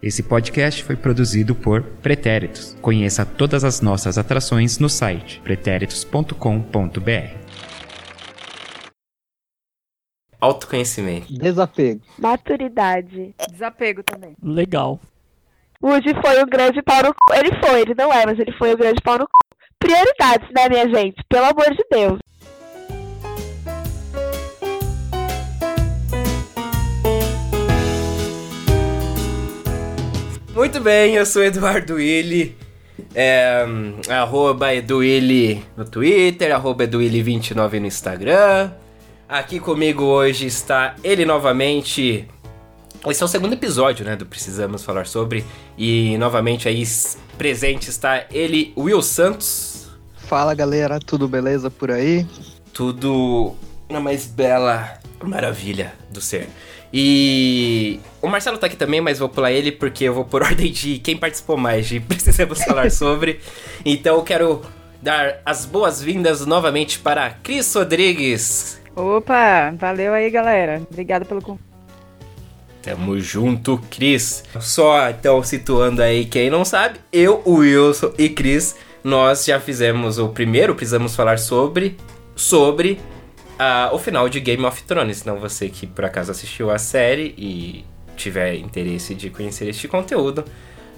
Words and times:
Esse 0.00 0.22
podcast 0.22 0.84
foi 0.84 0.94
produzido 0.94 1.56
por 1.56 1.82
Pretéritos. 1.82 2.76
Conheça 2.80 3.26
todas 3.26 3.64
as 3.64 3.80
nossas 3.80 4.16
atrações 4.16 4.78
no 4.78 4.88
site 4.88 5.40
pretéritos.com.br. 5.40 6.32
Autoconhecimento. 10.40 11.32
Desapego. 11.32 12.00
Maturidade. 12.16 13.34
Desapego 13.50 14.04
também. 14.04 14.36
Legal. 14.40 15.00
Woody 15.82 16.14
foi 16.24 16.44
um 16.44 16.46
grande 16.46 16.80
pau 16.80 17.02
no 17.02 17.12
cu. 17.12 17.34
Ele 17.34 17.50
foi, 17.60 17.80
ele 17.80 17.94
não 17.96 18.12
é, 18.12 18.24
mas 18.24 18.38
ele 18.38 18.52
foi 18.52 18.72
um 18.74 18.76
grande 18.76 19.02
pau 19.02 19.18
no 19.18 19.24
cu. 19.24 19.32
Prioridades, 19.80 20.48
né, 20.54 20.68
minha 20.68 20.88
gente? 20.88 21.20
Pelo 21.28 21.46
amor 21.46 21.74
de 21.74 21.84
Deus. 21.90 22.20
Muito 30.58 30.80
bem, 30.80 31.14
eu 31.14 31.24
sou 31.24 31.44
Eduardo 31.44 31.94
Willi. 31.94 32.56
É, 33.14 33.64
arroba 34.08 34.66
no 35.76 35.84
Twitter, 35.84 36.52
arroba 36.52 36.84
EduWilli29 36.84 37.78
no 37.78 37.86
Instagram. 37.86 38.72
Aqui 39.28 39.60
comigo 39.60 40.02
hoje 40.02 40.46
está 40.46 40.96
ele 41.04 41.24
novamente. 41.24 42.26
Esse 43.06 43.22
é 43.22 43.24
o 43.24 43.28
segundo 43.28 43.52
episódio, 43.52 44.04
né, 44.04 44.16
do 44.16 44.26
Precisamos 44.26 44.82
Falar 44.82 45.06
Sobre. 45.06 45.44
E 45.78 46.18
novamente 46.18 46.66
aí 46.66 46.82
presente 47.38 47.88
está 47.88 48.24
ele, 48.28 48.72
Will 48.76 49.00
Santos. 49.00 49.88
Fala 50.16 50.56
galera, 50.56 50.98
tudo 50.98 51.28
beleza 51.28 51.70
por 51.70 51.92
aí? 51.92 52.26
Tudo 52.72 53.54
na 53.88 54.00
mais 54.00 54.26
bela 54.26 54.98
maravilha 55.22 55.94
do 56.10 56.20
ser. 56.20 56.48
E 56.92 58.00
o 58.22 58.28
Marcelo 58.28 58.58
tá 58.58 58.66
aqui 58.66 58.76
também, 58.76 59.00
mas 59.00 59.18
vou 59.18 59.28
pular 59.28 59.52
ele 59.52 59.70
porque 59.70 60.04
eu 60.04 60.14
vou 60.14 60.24
por 60.24 60.42
ordem 60.44 60.72
de 60.72 60.98
quem 60.98 61.16
participou 61.16 61.56
mais 61.56 61.86
de 61.86 62.00
Precisamos 62.00 62.62
Falar 62.64 62.90
Sobre. 62.92 63.40
Então 63.84 64.16
eu 64.16 64.22
quero 64.22 64.62
dar 65.02 65.40
as 65.44 65.64
boas-vindas 65.64 66.44
novamente 66.46 66.98
para 66.98 67.30
Cris 67.30 67.72
Rodrigues. 67.74 68.80
Opa, 68.96 69.72
valeu 69.78 70.12
aí, 70.12 70.30
galera. 70.30 70.82
Obrigada 70.90 71.24
pelo 71.24 71.40
convite. 71.40 71.68
Tamo 72.82 73.18
junto, 73.20 73.78
Cris. 73.90 74.44
Só 74.60 75.10
então 75.10 75.42
situando 75.42 76.02
aí 76.02 76.24
quem 76.24 76.48
não 76.48 76.64
sabe, 76.64 76.98
eu, 77.12 77.42
o 77.44 77.56
Wilson 77.56 78.12
e 78.16 78.28
Cris, 78.28 78.76
nós 79.04 79.44
já 79.44 79.60
fizemos 79.60 80.18
o 80.18 80.28
primeiro, 80.28 80.74
precisamos 80.74 81.14
falar 81.14 81.38
sobre 81.38 81.96
sobre 82.34 83.00
uh, 83.58 83.94
o 83.94 83.98
final 83.98 84.28
de 84.28 84.40
Game 84.40 84.64
of 84.64 84.82
Thrones. 84.84 85.20
Então 85.20 85.38
você 85.38 85.68
que 85.68 85.86
por 85.86 86.04
acaso 86.04 86.30
assistiu 86.30 86.70
a 86.70 86.78
série 86.78 87.34
e 87.36 87.84
tiver 88.16 88.56
interesse 88.56 89.14
de 89.14 89.30
conhecer 89.30 89.68
este 89.68 89.86
conteúdo, 89.88 90.44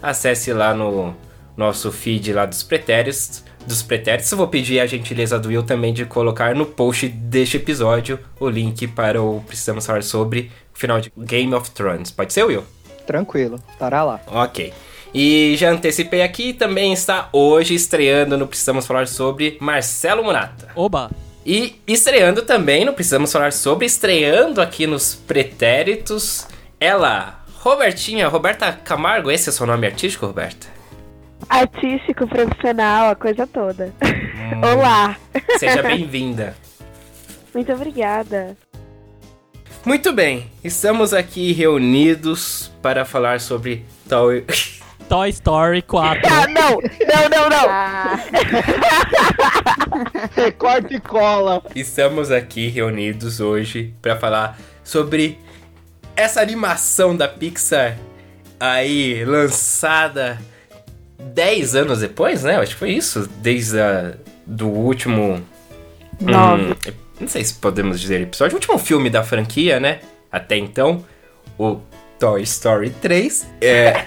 acesse 0.03 0.53
lá 0.53 0.75
no 0.75 1.14
nosso 1.56 1.91
feed 1.92 2.33
lá 2.33 2.47
dos 2.47 2.62
pretéritos. 2.62 3.44
Dos 3.66 3.83
pretéritos, 3.83 4.33
eu 4.33 4.38
vou 4.38 4.48
pedir 4.48 4.81
a 4.81 4.86
gentileza 4.86 5.38
do 5.38 5.48
Will 5.48 5.62
também 5.62 5.92
de 5.92 6.06
colocar 6.06 6.55
no 6.55 6.64
post 6.64 7.08
deste 7.08 7.58
episódio 7.58 8.19
o 8.38 8.48
link 8.48 8.88
para 8.88 9.20
o 9.20 9.42
Precisamos 9.47 9.84
Falar 9.84 10.03
sobre 10.03 10.50
o 10.75 10.78
final 10.78 10.98
de 10.98 11.12
Game 11.14 11.53
of 11.55 11.70
Thrones. 11.72 12.11
Pode 12.11 12.33
ser, 12.33 12.44
Will? 12.44 12.64
Tranquilo, 13.06 13.61
estará 13.70 14.03
lá. 14.03 14.20
Ok. 14.27 14.72
E 15.12 15.56
já 15.58 15.70
antecipei 15.70 16.22
aqui, 16.22 16.55
também 16.55 16.92
está 16.92 17.28
hoje 17.33 17.75
estreando 17.75 18.38
no 18.38 18.47
Precisamos 18.47 18.86
Falar 18.86 19.06
sobre 19.06 19.58
Marcelo 19.61 20.25
Murata. 20.25 20.70
Oba! 20.75 21.11
E 21.45 21.81
estreando 21.87 22.43
também, 22.43 22.85
não 22.85 22.93
precisamos 22.93 23.33
falar 23.33 23.53
sobre, 23.53 23.87
estreando 23.87 24.61
aqui 24.61 24.87
nos 24.87 25.15
pretéritos, 25.15 26.47
ela, 26.79 27.43
Robertinha, 27.59 28.29
Roberta 28.29 28.73
Camargo, 28.73 29.31
esse 29.31 29.49
é 29.49 29.51
o 29.51 29.55
seu 29.55 29.67
nome 29.67 29.87
artístico, 29.87 30.27
Roberta? 30.27 30.67
Artístico, 31.49 32.27
profissional, 32.27 33.11
a 33.11 33.15
coisa 33.17 33.47
toda. 33.47 33.93
Hum, 34.03 34.61
Olá! 34.75 35.17
Seja 35.59 35.81
bem-vinda. 35.83 36.55
Muito 37.55 37.73
obrigada. 37.73 38.56
Muito 39.84 40.12
bem, 40.12 40.50
estamos 40.62 41.15
aqui 41.15 41.53
reunidos 41.53 42.71
para 42.83 43.05
falar 43.05 43.41
sobre 43.41 43.84
Toy... 44.09 44.45
Toy 45.10 45.31
Story 45.31 45.82
4. 45.82 46.22
Ah, 46.25 46.47
não! 46.47 46.81
Não, 46.81 47.28
não, 47.28 47.50
não! 47.50 47.69
Ah. 50.43 50.53
Corta 50.56 50.94
e 50.94 51.00
cola. 51.00 51.62
Estamos 51.75 52.31
aqui 52.31 52.69
reunidos 52.69 53.41
hoje 53.41 53.93
para 54.00 54.16
falar 54.16 54.56
sobre 54.84 55.37
essa 56.15 56.41
animação 56.41 57.16
da 57.16 57.26
Pixar 57.26 57.99
aí 58.59 59.25
lançada 59.25 60.38
10 61.19 61.75
anos 61.75 62.00
depois, 62.00 62.44
né? 62.44 62.56
Acho 62.56 62.75
que 62.75 62.78
foi 62.78 62.91
isso, 62.93 63.28
desde 63.38 63.81
a, 63.81 64.15
do 64.47 64.69
último 64.69 65.43
Nove. 66.20 66.62
Hum, 66.62 66.75
não 67.20 67.28
sei 67.28 67.43
se 67.43 67.54
podemos 67.54 68.00
dizer 68.00 68.20
episódio, 68.20 68.54
o 68.54 68.59
último 68.59 68.78
filme 68.78 69.10
da 69.10 69.25
franquia, 69.25 69.81
né? 69.81 70.00
Até 70.31 70.56
então, 70.56 71.04
o 71.59 71.81
Toy 72.19 72.43
Story 72.43 72.91
3. 72.91 73.47
É 73.60 74.06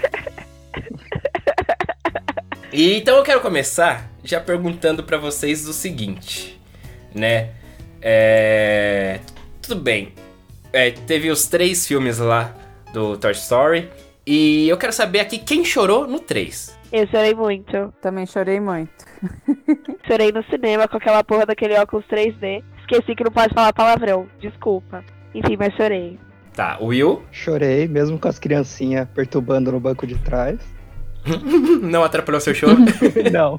E 2.72 2.98
então 2.98 3.16
eu 3.16 3.22
quero 3.22 3.40
começar 3.40 4.10
já 4.24 4.40
perguntando 4.40 5.04
para 5.04 5.16
vocês 5.16 5.68
o 5.68 5.72
seguinte, 5.72 6.60
né? 7.14 7.50
É... 8.02 9.20
Tudo 9.62 9.80
bem. 9.80 10.12
É, 10.72 10.90
teve 10.90 11.30
os 11.30 11.46
três 11.46 11.86
filmes 11.86 12.18
lá 12.18 12.52
do 12.92 13.16
Toy 13.16 13.30
Story. 13.30 13.88
E 14.26 14.68
eu 14.68 14.76
quero 14.76 14.92
saber 14.92 15.20
aqui 15.20 15.38
quem 15.38 15.64
chorou 15.64 16.06
no 16.06 16.18
3. 16.18 16.76
Eu 16.90 17.06
chorei 17.06 17.34
muito. 17.34 17.94
Também 18.00 18.26
chorei 18.26 18.58
muito. 18.58 19.04
chorei 20.08 20.32
no 20.32 20.42
cinema 20.44 20.88
com 20.88 20.96
aquela 20.96 21.22
porra 21.22 21.46
daquele 21.46 21.74
óculos 21.78 22.04
3D. 22.06 22.64
Esqueci 22.80 23.14
que 23.14 23.24
não 23.24 23.30
pode 23.30 23.54
falar 23.54 23.72
palavrão. 23.72 24.26
Desculpa. 24.40 25.04
Enfim, 25.34 25.56
mas 25.58 25.74
chorei. 25.74 26.18
Tá, 26.54 26.78
Will? 26.80 27.22
Chorei, 27.32 27.88
mesmo 27.88 28.16
com 28.16 28.28
as 28.28 28.38
criancinhas 28.38 29.08
perturbando 29.12 29.72
no 29.72 29.80
banco 29.80 30.06
de 30.06 30.16
trás. 30.18 30.60
Não 31.82 32.04
atrapalhou 32.04 32.40
seu 32.40 32.54
show? 32.54 32.70
Não. 33.32 33.58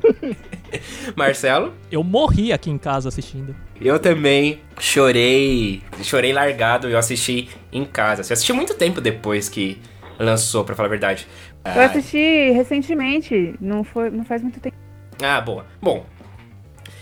Marcelo? 1.15 1.73
Eu 1.91 2.03
morri 2.03 2.53
aqui 2.53 2.69
em 2.69 2.77
casa 2.77 3.09
assistindo. 3.09 3.53
Eu 3.81 3.99
também 3.99 4.61
chorei, 4.79 5.81
chorei 6.01 6.31
largado, 6.31 6.87
eu 6.87 6.97
assisti 6.97 7.49
em 7.71 7.83
casa. 7.83 8.21
Eu 8.21 8.33
assisti 8.33 8.53
muito 8.53 8.73
tempo 8.75 9.01
depois 9.01 9.49
que 9.49 9.77
lançou, 10.17 10.63
para 10.63 10.75
falar 10.75 10.87
a 10.87 10.89
verdade. 10.89 11.27
Eu 11.65 11.81
ah, 11.81 11.85
assisti 11.85 12.51
recentemente, 12.51 13.55
não, 13.59 13.83
foi, 13.83 14.09
não 14.09 14.23
faz 14.23 14.41
muito 14.41 14.59
tempo. 14.59 14.77
Ah, 15.21 15.41
boa. 15.41 15.65
Bom, 15.81 16.05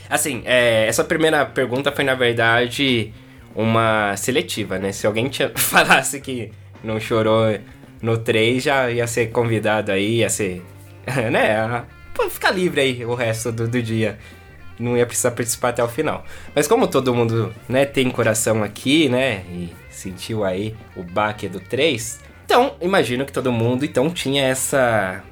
assim, 0.10 0.42
é, 0.46 0.88
essa 0.88 1.04
primeira 1.04 1.46
pergunta 1.46 1.92
foi, 1.92 2.04
na 2.04 2.16
verdade, 2.16 3.14
uma 3.56 4.16
seletiva, 4.18 4.78
né? 4.80 4.92
Se 4.92 5.06
alguém 5.06 5.30
tinha, 5.30 5.52
falasse 5.56 6.20
que 6.20 6.52
não 6.84 7.00
chorou 7.00 7.58
no 8.02 8.18
3 8.18 8.64
já 8.64 8.92
ia 8.92 9.08
ser 9.08 9.28
convidado 9.28 9.92
aí, 9.92 10.18
ia 10.18 10.30
ser. 10.30 10.62
né? 11.32 11.84
Pô, 12.14 12.30
ficar 12.30 12.52
livre 12.52 12.82
aí 12.82 13.06
o 13.06 13.16
resto 13.16 13.52
do, 13.52 13.68
do 13.68 13.82
dia. 13.82 14.18
Não 14.80 14.98
ia 14.98 15.06
precisar 15.06 15.32
participar 15.32 15.70
até 15.70 15.84
o 15.84 15.88
final. 15.88 16.26
Mas 16.56 16.68
como 16.68 16.88
todo 16.88 17.14
mundo, 17.14 17.54
né, 17.70 17.86
tem 17.86 18.10
coração 18.10 18.64
aqui, 18.64 19.08
né? 19.08 19.44
E 19.52 19.70
sentiu 19.90 20.44
aí 20.44 20.76
o 20.96 21.04
baque 21.04 21.48
do 21.48 21.60
3. 21.60 22.20
Então, 22.46 22.76
imagino 22.82 23.26
que 23.26 23.32
todo 23.32 23.52
mundo 23.52 23.86
então 23.86 24.10
tinha 24.10 24.44
essa 24.44 25.24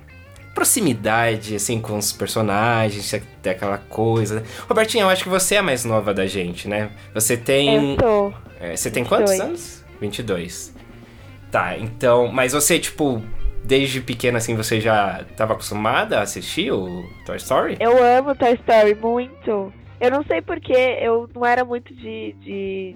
proximidade, 0.54 1.56
assim, 1.56 1.80
com 1.80 1.98
os 1.98 2.12
personagens, 2.12 3.14
até 3.14 3.52
aquela 3.52 3.78
coisa. 3.78 4.44
Robertinha, 4.68 5.04
eu 5.04 5.10
acho 5.10 5.24
que 5.24 5.30
você 5.30 5.56
é 5.56 5.58
a 5.60 5.64
mais 5.64 5.86
nova 5.86 6.14
da 6.14 6.26
gente, 6.26 6.68
né? 6.68 6.92
Você 7.14 7.38
tem. 7.38 7.94
Eu 7.94 7.98
sou. 8.00 8.34
É, 8.60 8.76
você 8.76 8.92
tem 8.92 9.04
quantos 9.04 9.40
anos? 9.40 9.84
22. 10.00 10.74
Tá, 11.52 11.78
então. 11.78 12.32
Mas 12.32 12.54
você, 12.54 12.80
tipo, 12.80 13.22
desde 13.64 14.02
pequena, 14.02 14.38
assim, 14.38 14.56
você 14.56 14.80
já 14.80 15.24
estava 15.30 15.54
acostumada 15.54 16.20
a 16.20 16.22
assistir 16.22 16.72
o 16.72 17.06
Toy 17.26 17.38
Story? 17.38 17.78
Eu 17.80 18.04
amo 18.04 18.36
Toy 18.36 18.54
Story 18.54 18.96
muito. 18.96 19.74
Eu 20.00 20.12
não 20.12 20.24
sei 20.24 20.42
porque 20.42 20.74
eu 20.74 21.30
não 21.34 21.46
era 21.46 21.64
muito 21.64 21.94
de, 21.94 22.34
de, 22.42 22.96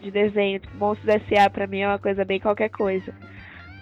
de 0.00 0.10
desenho. 0.10 0.60
Tipo, 0.60 0.76
Monstros 0.76 1.08
S.A. 1.08 1.50
pra 1.50 1.66
mim 1.66 1.80
é 1.80 1.88
uma 1.88 1.98
coisa 1.98 2.24
bem 2.24 2.40
qualquer 2.40 2.70
coisa. 2.70 3.12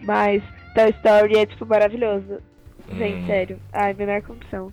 Mas 0.01 0.43
Toy 0.75 0.91
Story 0.91 1.39
é, 1.39 1.47
tipo, 1.47 1.67
maravilhoso. 1.67 2.39
Gente, 2.97 3.23
hum. 3.23 3.27
sério. 3.27 3.59
Ai, 3.73 3.95
menor 3.95 4.23
condição. 4.23 4.73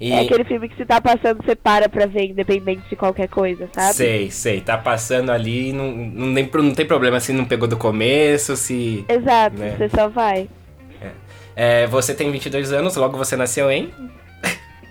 E... 0.00 0.12
É 0.12 0.20
aquele 0.20 0.44
filme 0.44 0.68
que 0.68 0.76
se 0.76 0.84
tá 0.84 1.00
passando, 1.00 1.42
você 1.42 1.56
para 1.56 1.88
pra 1.88 2.06
ver, 2.06 2.26
independente 2.26 2.82
de 2.88 2.96
qualquer 2.96 3.28
coisa, 3.28 3.68
sabe? 3.72 3.94
Sei, 3.94 4.30
sei. 4.30 4.60
Tá 4.60 4.76
passando 4.76 5.30
ali, 5.30 5.72
não, 5.72 5.90
não, 5.90 6.26
nem, 6.26 6.50
não 6.52 6.74
tem 6.74 6.86
problema 6.86 7.18
se 7.18 7.32
não 7.32 7.44
pegou 7.46 7.66
do 7.66 7.76
começo, 7.76 8.56
se. 8.56 9.04
Exato, 9.08 9.56
né? 9.56 9.74
você 9.76 9.88
só 9.88 10.08
vai. 10.08 10.48
É. 11.00 11.10
É, 11.84 11.86
você 11.86 12.14
tem 12.14 12.30
22 12.30 12.72
anos, 12.72 12.96
logo 12.96 13.16
você 13.16 13.36
nasceu 13.36 13.70
em? 13.70 13.90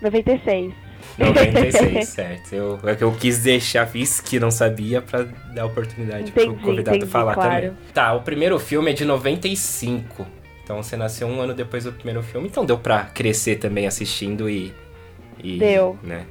96. 0.02 0.74
96, 1.18 2.08
certo. 2.10 2.54
Eu, 2.54 2.80
é 2.84 2.98
eu 3.00 3.12
quis 3.14 3.40
deixar, 3.40 3.86
fiz 3.86 4.20
que 4.20 4.40
não 4.40 4.52
sabia 4.52 5.02
pra 5.02 5.24
dar 5.54 5.66
oportunidade 5.66 6.30
entendi, 6.30 6.48
pro 6.48 6.56
convidado 6.58 6.98
entendi, 6.98 7.12
falar 7.12 7.36
claro. 7.36 7.54
também. 7.54 7.74
Tá, 7.94 8.14
o 8.14 8.22
primeiro 8.22 8.60
filme 8.60 8.92
é 8.92 8.94
de 8.94 9.06
95. 9.06 10.26
Então 10.66 10.82
você 10.82 10.98
nasceu 10.98 11.28
um 11.28 11.40
ano 11.40 11.54
depois 11.54 11.84
do 11.84 11.94
primeiro 11.94 12.24
filme, 12.24 12.48
então 12.48 12.66
deu 12.66 12.80
pra 12.80 13.04
crescer 13.04 13.58
também 13.58 13.86
assistindo 13.86 14.50
e. 14.50 14.74
e 15.42 15.60
Deu. 15.60 15.98
Né? 16.02 16.26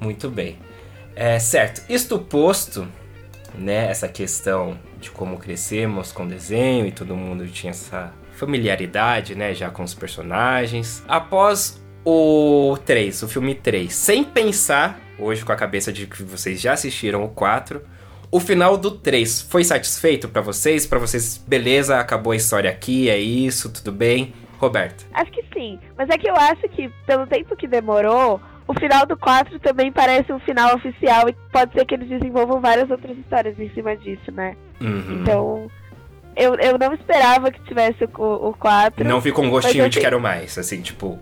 Muito 0.00 0.30
bem. 0.30 0.58
É, 1.14 1.38
certo. 1.38 1.82
Isto 1.86 2.18
posto, 2.18 2.88
né, 3.54 3.90
essa 3.90 4.08
questão 4.08 4.78
de 4.98 5.10
como 5.10 5.36
crescemos 5.36 6.10
com 6.12 6.26
desenho 6.26 6.86
e 6.86 6.92
todo 6.92 7.14
mundo 7.14 7.46
tinha 7.46 7.70
essa 7.70 8.10
familiaridade, 8.32 9.34
né, 9.34 9.52
já 9.52 9.68
com 9.68 9.82
os 9.82 9.92
personagens. 9.92 11.02
Após 11.06 11.78
o 12.02 12.78
3, 12.86 13.22
o 13.22 13.28
filme 13.28 13.54
3, 13.54 13.92
sem 13.92 14.24
pensar, 14.24 14.98
hoje 15.18 15.44
com 15.44 15.52
a 15.52 15.56
cabeça 15.56 15.92
de 15.92 16.06
que 16.06 16.22
vocês 16.22 16.58
já 16.58 16.72
assistiram 16.72 17.22
o 17.22 17.28
4, 17.28 17.82
o 18.30 18.40
final 18.40 18.76
do 18.76 18.90
3 18.90 19.42
foi 19.42 19.64
satisfeito 19.64 20.28
pra 20.28 20.42
vocês? 20.42 20.86
Pra 20.86 20.98
vocês, 20.98 21.42
beleza, 21.46 21.98
acabou 21.98 22.32
a 22.32 22.36
história 22.36 22.70
aqui, 22.70 23.08
é 23.08 23.18
isso, 23.18 23.72
tudo 23.72 23.92
bem? 23.92 24.32
Roberto. 24.58 25.06
Acho 25.14 25.30
que 25.30 25.44
sim. 25.54 25.78
Mas 25.96 26.08
é 26.10 26.18
que 26.18 26.28
eu 26.28 26.34
acho 26.34 26.68
que, 26.70 26.88
pelo 27.06 27.26
tempo 27.26 27.56
que 27.56 27.68
demorou, 27.68 28.40
o 28.66 28.74
final 28.74 29.06
do 29.06 29.16
4 29.16 29.58
também 29.60 29.90
parece 29.90 30.32
um 30.32 30.38
final 30.40 30.74
oficial 30.74 31.28
e 31.28 31.32
pode 31.52 31.72
ser 31.72 31.84
que 31.86 31.94
eles 31.94 32.08
desenvolvam 32.08 32.60
várias 32.60 32.90
outras 32.90 33.16
histórias 33.16 33.58
em 33.58 33.70
cima 33.70 33.96
disso, 33.96 34.30
né? 34.32 34.56
Uhum. 34.80 35.22
Então, 35.22 35.70
eu, 36.36 36.54
eu 36.56 36.78
não 36.78 36.92
esperava 36.94 37.50
que 37.50 37.60
tivesse 37.62 38.04
o, 38.04 38.48
o 38.48 38.54
4. 38.54 39.04
Não 39.04 39.20
ficou 39.20 39.44
um 39.44 39.50
gostinho 39.50 39.88
de 39.88 40.00
quero 40.00 40.20
mais, 40.20 40.58
assim, 40.58 40.82
tipo. 40.82 41.18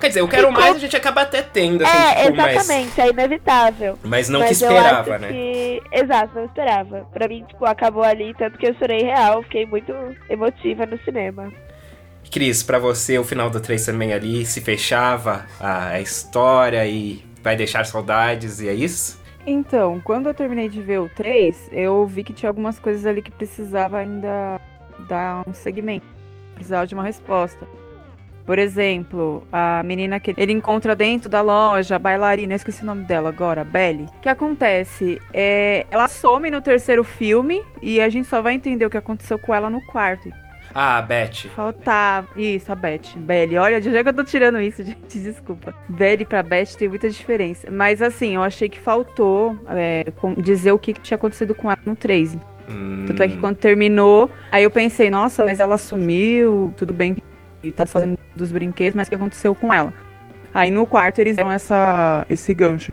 Quer 0.00 0.08
dizer, 0.08 0.20
eu 0.20 0.28
quero 0.28 0.48
Ficou- 0.48 0.62
mais, 0.62 0.76
a 0.76 0.78
gente 0.78 0.96
acaba 0.96 1.22
até 1.22 1.42
tendo, 1.42 1.84
assim, 1.84 1.96
É, 1.96 2.24
tipo, 2.26 2.36
mas. 2.36 2.54
exatamente, 2.56 3.00
é 3.00 3.08
inevitável. 3.10 3.98
Mas 4.04 4.28
não 4.28 4.40
Mas 4.40 4.58
que 4.58 4.64
eu 4.64 4.70
esperava, 4.70 5.14
acho 5.14 5.22
né? 5.22 5.28
que- 5.28 5.82
Exato, 5.92 6.34
não 6.36 6.44
esperava. 6.44 7.08
Pra 7.12 7.26
mim, 7.28 7.44
tipo, 7.48 7.64
acabou 7.64 8.02
ali, 8.04 8.32
tanto 8.34 8.56
que 8.58 8.66
eu 8.68 8.74
chorei 8.74 9.02
real, 9.02 9.42
fiquei 9.42 9.66
muito 9.66 9.92
emotiva 10.30 10.86
no 10.86 10.98
cinema. 11.04 11.52
Cris, 12.30 12.62
pra 12.62 12.78
você 12.78 13.18
o 13.18 13.24
final 13.24 13.48
do 13.50 13.58
3 13.60 13.84
também 13.86 14.12
ali 14.12 14.44
se 14.44 14.60
fechava 14.60 15.46
a, 15.58 15.88
a 15.92 16.00
história 16.00 16.86
e 16.86 17.24
vai 17.42 17.56
deixar 17.56 17.84
saudades, 17.86 18.60
e 18.60 18.68
é 18.68 18.74
isso? 18.74 19.18
Então, 19.46 19.98
quando 20.04 20.28
eu 20.28 20.34
terminei 20.34 20.68
de 20.68 20.82
ver 20.82 20.98
o 21.00 21.08
3, 21.08 21.70
eu 21.72 22.06
vi 22.06 22.22
que 22.22 22.34
tinha 22.34 22.50
algumas 22.50 22.78
coisas 22.78 23.06
ali 23.06 23.22
que 23.22 23.30
precisava 23.30 23.98
ainda 23.98 24.60
dar 25.08 25.42
um 25.48 25.54
segmento. 25.54 26.04
Precisava 26.54 26.86
de 26.86 26.94
uma 26.94 27.02
resposta. 27.04 27.66
Por 28.48 28.58
exemplo, 28.58 29.46
a 29.52 29.82
menina 29.82 30.18
que 30.18 30.32
ele 30.34 30.54
encontra 30.54 30.96
dentro 30.96 31.28
da 31.28 31.42
loja, 31.42 31.96
a 31.96 31.98
bailarina, 31.98 32.54
eu 32.54 32.56
esqueci 32.56 32.82
o 32.82 32.86
nome 32.86 33.04
dela 33.04 33.28
agora, 33.28 33.62
Belly. 33.62 34.04
O 34.04 34.20
que 34.22 34.28
acontece? 34.30 35.20
É, 35.34 35.84
ela 35.90 36.08
some 36.08 36.50
no 36.50 36.62
terceiro 36.62 37.04
filme 37.04 37.62
e 37.82 38.00
a 38.00 38.08
gente 38.08 38.26
só 38.26 38.40
vai 38.40 38.54
entender 38.54 38.86
o 38.86 38.90
que 38.90 38.96
aconteceu 38.96 39.38
com 39.38 39.54
ela 39.54 39.68
no 39.68 39.84
quarto. 39.88 40.30
Ah, 40.74 41.02
Beth. 41.02 41.50
Faltava. 41.54 42.26
Isso, 42.34 42.72
a 42.72 42.74
Beth. 42.74 43.18
Belly. 43.18 43.58
Olha, 43.58 43.82
de 43.82 43.90
onde 43.90 43.98
é 43.98 44.02
que 44.02 44.08
eu 44.08 44.14
tô 44.14 44.24
tirando 44.24 44.58
isso, 44.62 44.80
gente? 44.82 45.18
Desculpa. 45.18 45.74
Belly 45.86 46.24
pra 46.24 46.42
Beth 46.42 46.74
tem 46.78 46.88
muita 46.88 47.10
diferença. 47.10 47.70
Mas 47.70 48.00
assim, 48.00 48.36
eu 48.36 48.42
achei 48.42 48.70
que 48.70 48.80
faltou 48.80 49.58
é, 49.68 50.06
dizer 50.38 50.72
o 50.72 50.78
que, 50.78 50.94
que 50.94 51.02
tinha 51.02 51.16
acontecido 51.16 51.54
com 51.54 51.70
ela 51.70 51.80
no 51.84 51.94
3. 51.94 52.38
Hum, 52.66 53.04
Tanto 53.06 53.22
é 53.22 53.28
que 53.28 53.36
quando 53.36 53.56
terminou, 53.56 54.30
aí 54.50 54.64
eu 54.64 54.70
pensei, 54.70 55.10
nossa, 55.10 55.44
mas 55.44 55.60
ela 55.60 55.76
sumiu, 55.76 56.72
tudo 56.78 56.94
bem 56.94 57.14
que 57.62 57.72
tá 57.72 57.86
fazendo 57.86 58.18
dos 58.34 58.52
brinquedos, 58.52 58.94
mas 58.94 59.06
o 59.06 59.10
que 59.10 59.16
aconteceu 59.16 59.54
com 59.54 59.72
ela? 59.72 59.92
Aí 60.52 60.70
no 60.70 60.86
quarto 60.86 61.20
eles 61.20 61.36
deram 61.36 61.52
essa, 61.52 62.26
esse 62.30 62.54
gancho. 62.54 62.92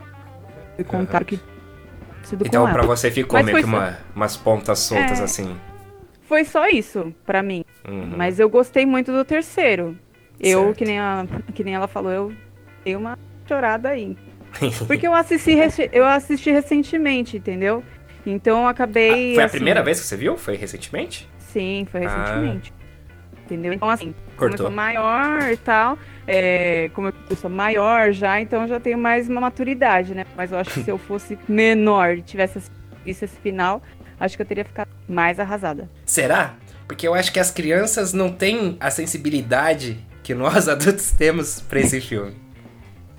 E 0.78 0.84
contaram 0.84 1.24
que 1.24 1.40
Então 2.44 2.70
pra 2.70 2.82
você 2.82 3.10
ficou 3.10 3.38
Mas 3.38 3.46
meio 3.46 3.58
que 3.58 3.64
uma, 3.64 3.96
umas 4.14 4.36
pontas 4.36 4.78
soltas 4.80 5.20
É. 5.20 5.24
assim. 5.24 5.56
Foi 6.28 6.44
só 6.44 6.68
isso 6.68 7.14
pra 7.24 7.42
mim. 7.42 7.64
Uhum. 7.88 8.14
Mas 8.16 8.38
eu 8.40 8.48
gostei 8.50 8.84
muito 8.84 9.12
do 9.12 9.24
terceiro. 9.24 9.96
Eu, 10.40 10.64
Certo. 10.64 10.76
que 10.76 10.84
nem, 10.84 10.98
a, 10.98 11.24
que 11.54 11.64
nem 11.64 11.74
ela 11.74 11.88
falou, 11.88 12.10
eu 12.10 12.32
dei 12.84 12.96
uma 12.96 13.16
chorada 13.48 13.90
aí. 13.90 14.16
Porque 14.86 15.06
eu 15.06 15.14
assisti, 15.14 15.56
eu 15.92 16.04
assisti 16.04 16.50
recentemente, 16.50 17.36
entendeu? 17.36 17.82
Então 18.26 18.62
eu 18.62 18.68
acabei. 18.68 19.32
Ah, 19.32 19.34
foi 19.34 19.42
a 19.42 19.46
assim, 19.46 19.56
primeira 19.56 19.82
vez 19.82 20.00
que 20.00 20.06
você 20.06 20.16
viu? 20.16 20.36
Foi 20.36 20.56
recentemente? 20.56 21.28
Sim, 21.38 21.86
foi 21.90 22.04
Ah. 22.04 22.58
Entendeu? 23.46 23.72
Então, 23.72 23.88
assim, 23.88 24.12
como 24.12 24.16
eu 24.30 24.36
Cortou. 24.50 24.66
sou 24.66 24.70
maior 24.74 25.50
e 25.52 25.56
tal, 25.56 25.96
é, 26.26 26.90
como 26.92 27.12
eu 27.30 27.36
sou 27.36 27.48
maior 27.48 28.10
já, 28.12 28.40
então 28.40 28.62
eu 28.62 28.68
já 28.68 28.80
tenho 28.80 28.98
mais 28.98 29.28
uma 29.28 29.40
maturidade, 29.40 30.14
né? 30.16 30.26
Mas 30.36 30.50
eu 30.50 30.58
acho 30.58 30.70
que 30.70 30.82
se 30.82 30.90
eu 30.90 30.98
fosse 30.98 31.38
menor 31.48 32.16
e 32.18 32.22
tivesse 32.22 32.60
visto 33.04 33.22
esse 33.22 33.36
final, 33.36 33.80
acho 34.18 34.34
que 34.34 34.42
eu 34.42 34.46
teria 34.46 34.64
ficado 34.64 34.88
mais 35.08 35.38
arrasada. 35.38 35.88
Será? 36.04 36.54
Porque 36.88 37.06
eu 37.06 37.14
acho 37.14 37.32
que 37.32 37.38
as 37.38 37.52
crianças 37.52 38.12
não 38.12 38.32
têm 38.32 38.76
a 38.80 38.90
sensibilidade 38.90 39.96
que 40.24 40.34
nós 40.34 40.66
adultos 40.68 41.12
temos 41.12 41.60
pra 41.60 41.78
esse 41.78 42.00
filme. 42.00 42.34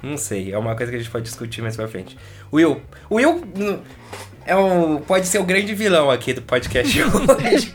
Não 0.04 0.18
sei, 0.18 0.52
é 0.52 0.58
uma 0.58 0.76
coisa 0.76 0.92
que 0.92 0.98
a 0.98 1.00
gente 1.00 1.10
pode 1.10 1.24
discutir 1.24 1.62
mais 1.62 1.78
pra 1.78 1.88
frente. 1.88 2.18
Will, 2.54 2.82
o 3.10 3.16
Will 3.16 3.42
é 4.46 4.56
um, 4.56 4.98
pode 4.98 5.26
ser 5.26 5.40
o 5.40 5.44
grande 5.44 5.74
vilão 5.74 6.12
aqui 6.12 6.34
do 6.34 6.42
podcast 6.42 7.02
hoje. 7.02 7.74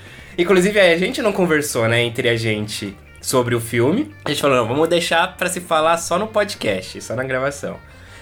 Inclusive, 0.36 0.78
a 0.80 0.96
gente 0.96 1.22
não 1.22 1.32
conversou, 1.32 1.88
né, 1.88 2.02
entre 2.02 2.28
a 2.28 2.36
gente 2.36 2.96
sobre 3.20 3.54
o 3.54 3.60
filme. 3.60 4.10
A 4.24 4.30
gente 4.30 4.40
falou, 4.40 4.56
não, 4.56 4.68
vamos 4.68 4.88
deixar 4.88 5.36
pra 5.36 5.48
se 5.48 5.60
falar 5.60 5.96
só 5.98 6.18
no 6.18 6.26
podcast, 6.26 7.00
só 7.00 7.14
na 7.14 7.24
gravação. 7.24 7.76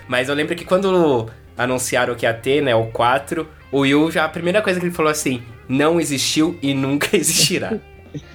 Mas 0.06 0.29
eu 0.29 0.35
lembro 0.35 0.55
que 0.55 0.64
quando 0.64 1.29
anunciaram 1.56 2.14
que 2.14 2.26
ia 2.26 2.35
ter, 2.35 2.62
né, 2.62 2.75
o 2.75 2.87
4, 2.87 3.49
o 3.70 3.81
Will 3.81 4.11
já, 4.11 4.25
a 4.25 4.29
primeira 4.29 4.61
coisa 4.62 4.79
que 4.79 4.87
ele 4.87 4.94
falou 4.94 5.11
assim, 5.11 5.43
não 5.69 6.00
existiu 6.00 6.59
e 6.62 6.75
nunca 6.75 7.09
existirá. 7.17 7.73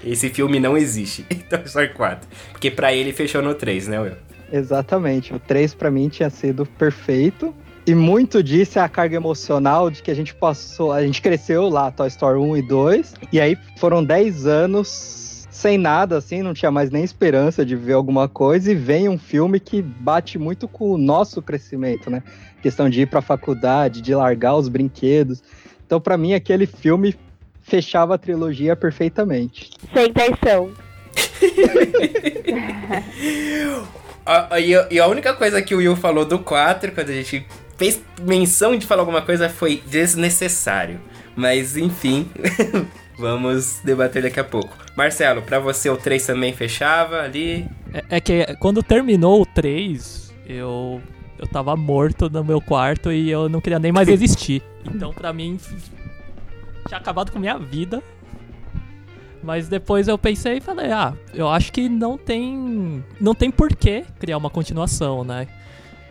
Esse 0.03 0.30
filme 0.30 0.59
não 0.59 0.77
existe. 0.77 1.25
Então 1.31 1.62
só 1.65 1.81
é 1.81 1.88
4. 1.88 2.27
Porque 2.51 2.69
pra 2.71 2.94
ele 2.94 3.13
fechou 3.13 3.41
no 3.41 3.53
3, 3.53 3.88
né, 3.88 4.00
Will? 4.00 4.15
Exatamente. 4.51 5.33
O 5.33 5.39
3 5.39 5.73
pra 5.73 5.91
mim 5.91 6.09
tinha 6.09 6.30
sido 6.30 6.65
perfeito. 6.65 7.53
E 7.88 7.95
muito 7.95 8.44
disso 8.44 8.78
é 8.78 8.81
a 8.81 8.89
carga 8.89 9.16
emocional 9.16 9.89
de 9.89 10.04
que 10.04 10.12
a 10.12 10.13
gente 10.13 10.36
passou. 10.36 10.92
A 10.92 11.01
gente 11.04 11.22
cresceu 11.22 11.69
lá, 11.69 11.89
Toy 11.89 12.07
Story 12.10 12.38
1 12.38 12.57
e 12.57 12.62
2. 12.62 13.13
E 13.31 13.39
aí 13.39 13.57
foram 13.78 14.04
10 14.04 14.45
anos 14.45 15.48
sem 15.50 15.78
nada, 15.78 16.18
assim, 16.18 16.44
não 16.44 16.54
tinha 16.54 16.69
mais 16.69 16.92
nem 16.92 17.04
esperança 17.04 17.66
de 17.66 17.75
ver 17.78 17.94
alguma 17.94 18.28
coisa. 18.28 18.69
E 18.72 18.75
vem 18.75 19.07
um 19.07 19.18
filme 19.18 19.57
que 19.60 19.81
bate 19.81 20.38
muito 20.38 20.68
com 20.68 20.92
o 20.92 20.98
nosso 20.98 21.42
crescimento, 21.42 22.10
né? 22.10 22.22
Questão 22.62 22.89
de 22.89 23.01
ir 23.01 23.06
pra 23.07 23.22
faculdade, 23.22 24.01
de 24.01 24.13
largar 24.13 24.56
os 24.56 24.68
brinquedos. 24.68 25.42
Então, 25.86 26.01
pra 26.01 26.18
mim, 26.18 26.33
aquele 26.33 26.66
filme 26.68 27.16
fechava 27.62 28.16
a 28.16 28.18
trilogia 28.18 28.75
perfeitamente. 28.75 29.72
Sem 29.94 30.12
traição. 30.12 30.72
A- 34.26 34.56
a- 34.56 34.59
E 34.59 34.76
a, 34.76 34.88
e 34.92 35.00
a 35.00 35.07
única 35.07 35.33
coisa 35.33 35.61
que 35.61 35.73
o 35.73 35.78
Will 35.78 35.95
falou 35.95 36.26
do 36.26 36.38
4, 36.40 36.92
quando 36.92 37.09
a 37.09 37.14
gente 37.14 37.45
fez 37.78 38.02
menção 38.22 38.76
de 38.76 38.86
falar 38.86 39.02
alguma 39.02 39.22
coisa, 39.22 39.50
foi 39.50 39.81
desnecessário. 39.88 41.00
Mas 41.36 41.78
enfim, 41.78 42.30
vamos 43.18 43.80
debater 43.84 44.24
daqui 44.24 44.40
a 44.40 44.44
pouco. 44.44 44.76
Marcelo, 44.96 45.42
pra 45.44 45.60
você 45.60 45.90
o 45.90 45.96
3 45.96 46.26
também 46.26 46.54
fechava 46.54 47.22
ali? 47.22 47.68
É, 47.94 48.18
é 48.18 48.19
que 48.19 48.56
quando 48.56 48.81
terminou 48.81 49.42
o 49.42 49.46
3, 49.46 50.34
eu, 50.48 51.02
eu 51.38 51.48
tava 51.48 51.76
morto 51.76 52.30
no 52.30 52.44
meu 52.44 52.60
quarto 52.60 53.12
e 53.12 53.30
eu 53.30 53.48
não 53.48 53.62
queria 53.62 53.80
nem 53.80 53.92
mais 53.92 54.07
existir. 54.07 54.64
Então, 54.84 55.14
pra 55.14 55.31
mim, 55.31 55.60
tinha 56.88 56.98
acabado 56.98 57.31
com 57.31 57.38
minha 57.38 57.57
vida. 57.60 58.02
Mas 59.44 59.69
depois 59.69 60.07
eu 60.07 60.18
pensei 60.18 60.57
e 60.57 60.60
falei, 60.60 60.92
ah, 60.92 61.14
eu 61.34 61.48
acho 61.48 61.72
que 61.72 61.88
não 61.88 62.18
tem. 62.18 63.04
Não 63.22 63.36
tem 63.36 63.52
porquê 63.52 64.04
criar 64.19 64.38
uma 64.38 64.50
continuação, 64.50 65.24
né? 65.24 65.48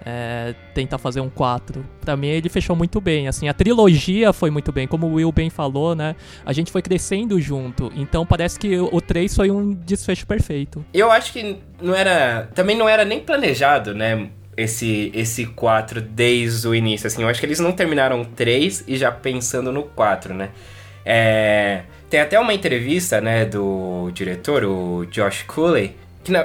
É, 0.08 0.54
tentar 0.72 0.98
fazer 0.98 1.20
um 1.20 1.28
4. 1.28 1.84
Pra 2.00 2.16
mim 2.16 2.28
ele 2.28 2.48
fechou 2.48 2.76
muito 2.76 3.00
bem, 3.00 3.26
assim, 3.26 3.48
a 3.48 3.52
trilogia 3.52 4.32
foi 4.32 4.52
muito 4.52 4.70
bem, 4.70 4.86
como 4.86 5.08
o 5.08 5.14
Will 5.14 5.32
bem 5.32 5.50
falou, 5.50 5.96
né? 5.96 6.14
A 6.44 6.52
gente 6.52 6.70
foi 6.70 6.80
crescendo 6.80 7.40
junto, 7.40 7.92
então 7.96 8.24
parece 8.24 8.56
que 8.56 8.78
o 8.78 9.00
3 9.00 9.34
foi 9.34 9.50
um 9.50 9.72
desfecho 9.72 10.24
perfeito. 10.24 10.84
Eu 10.94 11.10
acho 11.10 11.32
que 11.32 11.58
não 11.82 11.92
era. 11.92 12.48
Também 12.54 12.76
não 12.76 12.88
era 12.88 13.04
nem 13.04 13.18
planejado, 13.18 13.94
né? 13.94 14.28
Esse, 14.56 15.10
esse 15.12 15.44
4 15.44 16.00
desde 16.00 16.68
o 16.68 16.74
início, 16.74 17.08
assim. 17.08 17.22
Eu 17.22 17.28
acho 17.28 17.40
que 17.40 17.46
eles 17.46 17.58
não 17.58 17.72
terminaram 17.72 18.22
o 18.22 18.24
3 18.24 18.84
e 18.86 18.96
já 18.96 19.10
pensando 19.10 19.72
no 19.72 19.82
4, 19.82 20.32
né? 20.32 20.50
É, 21.04 21.82
tem 22.08 22.20
até 22.20 22.38
uma 22.38 22.54
entrevista, 22.54 23.20
né, 23.20 23.44
do 23.44 24.10
diretor, 24.12 24.64
o 24.64 25.04
Josh 25.06 25.42
Cooley. 25.42 25.96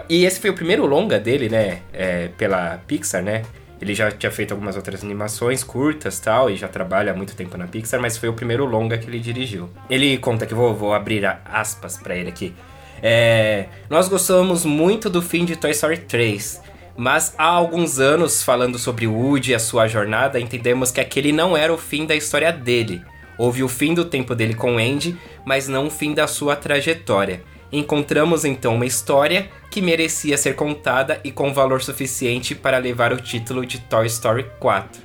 E 0.10 0.26
esse 0.26 0.40
foi 0.40 0.50
o 0.50 0.54
primeiro 0.54 0.86
longa 0.86 1.20
dele, 1.20 1.50
né? 1.50 1.82
é, 1.94 2.30
pela 2.38 2.80
Pixar, 2.88 3.22
né? 3.22 3.44
Ele 3.82 3.96
já 3.96 4.12
tinha 4.12 4.32
feito 4.32 4.52
algumas 4.52 4.76
outras 4.76 5.04
animações 5.04 5.64
curtas 5.64 6.20
tal, 6.20 6.50
e 6.50 6.56
já 6.56 6.68
trabalha 6.68 7.12
há 7.12 7.16
muito 7.16 7.36
tempo 7.36 7.58
na 7.58 7.68
Pixar, 7.68 8.00
mas 8.00 8.18
foi 8.18 8.30
o 8.30 8.34
primeiro 8.34 8.66
longa 8.66 8.98
que 8.98 9.08
ele 9.08 9.20
dirigiu. 9.20 9.70
Ele 9.90 10.18
conta 10.18 10.46
que 10.46 10.54
vou, 10.54 10.74
vou 10.76 10.94
abrir 10.94 11.26
aspas 11.46 11.98
pra 11.98 12.16
ele 12.16 12.30
aqui. 12.30 12.54
É, 13.02 13.66
nós 13.90 14.08
gostamos 14.08 14.64
muito 14.64 15.10
do 15.10 15.22
fim 15.22 15.46
de 15.46 15.56
Toy 15.56 15.72
Story 15.72 15.98
3, 15.98 16.62
mas 16.96 17.34
há 17.36 17.46
alguns 17.46 18.00
anos, 18.00 18.44
falando 18.44 18.78
sobre 18.78 19.08
Woody 19.08 19.52
e 19.52 19.56
a 19.56 19.60
sua 19.60 19.88
jornada, 19.88 20.40
entendemos 20.40 20.92
que 20.92 21.02
aquele 21.02 21.32
não 21.32 21.58
era 21.58 21.74
o 21.74 21.78
fim 21.78 22.06
da 22.06 22.16
história 22.16 22.52
dele. 22.52 23.02
Houve 23.36 23.64
o 23.64 23.68
fim 23.68 23.96
do 23.96 24.06
tempo 24.06 24.36
dele 24.36 24.54
com 24.54 24.78
Andy, 24.78 25.18
mas 25.44 25.68
não 25.68 25.88
o 25.88 25.90
fim 25.90 26.14
da 26.14 26.28
sua 26.28 26.56
trajetória. 26.56 27.42
Encontramos 27.72 28.44
então 28.46 28.76
uma 28.76 28.86
história 28.86 29.50
que 29.70 29.82
merecia 29.82 30.38
ser 30.38 30.56
contada 30.56 31.20
e 31.24 31.32
com 31.32 31.54
valor 31.54 31.82
suficiente 31.82 32.54
para 32.54 32.78
levar 32.78 33.14
o 33.14 33.18
título 33.18 33.66
de 33.66 33.80
Toy 33.80 34.06
Story 34.08 34.46
4. 34.60 35.02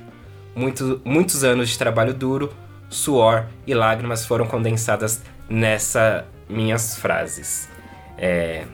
Muito, 0.55 1.01
muitos 1.05 1.43
anos 1.43 1.69
de 1.69 1.77
trabalho 1.77 2.13
duro, 2.13 2.51
suor 2.89 3.45
e 3.65 3.73
lágrimas 3.73 4.25
foram 4.25 4.45
condensadas 4.47 5.21
nessa 5.49 6.25
minhas 6.49 6.97
frases. 6.97 7.69
É, 8.17 8.65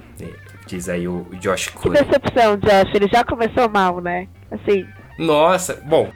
diz 0.65 0.87
aí 0.89 1.07
o 1.07 1.27
Josh 1.39 1.67
Que 1.67 1.77
Clooney. 1.77 2.03
decepção, 2.03 2.57
Josh. 2.57 2.93
Ele 2.95 3.07
já 3.07 3.23
começou 3.23 3.69
mal, 3.69 3.99
né? 3.99 4.27
Assim. 4.49 4.85
Nossa, 5.19 5.75
bom. 5.85 6.09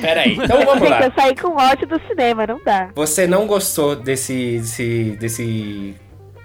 Peraí, 0.00 0.34
então 0.42 0.64
vamos 0.64 0.80
Gente, 0.80 0.90
lá. 0.90 1.02
eu 1.06 1.12
saí 1.16 1.36
com 1.36 1.56
ódio 1.56 1.86
do 1.86 2.00
cinema, 2.08 2.46
não 2.46 2.60
dá. 2.64 2.90
Você 2.94 3.26
não 3.26 3.46
gostou 3.46 3.94
desse, 3.96 4.58
desse, 4.58 5.16
desse 5.18 5.94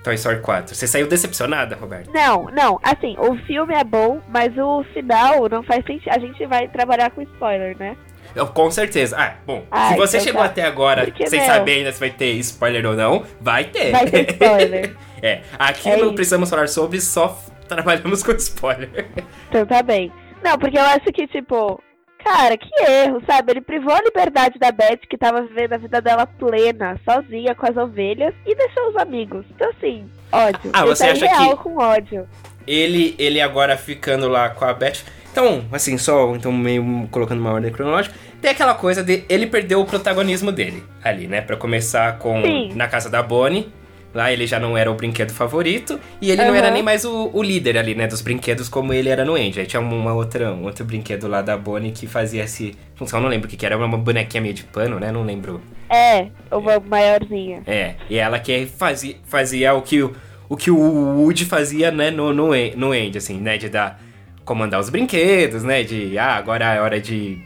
Toy 0.04 0.16
Story 0.16 0.40
4? 0.42 0.76
Você 0.76 0.88
saiu 0.88 1.08
decepcionada, 1.08 1.76
Roberto? 1.76 2.12
Não, 2.14 2.46
não. 2.46 2.80
Assim, 2.84 3.16
o 3.20 3.36
filme 3.46 3.74
é 3.74 3.84
bom, 3.84 4.22
mas 4.30 4.58
o 4.58 4.84
final 4.94 5.50
não 5.50 5.64
faz 5.64 5.84
sentido. 5.86 6.12
A 6.14 6.20
gente 6.20 6.46
vai 6.46 6.68
trabalhar 6.68 7.12
com 7.12 7.22
spoiler, 7.22 7.78
né? 7.78 7.96
Eu, 8.36 8.46
com 8.48 8.70
certeza. 8.70 9.16
Ah, 9.18 9.36
bom, 9.46 9.64
Ah, 9.72 9.90
se 9.90 9.96
você 9.98 10.18
então 10.18 10.26
chegou 10.28 10.42
tá. 10.42 10.48
até 10.48 10.64
agora 10.64 11.06
Porque, 11.06 11.28
sem 11.28 11.40
meu, 11.40 11.48
saber 11.50 11.72
ainda 11.78 11.92
se 11.92 12.00
vai 12.00 12.10
ter 12.12 12.32
spoiler 12.34 12.86
ou 12.86 12.96
não, 12.96 13.24
vai 13.42 13.66
ter. 13.66 13.92
Vai 13.92 14.06
ter 14.06 14.30
spoiler. 14.32 14.96
é, 15.24 15.42
aqui 15.58 15.90
É 15.90 15.98
não 15.98 16.06
isso. 16.08 16.14
precisamos 16.16 16.50
falar 16.50 16.68
sobre, 16.68 17.02
só 17.02 17.38
trabalhamos 17.68 18.22
com 18.24 18.32
spoiler. 18.34 19.08
Então 19.50 19.66
tá 19.66 19.82
bem. 19.82 20.12
Não, 20.44 20.58
porque 20.58 20.78
eu 20.78 20.84
acho 20.84 21.06
que, 21.12 21.26
tipo, 21.28 21.82
cara, 22.28 22.58
que 22.58 22.70
erro, 22.84 23.22
sabe? 23.26 23.52
Ele 23.54 23.62
privou 23.62 23.94
a 23.94 24.02
liberdade 24.02 24.60
da 24.60 24.72
Beth, 24.72 25.00
que 25.10 25.18
tava 25.18 25.42
vivendo 25.44 25.74
a 25.74 25.78
vida 25.78 26.02
dela 26.02 26.26
plena, 26.28 27.00
sozinha, 27.04 27.56
com 27.56 27.66
as 27.66 27.78
ovelhas, 27.78 28.34
e 28.46 28.56
deixou 28.56 28.90
os 28.90 28.96
amigos. 28.98 29.46
Então, 29.56 29.70
assim, 29.70 30.06
ódio. 30.32 30.72
Ah, 30.74 30.86
você 30.86 31.04
saí 31.04 31.12
acha 31.12 31.26
real 31.28 31.58
que- 31.58 31.64
com 31.64 31.78
ódio. 31.78 32.28
ele, 32.68 33.16
ele 33.18 33.40
agora 33.42 33.78
ficando 33.78 34.28
lá 34.28 34.50
com 34.50 34.66
a 34.66 34.74
Beth. 34.74 35.04
Então, 35.32 35.66
assim, 35.72 35.98
só 35.98 36.36
então 36.36 36.52
meio 36.52 37.08
colocando 37.12 37.40
uma 37.40 37.54
ordem 37.54 37.72
cronológica, 37.72 38.16
tem 38.42 38.50
aquela 38.52 38.74
coisa 38.74 39.04
de 39.04 39.24
ele 39.30 39.46
perdeu 39.46 39.80
o 39.80 39.86
protagonismo 39.86 40.52
dele 40.52 40.84
ali, 41.04 41.28
né? 41.28 41.42
Pra 41.42 41.56
começar 41.56 42.18
com 42.18 42.42
Sim. 42.42 42.72
na 42.76 42.88
casa 42.88 43.10
da 43.10 43.22
Bonnie. 43.22 43.72
Lá 44.14 44.32
ele 44.32 44.48
já 44.48 44.60
não 44.60 44.78
era 44.78 44.90
o 44.90 44.96
brinquedo 44.96 45.32
favorito 45.32 46.00
e 46.22 46.32
ele 46.32 46.42
não 46.42 46.50
Aham. 46.50 46.58
era 46.58 46.72
nem 46.72 46.82
mais 46.82 47.06
o, 47.06 47.30
o 47.34 47.44
líder 47.44 47.78
ali, 47.78 47.94
né, 47.94 48.08
dos 48.08 48.22
brinquedos 48.22 48.68
como 48.70 48.94
ele 48.94 49.10
era 49.10 49.24
no 49.24 49.36
Andy. 49.36 49.60
Aí 49.60 49.66
tinha 49.66 49.80
uma 49.80 50.14
outra, 50.14 50.52
um 50.54 50.64
outro 50.64 50.86
brinquedo 50.86 51.28
lá 51.28 51.42
da 51.42 51.58
Bonnie 51.58 51.92
que 51.92 52.08
fazia 52.08 52.44
esse 52.44 52.76
função, 52.96 53.20
não 53.20 53.30
lembro 53.30 53.48
o 53.48 53.50
que 53.50 53.58
que 53.58 53.66
era, 53.66 53.78
uma 53.78 53.98
bonequinha 53.98 54.42
meio 54.42 54.54
de 54.54 54.64
pano, 54.64 55.00
né? 55.00 55.12
Não 55.12 55.24
lembro. 55.24 55.62
É, 55.90 56.28
uma 56.52 56.80
maiorzinha. 56.80 57.62
É, 57.68 57.96
e 58.10 58.18
ela 58.18 58.40
que 58.40 58.66
fazia, 58.66 59.16
fazia 59.26 59.74
o 59.74 59.82
que 59.82 60.02
o, 60.02 60.14
o 60.50 60.58
que 60.58 60.72
o 60.72 60.78
Woody 60.78 61.46
fazia, 61.46 61.92
né, 61.92 62.10
no, 62.10 62.34
no, 62.34 62.50
no 62.76 62.96
End, 62.96 63.18
assim, 63.18 63.40
né, 63.40 63.58
de 63.58 63.70
dar, 63.70 64.02
comandar 64.44 64.80
os 64.80 64.90
brinquedos, 64.90 65.64
né, 65.64 65.84
de, 65.84 66.18
ah, 66.18 66.36
agora 66.36 66.74
é 66.74 66.82
hora 66.82 67.00
de 67.00 67.42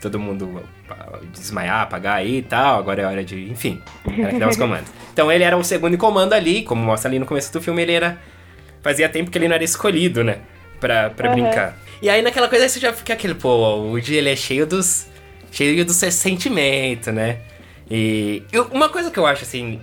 todo 0.00 0.18
mundo 0.18 0.62
desmaiar, 1.32 1.82
apagar 1.82 2.16
aí 2.16 2.38
e 2.38 2.42
tal, 2.42 2.78
agora 2.78 3.02
é 3.02 3.06
hora 3.06 3.24
de, 3.24 3.50
enfim, 3.50 3.80
ela 4.06 4.30
que 4.30 4.38
dava 4.38 4.50
os 4.50 4.56
comandos. 4.58 4.90
Então 5.18 5.32
ele 5.32 5.42
era 5.42 5.56
o 5.56 5.64
segundo 5.64 5.94
em 5.94 5.96
comando 5.96 6.32
ali, 6.32 6.62
como 6.62 6.80
mostra 6.80 7.10
ali 7.10 7.18
no 7.18 7.26
começo 7.26 7.52
do 7.52 7.60
filme, 7.60 7.82
ele 7.82 7.90
era, 7.90 8.16
fazia 8.80 9.08
tempo 9.08 9.32
que 9.32 9.36
ele 9.36 9.48
não 9.48 9.56
era 9.56 9.64
escolhido, 9.64 10.22
né, 10.22 10.38
pra, 10.78 11.10
pra 11.10 11.26
Aham. 11.26 11.34
brincar. 11.34 11.76
E 12.00 12.08
aí 12.08 12.22
naquela 12.22 12.46
coisa 12.46 12.68
você 12.68 12.78
já 12.78 12.92
fica 12.92 13.14
aquele, 13.14 13.34
pô, 13.34 13.48
o 13.48 13.90
Woody, 13.90 14.14
ele 14.14 14.30
é 14.30 14.36
cheio 14.36 14.64
dos, 14.64 15.08
cheio 15.50 15.84
do 15.84 15.92
seu 15.92 16.12
sentimento, 16.12 17.10
né, 17.10 17.38
e 17.90 18.44
eu- 18.52 18.68
uma 18.70 18.88
coisa 18.88 19.10
que 19.10 19.18
eu 19.18 19.26
acho, 19.26 19.42
assim, 19.42 19.80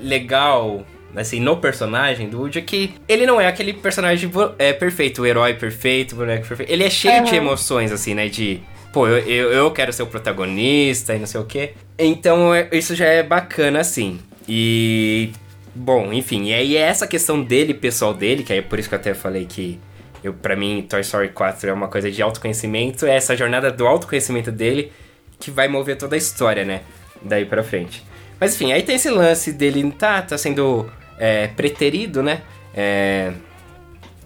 legal, 0.00 0.86
assim, 1.14 1.38
no 1.38 1.58
personagem 1.58 2.26
do 2.30 2.38
Woody 2.40 2.58
é 2.60 2.62
que 2.62 2.94
ele 3.06 3.26
não 3.26 3.38
é 3.38 3.46
aquele 3.46 3.74
personagem 3.74 4.30
é, 4.58 4.72
perfeito, 4.72 5.20
o 5.20 5.26
herói 5.26 5.52
perfeito, 5.52 6.12
o 6.14 6.16
boneco 6.16 6.48
perfeito. 6.48 6.72
Ele 6.72 6.84
é 6.84 6.88
cheio 6.88 7.22
de 7.22 7.34
Aham. 7.36 7.44
emoções, 7.44 7.92
assim, 7.92 8.14
né? 8.14 8.26
De, 8.30 8.58
pô, 8.90 9.06
eu, 9.06 9.18
eu, 9.18 9.52
eu 9.52 9.70
quero 9.70 9.92
ser 9.92 10.02
o 10.04 10.06
protagonista 10.06 11.14
e 11.14 11.18
não 11.18 11.26
sei 11.26 11.40
o 11.42 11.44
quê. 11.44 11.74
Então, 11.98 12.54
é- 12.54 12.70
isso 12.72 12.94
já 12.94 13.04
é 13.04 13.22
bacana, 13.22 13.80
assim. 13.80 14.18
E, 14.48 15.30
bom, 15.74 16.12
enfim, 16.12 16.46
e 16.46 16.54
aí 16.54 16.76
é 16.76 16.80
essa 16.80 17.06
questão 17.06 17.42
dele, 17.42 17.74
pessoal 17.74 18.14
dele, 18.14 18.42
que 18.42 18.52
é 18.52 18.62
por 18.62 18.78
isso 18.78 18.88
que 18.88 18.94
eu 18.94 18.98
até 18.98 19.12
falei 19.12 19.44
que 19.44 19.78
eu, 20.24 20.32
pra 20.32 20.56
mim, 20.56 20.84
Toy 20.88 21.00
Story 21.00 21.28
4 21.28 21.70
é 21.70 21.72
uma 21.72 21.88
coisa 21.88 22.10
de 22.10 22.20
autoconhecimento, 22.22 23.06
é 23.06 23.14
essa 23.14 23.36
jornada 23.36 23.70
do 23.70 23.86
autoconhecimento 23.86 24.50
dele 24.50 24.92
que 25.38 25.50
vai 25.50 25.68
mover 25.68 25.96
toda 25.96 26.16
a 26.16 26.18
história, 26.18 26.64
né? 26.64 26.82
Daí 27.22 27.44
pra 27.44 27.62
frente. 27.62 28.02
Mas 28.40 28.54
enfim, 28.54 28.72
aí 28.72 28.82
tem 28.82 28.96
esse 28.96 29.10
lance 29.10 29.52
dele 29.52 29.90
tá, 29.92 30.22
tá 30.22 30.38
sendo 30.38 30.90
é, 31.18 31.48
preterido, 31.48 32.22
né? 32.22 32.42
É, 32.74 33.32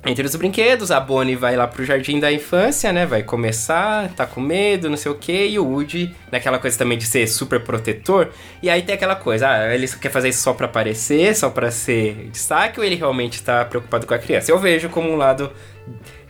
entre 0.04 0.26
os 0.26 0.34
brinquedos, 0.34 0.90
a 0.90 0.98
Bonnie 0.98 1.36
vai 1.36 1.56
lá 1.56 1.68
pro 1.68 1.84
jardim 1.84 2.18
da 2.18 2.32
infância, 2.32 2.92
né? 2.92 3.06
Vai 3.06 3.22
começar, 3.22 4.12
tá 4.14 4.26
com 4.26 4.40
medo, 4.40 4.90
não 4.90 4.96
sei 4.96 5.12
o 5.12 5.14
que, 5.14 5.46
e 5.46 5.58
o 5.58 5.64
Woody, 5.64 6.14
naquela 6.30 6.58
coisa 6.58 6.76
também 6.76 6.98
de 6.98 7.06
ser 7.06 7.26
super 7.28 7.60
protetor. 7.60 8.30
E 8.62 8.68
aí 8.68 8.82
tem 8.82 8.94
aquela 8.94 9.14
coisa, 9.14 9.48
ah, 9.48 9.74
ele 9.74 9.86
quer 9.86 10.10
fazer 10.10 10.30
isso 10.30 10.42
só 10.42 10.52
pra 10.52 10.66
aparecer, 10.66 11.36
só 11.36 11.50
pra 11.50 11.70
ser 11.70 12.28
destaque, 12.32 12.80
ou 12.80 12.84
ele 12.84 12.96
realmente 12.96 13.42
tá 13.42 13.64
preocupado 13.64 14.06
com 14.06 14.14
a 14.14 14.18
criança? 14.18 14.50
Eu 14.50 14.58
vejo 14.58 14.88
como 14.88 15.08
um 15.08 15.16
lado. 15.16 15.52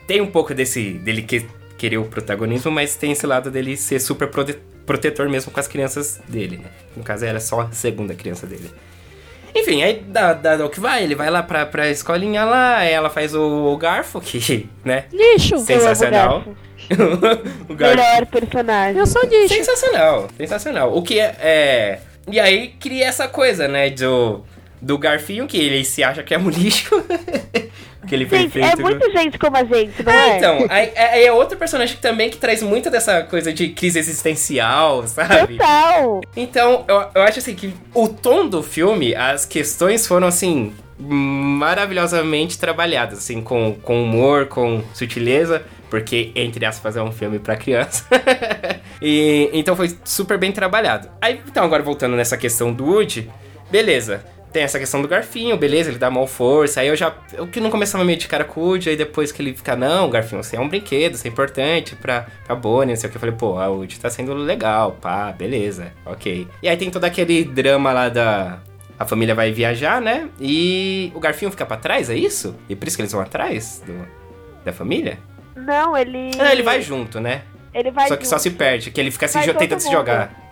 Tem 0.06 0.20
um 0.20 0.26
pouco 0.26 0.52
desse. 0.52 0.92
dele 0.92 1.22
que, 1.22 1.46
querer 1.78 1.98
o 1.98 2.04
protagonismo, 2.04 2.70
mas 2.70 2.94
tem 2.94 3.10
esse 3.10 3.26
lado 3.26 3.50
dele 3.50 3.76
ser 3.76 3.98
super 3.98 4.28
prote- 4.28 4.58
protetor 4.86 5.28
mesmo 5.28 5.50
com 5.50 5.58
as 5.58 5.66
crianças 5.66 6.20
dele, 6.28 6.58
né? 6.58 6.70
No 6.96 7.02
caso, 7.02 7.24
era 7.24 7.40
só 7.40 7.62
a 7.62 7.72
segunda 7.72 8.14
criança 8.14 8.46
dele. 8.46 8.70
Enfim, 9.54 9.82
aí 9.82 10.02
dá, 10.06 10.32
dá, 10.32 10.56
dá 10.56 10.64
o 10.64 10.70
que 10.70 10.80
vai, 10.80 11.02
ele 11.04 11.14
vai 11.14 11.28
lá 11.30 11.42
pra, 11.42 11.66
pra 11.66 11.90
escolinha 11.90 12.44
lá, 12.44 12.82
ela 12.84 13.10
faz 13.10 13.34
o, 13.34 13.76
garfo, 13.76 14.20
que, 14.20 14.68
né? 14.84 15.04
Lixo! 15.12 15.58
Sensacional. 15.58 16.44
O 17.68 17.74
garfo. 17.74 17.96
Melhor 17.96 18.26
personagem. 18.26 18.98
Eu 18.98 19.06
sou 19.06 19.22
lixo. 19.22 19.54
Sensacional, 19.54 20.28
sensacional. 20.36 20.96
O 20.96 21.00
que 21.02 21.18
é, 21.20 21.34
é- 21.40 21.98
E 22.28 22.40
aí 22.40 22.74
cria 22.80 23.06
essa 23.06 23.28
coisa, 23.28 23.68
né, 23.68 23.88
do, 23.90 24.42
do 24.82 24.98
garfinho, 24.98 25.46
que 25.46 25.56
ele 25.56 25.84
se 25.84 26.02
acha 26.02 26.22
que 26.24 26.34
é 26.34 26.38
um 26.38 26.50
lixo. 26.50 26.90
que 28.08 28.14
ele 28.16 28.26
foi 28.26 28.38
Gente, 28.40 28.50
feito. 28.50 28.66
é 28.66 28.76
com- 28.76 28.82
muita 28.82 29.10
gente 29.12 29.38
como 29.38 29.56
a 29.56 29.62
gente, 29.64 30.02
não 30.02 30.12
É, 30.12 30.30
é? 30.30 30.36
então, 30.36 30.66
aí, 30.68 30.92
aí 30.96 31.24
é 31.24 31.32
outro 31.32 31.56
personagem 31.56 31.94
que 31.94 32.02
também 32.02 32.28
que 32.28 32.36
traz 32.36 32.60
muito 32.62 32.90
dessa 32.90 33.22
coisa 33.22 33.52
de 33.52 33.68
crise 33.68 34.00
existencial, 34.00 35.06
sabe? 35.06 35.56
Total. 35.56 36.20
Então, 36.36 36.84
eu, 36.88 37.04
eu 37.14 37.22
acho 37.22 37.38
assim 37.38 37.54
que 37.54 37.72
o 37.94 38.08
tom 38.08 38.48
do 38.48 38.60
filme, 38.62 39.14
as 39.14 39.46
questões 39.46 40.04
foram 40.06 40.26
assim 40.26 40.72
maravilhosamente 40.98 42.58
trabalhadas, 42.58 43.18
assim, 43.18 43.40
com, 43.40 43.74
com 43.82 44.02
humor, 44.02 44.46
com 44.46 44.82
sutileza, 44.94 45.62
porque 45.88 46.32
entre 46.34 46.64
aspas 46.66 46.96
é 46.96 47.02
um 47.02 47.12
filme 47.12 47.38
pra 47.38 47.56
criança. 47.56 48.04
e 49.00 49.48
então 49.52 49.76
foi 49.76 49.96
super 50.04 50.38
bem 50.38 50.50
trabalhado. 50.52 51.08
Aí, 51.20 51.40
então, 51.46 51.64
agora 51.64 51.82
voltando 51.82 52.16
nessa 52.16 52.36
questão 52.36 52.72
do 52.72 52.84
Woody, 52.84 53.30
beleza. 53.70 54.24
Tem 54.52 54.62
essa 54.62 54.78
questão 54.78 55.00
do 55.00 55.08
garfinho, 55.08 55.56
beleza, 55.56 55.88
ele 55.88 55.98
dá 55.98 56.10
mal 56.10 56.26
força. 56.26 56.80
Aí 56.80 56.88
eu 56.88 56.94
já. 56.94 57.14
Eu 57.32 57.46
que 57.46 57.58
não 57.58 57.70
começava 57.70 58.04
meio 58.04 58.18
de 58.18 58.28
cara 58.28 58.44
com 58.44 58.60
o 58.60 58.64
Woody, 58.64 58.90
aí 58.90 58.96
depois 58.96 59.32
que 59.32 59.40
ele 59.40 59.54
fica, 59.54 59.74
não, 59.74 60.10
garfinho, 60.10 60.42
você 60.44 60.56
é 60.56 60.60
um 60.60 60.68
brinquedo, 60.68 61.16
você 61.16 61.26
é 61.28 61.30
importante 61.30 61.96
pra, 61.96 62.26
pra 62.44 62.54
Bonnie, 62.54 62.94
não 62.94 63.00
sei 63.00 63.08
o 63.08 63.10
que. 63.10 63.16
Eu 63.16 63.20
falei, 63.20 63.34
pô, 63.34 63.58
a 63.58 63.68
Woody 63.68 63.98
tá 63.98 64.10
sendo 64.10 64.34
legal, 64.34 64.92
pá, 65.00 65.32
beleza, 65.32 65.92
ok. 66.04 66.46
E 66.62 66.68
aí 66.68 66.76
tem 66.76 66.90
todo 66.90 67.04
aquele 67.04 67.44
drama 67.44 67.92
lá 67.92 68.08
da. 68.10 68.58
A 68.98 69.06
família 69.06 69.34
vai 69.34 69.50
viajar, 69.50 70.00
né? 70.02 70.28
E 70.38 71.10
o 71.14 71.18
garfinho 71.18 71.50
fica 71.50 71.64
pra 71.64 71.78
trás, 71.78 72.10
é 72.10 72.14
isso? 72.14 72.54
E 72.68 72.76
por 72.76 72.86
isso 72.86 72.96
que 72.96 73.02
eles 73.02 73.12
vão 73.12 73.22
atrás 73.22 73.82
do, 73.84 74.06
da 74.64 74.72
família? 74.72 75.18
Não, 75.56 75.96
ele. 75.96 76.30
Ah, 76.38 76.52
ele 76.52 76.62
vai 76.62 76.82
junto, 76.82 77.18
né? 77.18 77.42
Ele 77.72 77.90
vai 77.90 78.06
só 78.06 78.16
que 78.16 78.26
só 78.26 78.36
junto. 78.36 78.42
se 78.42 78.50
perde, 78.50 78.90
que 78.90 79.00
ele 79.00 79.10
fica 79.10 79.26
se 79.26 79.40
tentando 79.54 79.80
se 79.80 79.90
jogar. 79.90 80.42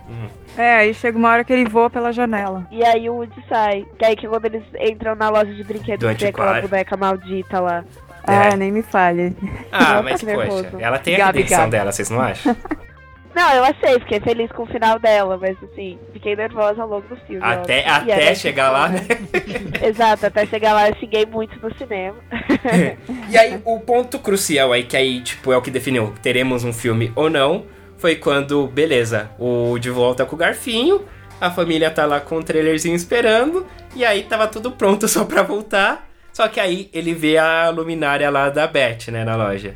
É, 0.57 0.75
aí 0.75 0.93
chega 0.93 1.17
uma 1.17 1.29
hora 1.29 1.43
que 1.43 1.53
ele 1.53 1.67
voa 1.69 1.89
pela 1.89 2.11
janela. 2.11 2.67
E 2.71 2.83
aí 2.83 3.09
o 3.09 3.15
Woody 3.15 3.43
sai. 3.47 3.85
Que 3.97 4.05
aí 4.05 4.15
que 4.15 4.27
quando 4.27 4.45
eles 4.45 4.63
entram 4.79 5.15
na 5.15 5.29
loja 5.29 5.53
de 5.53 5.63
brinquedos 5.63 6.07
Do 6.07 6.13
que 6.13 6.19
tem 6.19 6.29
aquela 6.29 6.61
boneca 6.61 6.97
maldita 6.97 7.59
lá. 7.59 7.83
É. 8.27 8.49
Ah, 8.53 8.55
nem 8.55 8.71
me 8.71 8.83
fale. 8.83 9.35
Ah, 9.71 9.79
Nossa, 9.79 10.03
mas 10.03 10.19
que 10.19 10.25
poxa, 10.27 10.37
nervoso. 10.37 10.67
ela 10.79 10.99
tem 10.99 11.15
a 11.15 11.17
Gabi, 11.19 11.37
redenção 11.39 11.59
Gabi. 11.59 11.71
dela, 11.71 11.91
vocês 11.91 12.09
não 12.09 12.21
acham? 12.21 12.55
Não, 13.33 13.49
eu 13.53 13.63
achei, 13.63 13.97
fiquei 14.01 14.19
feliz 14.19 14.51
com 14.51 14.63
o 14.63 14.65
final 14.65 14.99
dela, 14.99 15.37
mas 15.37 15.55
assim, 15.63 15.97
fiquei 16.11 16.35
nervosa 16.35 16.81
ao 16.81 16.87
longo 16.89 17.07
do 17.07 17.15
filme. 17.21 17.41
até 17.41 17.87
até 17.87 18.35
chegar 18.35 18.71
lá, 18.71 18.89
né? 18.89 18.99
Exato, 19.81 20.25
até 20.25 20.45
chegar 20.45 20.73
lá 20.73 20.89
eu 20.89 20.95
xinguei 20.97 21.25
muito 21.25 21.57
no 21.61 21.73
cinema. 21.77 22.17
E 23.29 23.37
aí, 23.37 23.61
o 23.63 23.79
ponto 23.79 24.19
crucial 24.19 24.73
aí, 24.73 24.83
que 24.83 24.97
aí, 24.97 25.21
tipo, 25.21 25.53
é 25.53 25.57
o 25.57 25.61
que 25.61 25.71
definiu 25.71 26.13
teremos 26.21 26.65
um 26.65 26.73
filme 26.73 27.13
ou 27.15 27.29
não, 27.29 27.65
foi 28.01 28.15
quando, 28.15 28.65
beleza, 28.67 29.29
o 29.39 29.77
de 29.79 29.89
volta 29.91 30.25
com 30.25 30.35
o 30.35 30.39
garfinho, 30.39 31.05
a 31.39 31.49
família 31.51 31.89
tá 31.91 32.05
lá 32.05 32.19
com 32.19 32.37
o 32.37 32.43
trailerzinho 32.43 32.95
esperando, 32.95 33.65
e 33.95 34.03
aí 34.03 34.23
tava 34.23 34.47
tudo 34.47 34.71
pronto 34.71 35.07
só 35.07 35.23
pra 35.23 35.43
voltar. 35.43 36.09
Só 36.33 36.47
que 36.47 36.59
aí 36.59 36.89
ele 36.93 37.13
vê 37.13 37.37
a 37.37 37.69
luminária 37.69 38.29
lá 38.29 38.49
da 38.49 38.65
Beth, 38.65 39.09
né, 39.11 39.23
na 39.23 39.35
loja. 39.35 39.75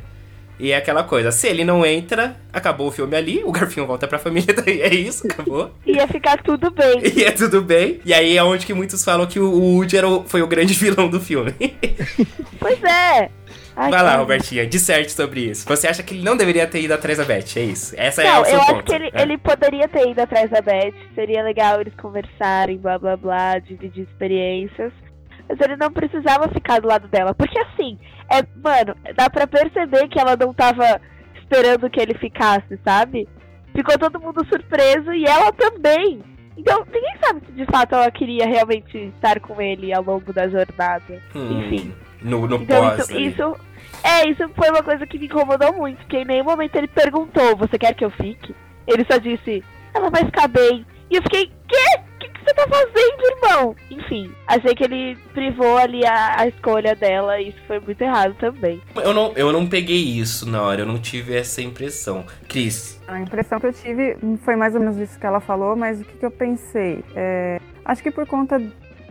E 0.58 0.72
é 0.72 0.76
aquela 0.76 1.04
coisa, 1.04 1.30
se 1.30 1.46
ele 1.46 1.64
não 1.64 1.84
entra, 1.84 2.34
acabou 2.50 2.88
o 2.88 2.90
filme 2.90 3.14
ali, 3.14 3.42
o 3.44 3.52
Garfinho 3.52 3.86
volta 3.86 4.08
pra 4.08 4.18
família, 4.18 4.54
daí 4.56 4.80
é 4.80 4.92
isso, 4.94 5.26
acabou. 5.26 5.70
Ia 5.86 6.08
ficar 6.08 6.42
tudo 6.42 6.70
bem. 6.70 7.02
E 7.14 7.22
é 7.24 7.30
tudo 7.30 7.60
bem. 7.60 8.00
E 8.06 8.14
aí 8.14 8.36
é 8.38 8.42
onde 8.42 8.64
que 8.64 8.72
muitos 8.72 9.04
falam 9.04 9.26
que 9.26 9.38
o 9.38 9.50
Woody 9.52 9.98
era 9.98 10.08
o- 10.08 10.24
foi 10.26 10.40
o 10.42 10.46
grande 10.46 10.72
vilão 10.72 11.08
do 11.10 11.20
filme. 11.20 11.52
Pois 12.58 12.82
é. 12.82 13.28
Ai, 13.78 13.90
Vai 13.90 14.02
lá, 14.02 14.08
cara. 14.10 14.20
Robertinha, 14.22 14.66
disserte 14.66 15.12
sobre 15.12 15.40
isso. 15.50 15.68
Você 15.68 15.86
acha 15.86 16.02
que 16.02 16.14
ele 16.14 16.24
não 16.24 16.34
deveria 16.36 16.66
ter 16.66 16.80
ido 16.80 16.94
atrás 16.94 17.18
da 17.18 17.24
Beth, 17.24 17.56
é 17.56 17.60
isso? 17.60 17.94
Essa 17.98 18.22
é 18.22 18.24
Não, 18.24 18.40
o 18.40 18.44
seu 18.46 18.54
eu 18.54 18.60
ponto. 18.60 18.72
acho 18.74 18.82
que 18.84 18.94
ele, 18.94 19.10
É. 19.12 19.22
ele 19.22 19.38
poderia 19.38 19.86
ter 19.86 20.08
ido 20.08 20.20
atrás 20.22 20.50
da 20.50 20.62
Beth. 20.62 20.94
Seria 21.14 21.42
legal 21.42 21.80
eles 21.82 21.94
conversarem, 21.96 22.78
blá 22.78 22.98
blá 22.98 23.16
blá, 23.18 23.58
dividir 23.58 24.04
experiências. 24.04 24.92
Mas 25.48 25.60
ele 25.60 25.76
não 25.76 25.92
precisava 25.92 26.48
ficar 26.48 26.80
do 26.80 26.88
lado 26.88 27.06
dela. 27.08 27.34
Porque 27.34 27.58
assim, 27.58 27.98
é, 28.32 28.42
mano, 28.64 28.96
dá 29.14 29.28
pra 29.28 29.46
perceber 29.46 30.08
que 30.08 30.18
ela 30.18 30.36
não 30.36 30.54
tava 30.54 30.98
esperando 31.40 31.88
que 31.90 32.00
ele 32.00 32.14
ficasse, 32.14 32.78
sabe? 32.82 33.28
Ficou 33.74 33.98
todo 33.98 34.18
mundo 34.18 34.44
surpreso 34.48 35.12
e 35.12 35.24
ela 35.26 35.52
também. 35.52 36.20
Então, 36.56 36.84
ninguém 36.92 37.16
sabe 37.22 37.40
se 37.46 37.52
de 37.52 37.64
fato 37.66 37.94
ela 37.94 38.10
queria 38.10 38.46
realmente 38.46 38.96
estar 39.14 39.38
com 39.40 39.60
ele 39.60 39.92
ao 39.92 40.02
longo 40.02 40.32
da 40.32 40.48
jornada. 40.48 41.22
Hum, 41.34 41.60
enfim. 41.60 41.94
No, 42.22 42.46
no 42.46 42.56
Então 42.56 42.90
pós. 42.90 43.08
isso, 43.08 43.18
isso. 43.18 43.56
É, 44.02 44.28
isso 44.28 44.48
foi 44.54 44.70
uma 44.70 44.82
coisa 44.82 45.06
que 45.06 45.18
me 45.18 45.26
incomodou 45.26 45.72
muito, 45.74 45.98
porque 45.98 46.18
em 46.18 46.24
nenhum 46.24 46.44
momento 46.44 46.76
ele 46.76 46.88
perguntou, 46.88 47.56
você 47.56 47.78
quer 47.78 47.94
que 47.94 48.04
eu 48.04 48.10
fique? 48.10 48.54
Ele 48.86 49.04
só 49.10 49.18
disse, 49.18 49.62
ela 49.94 50.10
vai 50.10 50.24
ficar 50.24 50.48
bem. 50.48 50.86
E 51.10 51.16
eu 51.16 51.22
fiquei, 51.22 51.46
quê? 51.68 52.00
O 52.46 52.48
que, 52.48 52.54
que 52.54 52.60
você 52.60 52.68
tá 52.68 52.68
fazendo, 52.68 53.22
irmão? 53.44 53.76
Enfim, 53.90 54.32
achei 54.46 54.72
que 54.74 54.84
ele 54.84 55.16
privou 55.34 55.76
ali 55.76 56.06
a, 56.06 56.40
a 56.42 56.46
escolha 56.46 56.94
dela 56.94 57.40
e 57.40 57.48
isso 57.48 57.58
foi 57.66 57.80
muito 57.80 58.00
errado 58.00 58.34
também. 58.34 58.80
Eu 58.94 59.12
não, 59.12 59.32
eu 59.34 59.50
não 59.52 59.66
peguei 59.66 59.96
isso 60.00 60.48
na 60.48 60.62
hora, 60.62 60.82
eu 60.82 60.86
não 60.86 60.98
tive 60.98 61.34
essa 61.36 61.60
impressão. 61.60 62.24
Cris, 62.48 63.00
A 63.08 63.18
impressão 63.20 63.58
que 63.58 63.66
eu 63.66 63.72
tive 63.72 64.16
foi 64.44 64.54
mais 64.54 64.74
ou 64.74 64.80
menos 64.80 64.96
isso 64.96 65.18
que 65.18 65.26
ela 65.26 65.40
falou, 65.40 65.74
mas 65.74 66.00
o 66.00 66.04
que, 66.04 66.18
que 66.18 66.24
eu 66.26 66.30
pensei? 66.30 67.02
É, 67.16 67.60
acho 67.84 68.00
que 68.02 68.12
por 68.12 68.26
conta, 68.26 68.62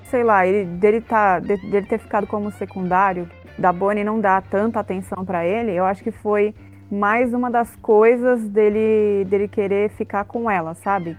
sei 0.10 0.24
lá, 0.24 0.48
ele, 0.48 0.64
dele, 0.66 1.02
tá, 1.02 1.40
de- 1.40 1.58
dele 1.70 1.88
ter 1.88 2.00
ficado 2.00 2.26
como 2.26 2.52
secundário, 2.54 3.30
da 3.58 3.74
Bonnie 3.74 4.04
não 4.06 4.20
dar 4.20 4.42
tanta 4.44 4.80
atenção 4.80 5.26
pra 5.26 5.46
ele, 5.46 5.72
eu 5.74 5.84
acho 5.86 6.02
que 6.04 6.12
foi 6.12 6.54
mais 6.90 7.34
uma 7.34 7.50
das 7.52 7.76
coisas 7.78 8.48
dele, 8.48 9.26
dele 9.26 9.48
querer 9.50 9.90
ficar 9.92 10.24
com 10.24 10.50
ela, 10.50 10.74
sabe? 10.76 11.18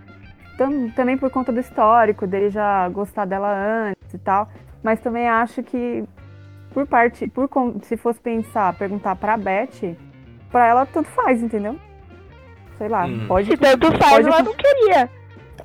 Tam- 0.57 0.89
também 0.91 1.17
por 1.19 1.31
conta 1.31 1.53
do 1.53 1.61
histórico, 1.61 2.27
dele 2.27 2.49
já 2.51 2.89
gostar 2.89 3.25
dela 3.27 3.53
antes 3.53 4.15
e 4.15 4.19
tal, 4.19 4.49
mas 4.83 4.99
também 5.01 5.29
acho 5.29 5.63
que 5.63 6.05
por 6.73 6.87
parte, 6.87 7.27
por 7.29 7.49
se 7.83 7.97
fosse 7.97 8.19
pensar, 8.21 8.73
perguntar 8.75 9.17
pra 9.17 9.37
Beth, 9.37 9.95
pra 10.51 10.67
ela 10.67 10.87
tanto 10.87 11.09
faz, 11.11 11.43
entendeu? 11.43 11.77
Sei 12.79 12.89
lá, 12.89 13.05
Hum. 13.07 13.25
pode 13.29 13.49
Se 13.51 13.57
tanto 13.57 13.87
faz, 13.99 14.11
pode- 14.25 14.29
ela 14.29 14.43
não 14.43 14.55
queria. 14.55 15.11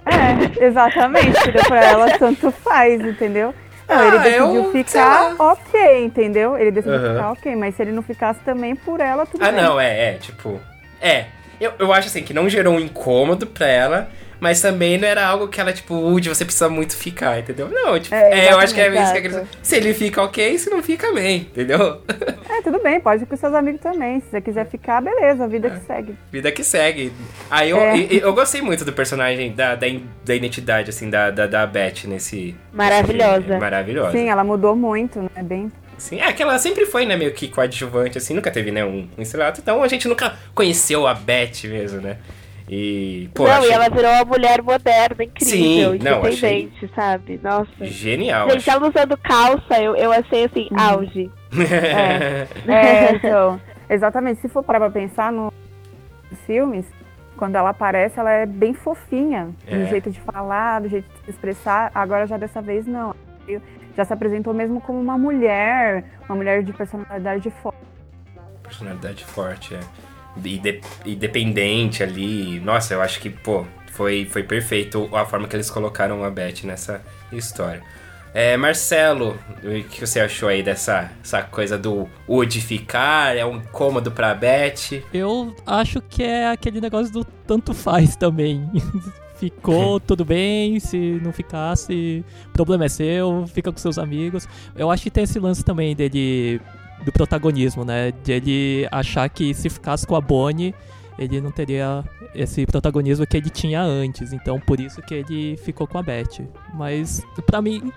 é, 0.05 0.65
exatamente? 0.65 1.51
Pra 1.67 1.83
ela 1.83 2.17
tanto 2.17 2.51
faz, 2.51 3.01
entendeu? 3.01 3.53
Não, 3.87 4.07
ele 4.07 4.17
Ah, 4.17 4.21
decidiu 4.21 4.55
eu- 4.55 4.71
ficar 4.71 5.35
ok, 5.37 6.05
entendeu? 6.05 6.57
Ele 6.57 6.71
decidiu 6.71 6.97
Aham. 6.97 7.13
ficar 7.15 7.31
ok, 7.31 7.55
mas 7.57 7.75
se 7.75 7.81
ele 7.81 7.91
não 7.91 8.01
ficasse 8.01 8.39
também 8.41 8.73
por 8.75 9.01
ela, 9.01 9.25
tudo 9.25 9.43
Ah, 9.43 9.51
bem. 9.51 9.61
não, 9.61 9.79
é, 9.79 10.11
é, 10.11 10.17
tipo. 10.17 10.59
É. 11.01 11.25
Eu, 11.59 11.73
eu 11.77 11.93
acho 11.93 12.07
assim 12.07 12.23
que 12.23 12.33
não 12.33 12.47
gerou 12.49 12.73
um 12.75 12.79
incômodo 12.79 13.45
pra 13.45 13.67
ela, 13.67 14.09
mas 14.41 14.59
também 14.59 14.97
não 14.97 15.07
era 15.07 15.25
algo 15.25 15.47
que 15.47 15.61
ela, 15.61 15.71
tipo, 15.71 15.93
Woody, 15.93 16.27
você 16.27 16.43
precisa 16.43 16.67
muito 16.67 16.97
ficar, 16.97 17.39
entendeu? 17.39 17.69
Não, 17.69 17.97
tipo, 17.99 18.13
É, 18.13 18.47
é, 18.47 18.51
eu 18.51 18.57
acho 18.59 18.73
que 18.73 18.81
é 18.81 18.87
isso 19.01 19.11
que 19.13 19.17
é 19.19 19.21
questão. 19.21 19.47
Se 19.61 19.75
ele 19.77 19.93
fica 19.93 20.21
ok, 20.23 20.57
se 20.57 20.69
não 20.69 20.81
fica 20.83 21.13
bem, 21.13 21.37
entendeu? 21.41 22.01
É, 22.49 22.61
tudo 22.63 22.79
bem, 22.81 22.99
pode 22.99 23.23
ir 23.23 23.25
com 23.27 23.37
seus 23.37 23.53
amigos 23.53 23.79
também. 23.79 24.19
Se 24.19 24.25
você 24.31 24.41
quiser 24.41 24.65
ficar, 24.67 24.99
beleza, 25.01 25.43
a 25.43 25.47
vida 25.47 25.69
que 25.69 25.79
segue. 25.85 26.15
Vida 26.31 26.51
que 26.51 26.63
segue. 26.63 27.13
Aí 27.49 27.69
eu, 27.69 27.77
É. 27.77 27.95
e- 27.97 28.17
e- 28.17 28.19
eu 28.19 28.33
gostei 28.33 28.61
muito 28.61 28.83
do 28.83 28.91
personagem, 28.91 29.53
da, 29.53 29.75
da, 29.75 29.85
da 30.25 30.35
identidade, 30.35 30.89
assim, 30.89 31.09
da, 31.09 31.29
da, 31.29 31.45
da 31.45 31.65
Beth 31.67 32.05
nesse. 32.07 32.55
Maravilhosa. 32.73 33.39
nesse. 33.47 33.59
Maravilhosa. 33.59 34.11
Sim, 34.11 34.27
ela 34.29 34.43
mudou 34.43 34.75
muito, 34.75 35.21
né? 35.21 35.43
Bem. 35.43 35.71
Sim, 35.97 36.19
é 36.19 36.33
que 36.33 36.41
ela 36.41 36.57
sempre 36.57 36.87
foi, 36.87 37.05
né, 37.05 37.15
meio 37.15 37.31
que 37.31 37.47
coadjuvante, 37.47 38.17
assim, 38.17 38.33
nunca 38.33 38.49
teve, 38.49 38.71
né, 38.71 38.83
um, 38.83 39.07
um 39.15 39.21
estrelato, 39.21 39.61
então 39.61 39.83
a 39.83 39.87
gente 39.87 40.07
nunca 40.07 40.33
conheceu 40.55 41.05
a 41.05 41.13
Beth 41.13 41.65
mesmo, 41.65 42.01
né? 42.01 42.17
E, 42.73 43.29
pô, 43.33 43.43
não, 43.43 43.51
achei 43.51 43.69
e 43.69 43.73
ela 43.73 43.89
virou 43.89 44.09
uma 44.09 44.23
mulher 44.23 44.61
moderna, 44.61 45.25
incrível, 45.25 45.91
Sim, 45.91 45.99
não, 46.01 46.19
independente, 46.19 46.89
sabe? 46.95 47.37
Nossa. 47.43 47.67
genial. 47.81 48.49
Gente, 48.49 48.69
ela 48.69 48.87
usando 48.87 49.17
calça, 49.17 49.77
eu, 49.77 49.93
eu 49.93 50.09
achei 50.13 50.45
assim, 50.45 50.69
auge. 50.73 51.29
É, 52.65 53.13
então. 53.13 53.59
Exatamente. 53.89 54.39
Se 54.39 54.47
for 54.47 54.63
parar 54.63 54.79
pra 54.79 54.89
pensar 54.89 55.33
nos 55.33 55.51
filmes, 56.45 56.85
quando 57.35 57.57
ela 57.57 57.71
aparece, 57.71 58.17
ela 58.17 58.31
é 58.31 58.45
bem 58.45 58.73
fofinha. 58.73 59.49
É. 59.67 59.77
Do 59.77 59.89
jeito 59.89 60.09
de 60.09 60.21
falar, 60.21 60.79
do 60.79 60.87
jeito 60.87 61.09
de 61.09 61.25
se 61.25 61.31
expressar. 61.31 61.91
Agora 61.93 62.25
já 62.25 62.37
dessa 62.37 62.61
vez 62.61 62.87
não. 62.87 63.13
Já 63.97 64.05
se 64.05 64.13
apresentou 64.13 64.53
mesmo 64.53 64.79
como 64.79 64.97
uma 64.97 65.17
mulher, 65.17 66.05
uma 66.29 66.37
mulher 66.37 66.63
de 66.63 66.71
personalidade 66.71 67.51
forte. 67.61 67.79
Personalidade 68.63 69.25
forte, 69.25 69.75
é. 69.75 69.79
E, 70.43 70.57
de- 70.57 70.81
e 71.05 71.15
dependente 71.15 72.01
ali. 72.03 72.59
Nossa, 72.59 72.93
eu 72.93 73.01
acho 73.01 73.19
que, 73.19 73.29
pô, 73.29 73.65
foi, 73.91 74.25
foi 74.25 74.43
perfeito 74.43 75.09
a 75.15 75.25
forma 75.25 75.47
que 75.47 75.55
eles 75.55 75.69
colocaram 75.69 76.23
a 76.23 76.29
Beth 76.29 76.63
nessa 76.63 77.01
história. 77.31 77.81
É, 78.33 78.55
Marcelo, 78.55 79.37
o 79.61 79.83
que 79.89 79.99
você 80.07 80.21
achou 80.21 80.47
aí 80.47 80.63
dessa 80.63 81.11
essa 81.21 81.41
coisa 81.41 81.77
do 81.77 82.07
Woody 82.29 82.61
ficar? 82.61 83.35
É 83.35 83.45
um 83.45 83.57
incômodo 83.57 84.09
pra 84.09 84.33
Beth? 84.33 85.03
Eu 85.13 85.53
acho 85.67 85.99
que 86.01 86.23
é 86.23 86.47
aquele 86.47 86.79
negócio 86.79 87.11
do 87.11 87.25
tanto 87.25 87.73
faz 87.73 88.15
também. 88.15 88.69
Ficou 89.35 89.99
tudo 89.99 90.23
bem, 90.23 90.79
se 90.79 91.19
não 91.23 91.33
ficasse, 91.33 92.23
o 92.47 92.49
problema 92.51 92.85
é 92.85 92.89
seu, 92.89 93.45
fica 93.51 93.71
com 93.71 93.77
seus 93.79 93.97
amigos. 93.97 94.47
Eu 94.75 94.91
acho 94.91 95.01
que 95.03 95.09
tem 95.09 95.23
esse 95.23 95.39
lance 95.39 95.65
também 95.65 95.95
dele 95.95 96.61
do 97.03 97.11
protagonismo, 97.11 97.83
né? 97.83 98.11
De 98.23 98.31
ele 98.31 98.87
achar 98.91 99.29
que 99.29 99.53
se 99.53 99.69
ficasse 99.69 100.05
com 100.05 100.15
a 100.15 100.21
Bonnie, 100.21 100.73
ele 101.17 101.41
não 101.41 101.51
teria 101.51 102.03
esse 102.33 102.65
protagonismo 102.65 103.25
que 103.27 103.37
ele 103.37 103.49
tinha 103.49 103.81
antes. 103.81 104.33
Então, 104.33 104.59
por 104.59 104.79
isso 104.79 105.01
que 105.01 105.13
ele 105.13 105.57
ficou 105.57 105.87
com 105.87 105.97
a 105.97 106.03
Beth. 106.03 106.47
Mas 106.73 107.21
pra 107.45 107.61
mim 107.61 107.91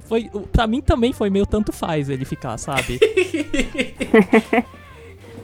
foi, 0.00 0.30
para 0.50 0.66
mim 0.66 0.80
também 0.80 1.12
foi 1.12 1.30
meio 1.30 1.46
tanto 1.46 1.72
faz 1.72 2.08
ele 2.08 2.24
ficar, 2.24 2.58
sabe? 2.58 2.98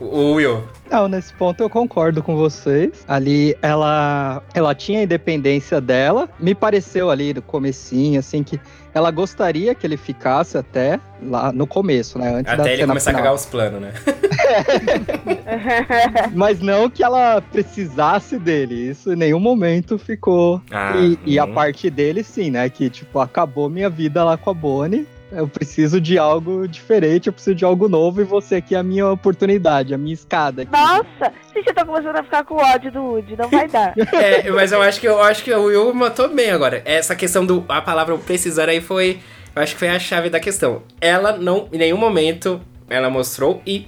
O 0.00 0.34
Will. 0.34 0.62
Não, 0.90 1.08
nesse 1.08 1.32
ponto 1.34 1.62
eu 1.62 1.68
concordo 1.68 2.22
com 2.22 2.36
vocês. 2.36 3.04
Ali 3.06 3.56
ela 3.60 4.42
ela 4.54 4.74
tinha 4.74 5.00
a 5.00 5.02
independência 5.02 5.80
dela. 5.80 6.28
Me 6.38 6.54
pareceu 6.54 7.10
ali 7.10 7.34
no 7.34 7.42
comecinho 7.42 8.18
assim 8.18 8.42
que 8.42 8.58
ela 8.94 9.10
gostaria 9.10 9.74
que 9.74 9.86
ele 9.86 9.96
ficasse 9.96 10.58
até 10.58 11.00
lá 11.22 11.52
no 11.52 11.66
começo, 11.66 12.18
né, 12.18 12.34
antes 12.34 12.56
da 12.56 12.62
Até 12.62 12.72
ele 12.72 12.80
cena 12.80 12.92
começar 12.92 13.10
a 13.10 13.12
final. 13.12 13.22
cagar 13.22 13.34
os 13.34 13.46
planos, 13.46 13.80
né? 13.80 13.92
Mas 16.34 16.60
não 16.60 16.88
que 16.88 17.04
ela 17.04 17.40
precisasse 17.40 18.38
dele. 18.38 18.90
Isso 18.90 19.12
em 19.12 19.16
nenhum 19.16 19.40
momento 19.40 19.98
ficou. 19.98 20.60
Ah, 20.70 20.94
e, 20.96 21.18
e 21.24 21.38
a 21.38 21.44
hum. 21.44 21.54
parte 21.54 21.90
dele, 21.90 22.24
sim, 22.24 22.50
né? 22.50 22.68
Que, 22.68 22.88
tipo, 22.88 23.18
acabou 23.20 23.68
minha 23.68 23.90
vida 23.90 24.24
lá 24.24 24.36
com 24.36 24.50
a 24.50 24.54
Bonnie. 24.54 25.06
Eu 25.30 25.46
preciso 25.46 26.00
de 26.00 26.18
algo 26.18 26.66
diferente, 26.66 27.26
eu 27.26 27.32
preciso 27.32 27.54
de 27.54 27.64
algo 27.64 27.88
novo 27.88 28.20
e 28.20 28.24
você 28.24 28.56
aqui 28.56 28.74
é 28.74 28.78
a 28.78 28.82
minha 28.82 29.06
oportunidade, 29.08 29.92
a 29.92 29.98
minha 29.98 30.14
escada. 30.14 30.62
aqui. 30.62 30.72
Nossa, 30.72 31.32
gente, 31.54 31.68
eu 31.68 31.74
tô 31.74 31.84
começando 31.84 32.16
a 32.16 32.22
ficar 32.22 32.44
com 32.44 32.54
ódio 32.56 32.90
do 32.90 33.02
Woody, 33.02 33.36
não 33.36 33.48
vai 33.48 33.68
dar. 33.68 33.94
É, 34.12 34.50
mas 34.50 34.72
eu 34.72 34.80
acho 34.80 35.00
que 35.00 35.06
eu 35.06 35.22
acho 35.22 35.44
que 35.44 35.52
o 35.52 35.64
Will 35.64 35.92
matou 35.94 36.28
bem 36.28 36.50
agora. 36.50 36.82
Essa 36.84 37.14
questão 37.14 37.44
do 37.44 37.64
a 37.68 37.80
palavra 37.80 38.16
precisar 38.16 38.68
aí 38.68 38.80
foi, 38.80 39.20
eu 39.54 39.62
acho 39.62 39.74
que 39.74 39.78
foi 39.78 39.88
a 39.88 39.98
chave 39.98 40.30
da 40.30 40.40
questão. 40.40 40.82
Ela 41.00 41.36
não 41.36 41.68
em 41.72 41.78
nenhum 41.78 41.98
momento 41.98 42.60
ela 42.88 43.10
mostrou 43.10 43.62
e 43.66 43.86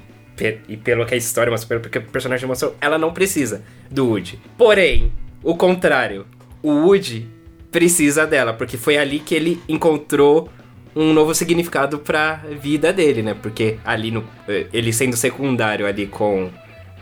e 0.69 0.77
pelo 0.77 1.05
que 1.05 1.13
a 1.13 1.17
história 1.19 1.51
mostrou, 1.51 1.81
pelo 1.81 1.93
que 1.93 1.99
o 1.99 2.03
personagem 2.11 2.49
mostrou, 2.49 2.75
ela 2.81 2.97
não 2.97 3.13
precisa 3.13 3.63
do 3.91 4.07
Woody. 4.09 4.41
Porém, 4.57 5.13
o 5.43 5.55
contrário, 5.55 6.27
o 6.63 6.71
Woody 6.71 7.29
precisa 7.71 8.27
dela, 8.27 8.55
porque 8.55 8.79
foi 8.79 8.97
ali 8.97 9.19
que 9.19 9.35
ele 9.35 9.63
encontrou 9.69 10.49
um 10.95 11.13
novo 11.13 11.35
significado 11.35 11.99
pra 11.99 12.35
vida 12.61 12.93
dele, 12.93 13.23
né? 13.23 13.35
Porque 13.41 13.79
ali 13.85 14.11
no 14.11 14.25
eh, 14.49 14.67
ele 14.73 14.93
sendo 14.93 15.17
secundário 15.17 15.87
ali 15.87 16.07
com 16.07 16.51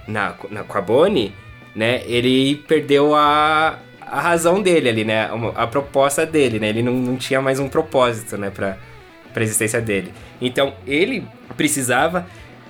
na, 0.07 0.35
na 0.51 0.63
com 0.65 0.79
a 0.79 0.81
Bonnie, 0.81 1.33
né? 1.75 2.03
Ele 2.07 2.57
perdeu 2.69 3.15
a, 3.15 3.79
a 4.01 4.21
razão 4.21 4.61
dele 4.63 4.89
ali, 4.89 5.05
né? 5.05 5.31
uma- 5.33 5.51
A, 5.53 5.67
proposta 5.67 6.25
dele, 6.27 6.59
né? 6.59 6.69
Ele 6.69 6.83
não, 6.83 6.93
não 6.93 7.17
tinha 7.17 7.41
mais 7.41 7.59
um 7.59 7.69
propósito, 7.69 8.37
né? 8.37 8.51
Pra, 8.51 8.77
pra 9.33 9.43
existência 9.43 9.81
dele. 9.81 10.13
Então, 10.41 10.75
ele 10.87 11.27
precisava, 11.57 12.27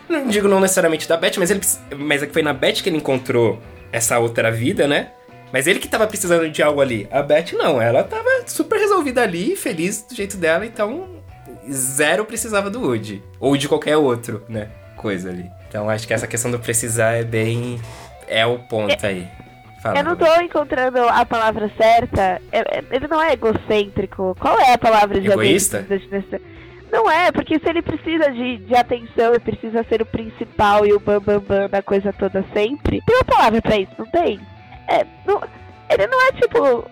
não 0.08 0.28
digo 0.28 0.48
não 0.48 0.60
necessariamente 0.60 1.08
da 1.08 1.16
Beth, 1.16 1.32
mas, 1.38 1.50
ele, 1.50 1.60
mas 1.96 2.22
é 2.22 2.26
que 2.26 2.32
foi 2.32 2.42
na 2.42 2.52
Beth 2.52 2.74
que 2.82 2.88
ele 2.88 2.96
encontrou 2.96 3.60
essa 3.92 4.18
outra 4.18 4.50
vida, 4.50 4.86
né? 4.86 5.10
Mas 5.52 5.66
ele 5.66 5.78
que 5.78 5.88
tava 5.88 6.06
precisando 6.06 6.48
de 6.50 6.62
algo 6.62 6.80
ali. 6.80 7.08
A 7.10 7.22
Beth 7.22 7.52
não, 7.52 7.80
ela 7.80 8.04
tava 8.04 8.28
super 8.46 8.78
resolvida 8.78 9.22
ali, 9.22 9.56
feliz 9.56 10.02
do 10.02 10.14
jeito 10.14 10.36
dela, 10.36 10.66
então 10.66 11.08
zero 11.70 12.24
precisava 12.24 12.68
do 12.70 12.80
Woody. 12.80 13.22
Ou 13.40 13.56
de 13.56 13.68
qualquer 13.68 13.96
outro, 13.96 14.44
né? 14.48 14.70
coisa 14.98 15.30
ali. 15.30 15.48
Então 15.68 15.88
acho 15.88 16.06
que 16.06 16.12
essa 16.12 16.26
questão 16.26 16.50
do 16.50 16.58
precisar 16.58 17.12
é 17.12 17.22
bem. 17.24 17.80
É 18.26 18.44
o 18.44 18.58
ponto 18.58 19.06
aí. 19.06 19.26
Fala, 19.82 19.98
Eu 20.00 20.04
não 20.04 20.16
tô 20.16 20.26
encontrando 20.42 20.98
a 21.08 21.24
palavra 21.24 21.70
certa. 21.78 22.42
É- 22.50 22.78
é- 22.78 22.84
Ele 22.90 23.06
não 23.06 23.22
é 23.22 23.32
egocêntrico. 23.32 24.36
Qual 24.40 24.58
é 24.58 24.72
a 24.72 24.78
palavra 24.78 25.20
de 25.20 25.28
Egoísta? 25.30 25.86
Não 26.90 27.08
é, 27.10 27.30
porque 27.30 27.58
se 27.58 27.68
ele 27.68 27.82
precisa 27.82 28.30
de, 28.32 28.56
de 28.58 28.74
atenção 28.74 29.34
e 29.34 29.38
precisa 29.38 29.84
ser 29.88 30.02
o 30.02 30.06
principal 30.06 30.86
e 30.86 30.92
o 30.92 30.98
bam 30.98 31.20
bam 31.20 31.38
bam 31.38 31.68
da 31.68 31.82
coisa 31.82 32.12
toda 32.12 32.44
sempre, 32.52 33.02
tem 33.06 33.16
uma 33.16 33.24
palavra 33.24 33.60
pra 33.62 33.76
isso, 33.76 33.92
não 33.98 34.06
tem? 34.06 34.40
É, 34.88 35.04
não- 35.26 35.42
ele 35.90 36.06
não 36.06 36.28
é 36.28 36.32
tipo. 36.32 36.86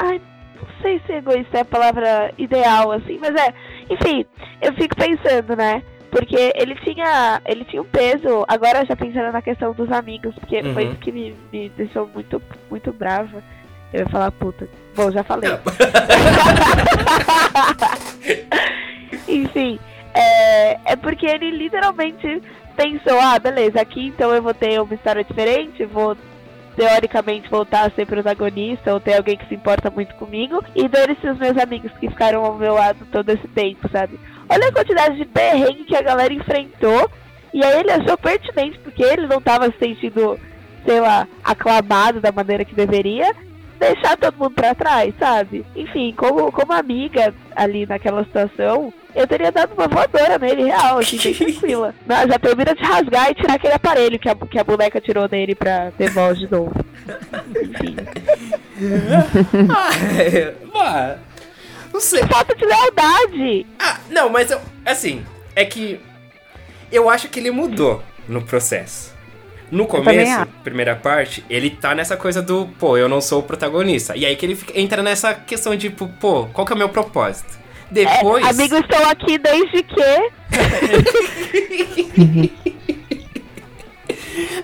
Ai, 0.00 0.20
não 0.56 0.66
sei 0.80 1.00
se 1.06 1.12
egoísta 1.12 1.58
é 1.58 1.60
a 1.62 1.64
palavra 1.64 2.32
ideal, 2.38 2.92
assim, 2.92 3.18
mas 3.20 3.34
é. 3.34 3.52
Enfim, 3.90 4.24
eu 4.60 4.72
fico 4.74 4.94
pensando, 4.96 5.56
né? 5.56 5.82
Porque 6.10 6.52
ele 6.56 6.74
tinha. 6.76 7.40
Ele 7.46 7.64
tinha 7.64 7.82
um 7.82 7.86
peso, 7.86 8.44
agora 8.48 8.84
já 8.84 8.94
pensando 8.94 9.32
na 9.32 9.42
questão 9.42 9.72
dos 9.72 9.90
amigos, 9.90 10.34
porque 10.36 10.62
foi 10.62 10.84
Uhum. 10.84 10.90
isso 10.90 10.98
que 11.00 11.10
me, 11.12 11.34
me 11.52 11.68
deixou 11.70 12.08
muito, 12.14 12.40
muito 12.70 12.92
brava. 12.92 13.42
Eu 13.92 14.00
ia 14.00 14.08
falar 14.08 14.30
puta. 14.32 14.68
Bom, 14.94 15.10
já 15.10 15.22
falei. 15.24 15.50
Enfim, 19.28 19.78
é, 20.14 20.78
é 20.92 20.96
porque 20.96 21.26
ele 21.26 21.50
literalmente 21.50 22.42
pensou, 22.76 23.18
ah, 23.20 23.38
beleza, 23.38 23.80
aqui 23.80 24.06
então 24.08 24.34
eu 24.34 24.42
vou 24.42 24.54
ter 24.54 24.80
uma 24.80 24.94
história 24.94 25.22
diferente, 25.24 25.84
vou 25.84 26.16
teoricamente 26.76 27.50
voltar 27.50 27.86
a 27.86 27.90
ser 27.90 28.06
protagonista 28.06 28.92
ou 28.92 29.00
ter 29.00 29.14
alguém 29.14 29.36
que 29.36 29.48
se 29.48 29.54
importa 29.54 29.90
muito 29.90 30.14
comigo. 30.14 30.62
E 30.74 30.88
dane-se 30.88 31.28
os 31.28 31.38
meus 31.38 31.56
amigos 31.58 31.92
que 31.98 32.08
ficaram 32.08 32.44
ao 32.44 32.54
meu 32.54 32.74
lado 32.74 33.06
todo 33.10 33.28
esse 33.30 33.46
tempo, 33.48 33.88
sabe? 33.90 34.18
Olha 34.48 34.68
a 34.68 34.72
quantidade 34.72 35.16
de 35.16 35.24
perrengue 35.24 35.84
que 35.84 35.96
a 35.96 36.02
galera 36.02 36.32
enfrentou. 36.32 37.10
E 37.52 37.62
aí 37.64 37.80
ele 37.80 37.90
achou 37.90 38.16
pertinente 38.16 38.78
porque 38.78 39.02
ele 39.02 39.26
não 39.26 39.40
tava 39.40 39.66
se 39.66 39.78
sentindo, 39.78 40.38
sei 40.86 41.00
lá, 41.00 41.28
aclamado 41.44 42.20
da 42.20 42.32
maneira 42.32 42.64
que 42.64 42.74
deveria 42.74 43.30
deixar 43.82 44.16
todo 44.16 44.38
mundo 44.38 44.52
pra 44.52 44.74
trás, 44.74 45.12
sabe? 45.18 45.66
Enfim, 45.74 46.14
como, 46.16 46.52
como 46.52 46.72
amiga 46.72 47.34
ali 47.56 47.84
naquela 47.84 48.24
situação, 48.24 48.94
eu 49.14 49.26
teria 49.26 49.50
dado 49.50 49.74
uma 49.74 49.88
voadora 49.88 50.38
nele, 50.38 50.64
real, 50.64 50.98
assim, 50.98 51.18
bem 51.18 51.34
tranquila. 51.52 51.94
Não, 52.06 52.28
já 52.28 52.38
termina 52.38 52.74
de 52.74 52.82
rasgar 52.82 53.30
e 53.30 53.34
tirar 53.34 53.54
aquele 53.54 53.74
aparelho 53.74 54.18
que 54.18 54.28
a, 54.28 54.36
que 54.36 54.58
a 54.58 54.64
boneca 54.64 55.00
tirou 55.00 55.26
dele 55.26 55.54
pra 55.54 55.90
ter 55.98 56.10
voz 56.10 56.38
de 56.38 56.50
novo. 56.50 56.72
Enfim. 57.60 57.96
Ah, 60.74 61.16
não 61.92 62.00
sei. 62.00 62.24
Falta 62.24 62.56
de 62.56 62.64
lealdade! 62.64 63.66
Ah, 63.78 64.00
não, 64.10 64.28
mas 64.28 64.50
eu. 64.50 64.60
Assim, 64.84 65.24
é 65.54 65.64
que. 65.64 66.00
Eu 66.90 67.08
acho 67.08 67.28
que 67.28 67.38
ele 67.38 67.52
mudou 67.52 68.02
no 68.26 68.42
processo. 68.42 69.11
No 69.72 69.86
começo, 69.86 70.46
primeira 70.62 70.94
parte, 70.94 71.42
ele 71.48 71.70
tá 71.70 71.94
nessa 71.94 72.14
coisa 72.16 72.42
do, 72.42 72.66
pô, 72.78 72.96
eu 72.98 73.08
não 73.08 73.20
sou 73.22 73.40
o 73.40 73.42
protagonista. 73.42 74.14
E 74.14 74.24
aí 74.26 74.36
que 74.36 74.44
ele 74.46 74.54
fica- 74.54 74.78
entra 74.78 75.02
nessa 75.02 75.32
questão 75.34 75.74
de, 75.74 75.88
tipo, 75.88 76.06
pô, 76.20 76.44
qual 76.52 76.66
que 76.66 76.72
é 76.72 76.76
o 76.76 76.78
meu 76.78 76.90
propósito? 76.90 77.58
Depois. 77.90 78.44
É, 78.44 78.50
amigo, 78.50 78.76
estou 78.76 79.02
aqui 79.06 79.38
desde 79.38 79.82
que. 79.82 80.30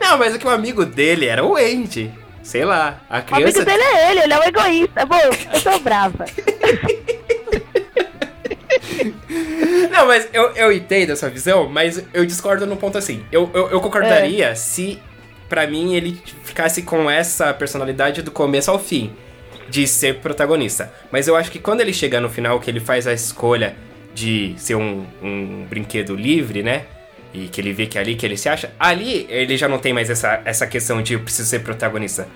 Não, 0.00 0.18
mas 0.18 0.34
é 0.34 0.38
que 0.38 0.46
o 0.46 0.50
amigo 0.50 0.84
dele 0.84 1.26
era 1.26 1.44
o 1.44 1.56
Andy. 1.56 2.10
Sei 2.42 2.64
lá, 2.64 3.00
a 3.10 3.18
O 3.18 3.22
criança. 3.22 3.60
amigo 3.60 3.64
dele 3.64 3.82
é 3.82 4.10
ele, 4.10 4.20
ele 4.20 4.32
é 4.32 4.38
um 4.38 4.42
egoísta. 4.44 5.04
Bom, 5.06 5.16
eu 5.18 5.60
tô 5.62 5.78
brava. 5.80 6.24
Não, 9.98 10.06
mas 10.06 10.28
eu, 10.32 10.52
eu 10.52 10.72
entendo 10.72 11.10
essa 11.10 11.28
visão, 11.28 11.68
mas 11.68 12.04
eu 12.14 12.24
discordo 12.24 12.64
no 12.66 12.76
ponto 12.76 12.96
assim. 12.96 13.24
Eu, 13.32 13.50
eu, 13.52 13.68
eu 13.70 13.80
concordaria 13.80 14.54
se, 14.54 15.00
pra 15.48 15.66
mim, 15.66 15.94
ele 15.96 16.20
ficasse 16.44 16.82
com 16.82 17.10
essa 17.10 17.52
personalidade 17.52 18.22
do 18.22 18.30
começo 18.30 18.70
ao 18.70 18.78
fim, 18.78 19.12
de 19.68 19.88
ser 19.88 20.20
protagonista. 20.20 20.92
Mas 21.10 21.26
eu 21.26 21.34
acho 21.34 21.50
que 21.50 21.58
quando 21.58 21.80
ele 21.80 21.92
chega 21.92 22.20
no 22.20 22.30
final, 22.30 22.60
que 22.60 22.70
ele 22.70 22.78
faz 22.78 23.08
a 23.08 23.12
escolha 23.12 23.74
de 24.14 24.54
ser 24.56 24.76
um, 24.76 25.04
um 25.20 25.66
brinquedo 25.68 26.14
livre, 26.14 26.62
né? 26.62 26.84
E 27.34 27.48
que 27.48 27.60
ele 27.60 27.72
vê 27.72 27.86
que 27.86 27.98
é 27.98 28.00
ali 28.00 28.14
que 28.14 28.24
ele 28.24 28.36
se 28.36 28.48
acha, 28.48 28.72
ali 28.78 29.26
ele 29.28 29.56
já 29.56 29.68
não 29.68 29.78
tem 29.78 29.92
mais 29.92 30.08
essa, 30.08 30.40
essa 30.44 30.66
questão 30.66 31.02
de 31.02 31.14
eu 31.14 31.20
preciso 31.20 31.48
ser 31.48 31.58
protagonista. 31.60 32.28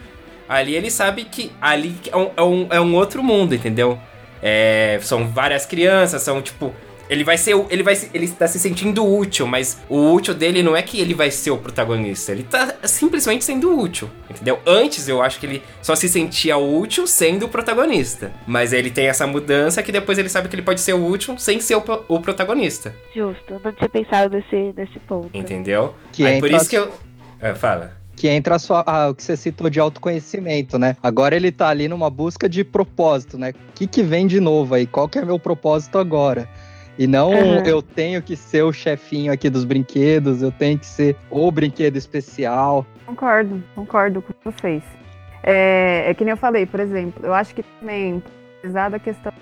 Ali 0.48 0.74
ele 0.74 0.90
sabe 0.90 1.24
que 1.24 1.52
ali 1.60 1.94
é 2.10 2.16
um, 2.16 2.30
é 2.36 2.42
um, 2.42 2.66
é 2.72 2.80
um 2.80 2.94
outro 2.96 3.22
mundo, 3.22 3.54
entendeu? 3.54 3.98
É, 4.42 4.98
são 5.00 5.28
várias 5.28 5.64
crianças, 5.64 6.22
são 6.22 6.42
tipo. 6.42 6.74
Ele 7.08 7.24
vai 7.24 7.36
ser. 7.36 7.54
o- 7.54 7.66
Ele 7.70 7.82
vai 7.82 7.96
Ele 8.14 8.28
tá 8.28 8.46
se 8.46 8.58
sentindo 8.58 9.04
útil, 9.06 9.46
mas 9.46 9.78
o 9.88 10.12
útil 10.12 10.34
dele 10.34 10.62
não 10.62 10.76
é 10.76 10.82
que 10.82 11.00
ele 11.00 11.14
vai 11.14 11.30
ser 11.30 11.50
o 11.50 11.58
protagonista. 11.58 12.32
Ele 12.32 12.42
tá 12.42 12.74
simplesmente 12.84 13.44
sendo 13.44 13.78
útil. 13.78 14.08
Entendeu? 14.30 14.58
Antes 14.66 15.08
eu 15.08 15.20
acho 15.22 15.38
que 15.38 15.46
ele 15.46 15.62
só 15.82 15.94
se 15.94 16.08
sentia 16.08 16.56
útil 16.56 17.06
sendo 17.06 17.46
o 17.46 17.48
protagonista. 17.48 18.32
Mas 18.46 18.72
ele 18.72 18.90
tem 18.90 19.06
essa 19.08 19.26
mudança 19.26 19.82
que 19.82 19.92
depois 19.92 20.18
ele 20.18 20.28
sabe 20.28 20.48
que 20.48 20.54
ele 20.54 20.62
pode 20.62 20.80
ser 20.80 20.94
útil 20.94 21.38
sem 21.38 21.60
ser 21.60 21.76
o, 21.76 21.82
o 22.08 22.20
protagonista. 22.20 22.94
Justo, 23.14 23.60
não 23.64 23.72
tinha 23.72 23.88
pensado 23.88 24.36
nesse, 24.36 24.72
nesse 24.76 24.98
ponto. 25.00 25.30
Entendeu? 25.34 25.94
Que 26.12 26.24
Aí 26.26 26.38
por 26.40 26.46
entra 26.46 26.56
isso 26.58 26.70
que 26.70 26.76
eu. 26.76 26.92
É, 27.40 27.54
fala. 27.54 28.00
Que 28.14 28.28
entra 28.28 28.54
a 28.54 28.58
sua, 28.58 28.84
ah, 28.86 29.08
o 29.08 29.14
que 29.14 29.22
você 29.22 29.36
citou 29.36 29.68
de 29.68 29.80
autoconhecimento, 29.80 30.78
né? 30.78 30.96
Agora 31.02 31.34
ele 31.34 31.50
tá 31.50 31.68
ali 31.68 31.88
numa 31.88 32.10
busca 32.10 32.48
de 32.48 32.62
propósito, 32.62 33.38
né? 33.38 33.50
O 33.70 33.72
que, 33.74 33.86
que 33.86 34.02
vem 34.02 34.26
de 34.26 34.38
novo 34.38 34.74
aí? 34.74 34.86
Qual 34.86 35.08
que 35.08 35.18
é 35.18 35.24
meu 35.24 35.38
propósito 35.38 35.98
agora? 35.98 36.48
E 36.98 37.06
não 37.06 37.30
Uhum. 37.30 37.64
eu 37.64 37.80
tenho 37.80 38.20
que 38.22 38.36
ser 38.36 38.62
o 38.62 38.72
chefinho 38.72 39.32
aqui 39.32 39.48
dos 39.48 39.64
brinquedos, 39.64 40.42
eu 40.42 40.52
tenho 40.52 40.78
que 40.78 40.86
ser 40.86 41.16
o 41.30 41.50
brinquedo 41.50 41.96
especial. 41.96 42.86
Concordo, 43.06 43.62
concordo 43.74 44.22
com 44.22 44.32
vocês. 44.50 44.82
É, 45.42 46.04
é 46.10 46.14
que 46.14 46.24
nem 46.24 46.32
eu 46.32 46.36
falei, 46.36 46.66
por 46.66 46.78
exemplo, 46.80 47.24
eu 47.24 47.32
acho 47.34 47.54
que 47.54 47.62
também, 47.80 48.22
apesar 48.58 48.90
da 48.90 48.98
questão 48.98 49.32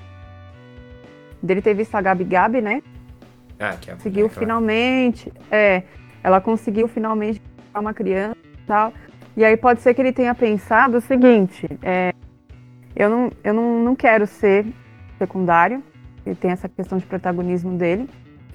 dele 1.42 1.60
ter 1.60 1.74
visto 1.74 1.94
a 1.94 2.00
Gabi 2.00 2.24
Gabi, 2.24 2.60
né? 2.60 2.82
Ah, 3.58 3.76
que 3.78 3.90
é 3.90 3.94
Conseguiu 3.94 4.26
claro. 4.28 4.40
finalmente, 4.40 5.32
é, 5.50 5.82
ela 6.22 6.40
conseguiu 6.40 6.88
finalmente 6.88 7.42
uma 7.74 7.92
criança 7.92 8.36
e 8.44 8.66
tal. 8.66 8.92
E 9.36 9.44
aí 9.44 9.56
pode 9.56 9.80
ser 9.80 9.92
que 9.94 10.00
ele 10.00 10.12
tenha 10.12 10.34
pensado 10.34 10.96
o 10.98 11.00
seguinte, 11.00 11.68
é, 11.82 12.14
eu, 12.96 13.08
não, 13.10 13.32
eu 13.44 13.52
não, 13.54 13.84
não 13.84 13.96
quero 13.96 14.26
ser 14.26 14.66
secundário, 15.18 15.82
ele 16.24 16.34
tem 16.34 16.50
essa 16.50 16.68
questão 16.68 16.98
de 16.98 17.06
protagonismo 17.06 17.76
dele. 17.76 18.08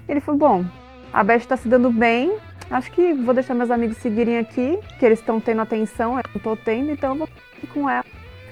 Ele 0.08 0.20
falou, 0.20 0.40
bom, 0.40 0.66
a 1.12 1.24
Beth 1.24 1.46
tá 1.48 1.58
se 1.58 1.68
dando 1.68 1.90
bem, 1.90 2.38
acho 2.70 2.92
que 2.92 3.14
vou 3.14 3.34
deixar 3.34 3.54
meus 3.54 3.72
amigos 3.72 3.98
seguirem 3.98 4.38
aqui, 4.38 4.80
que 5.00 5.06
eles 5.06 5.20
estão 5.20 5.40
tendo 5.40 5.62
atenção, 5.62 6.18
eu 6.18 6.24
não 6.34 6.42
tô 6.42 6.56
tendo, 6.56 6.92
então 6.92 7.12
eu 7.12 7.18
vou 7.18 7.30
com 7.74 7.90
ela. 7.90 8.06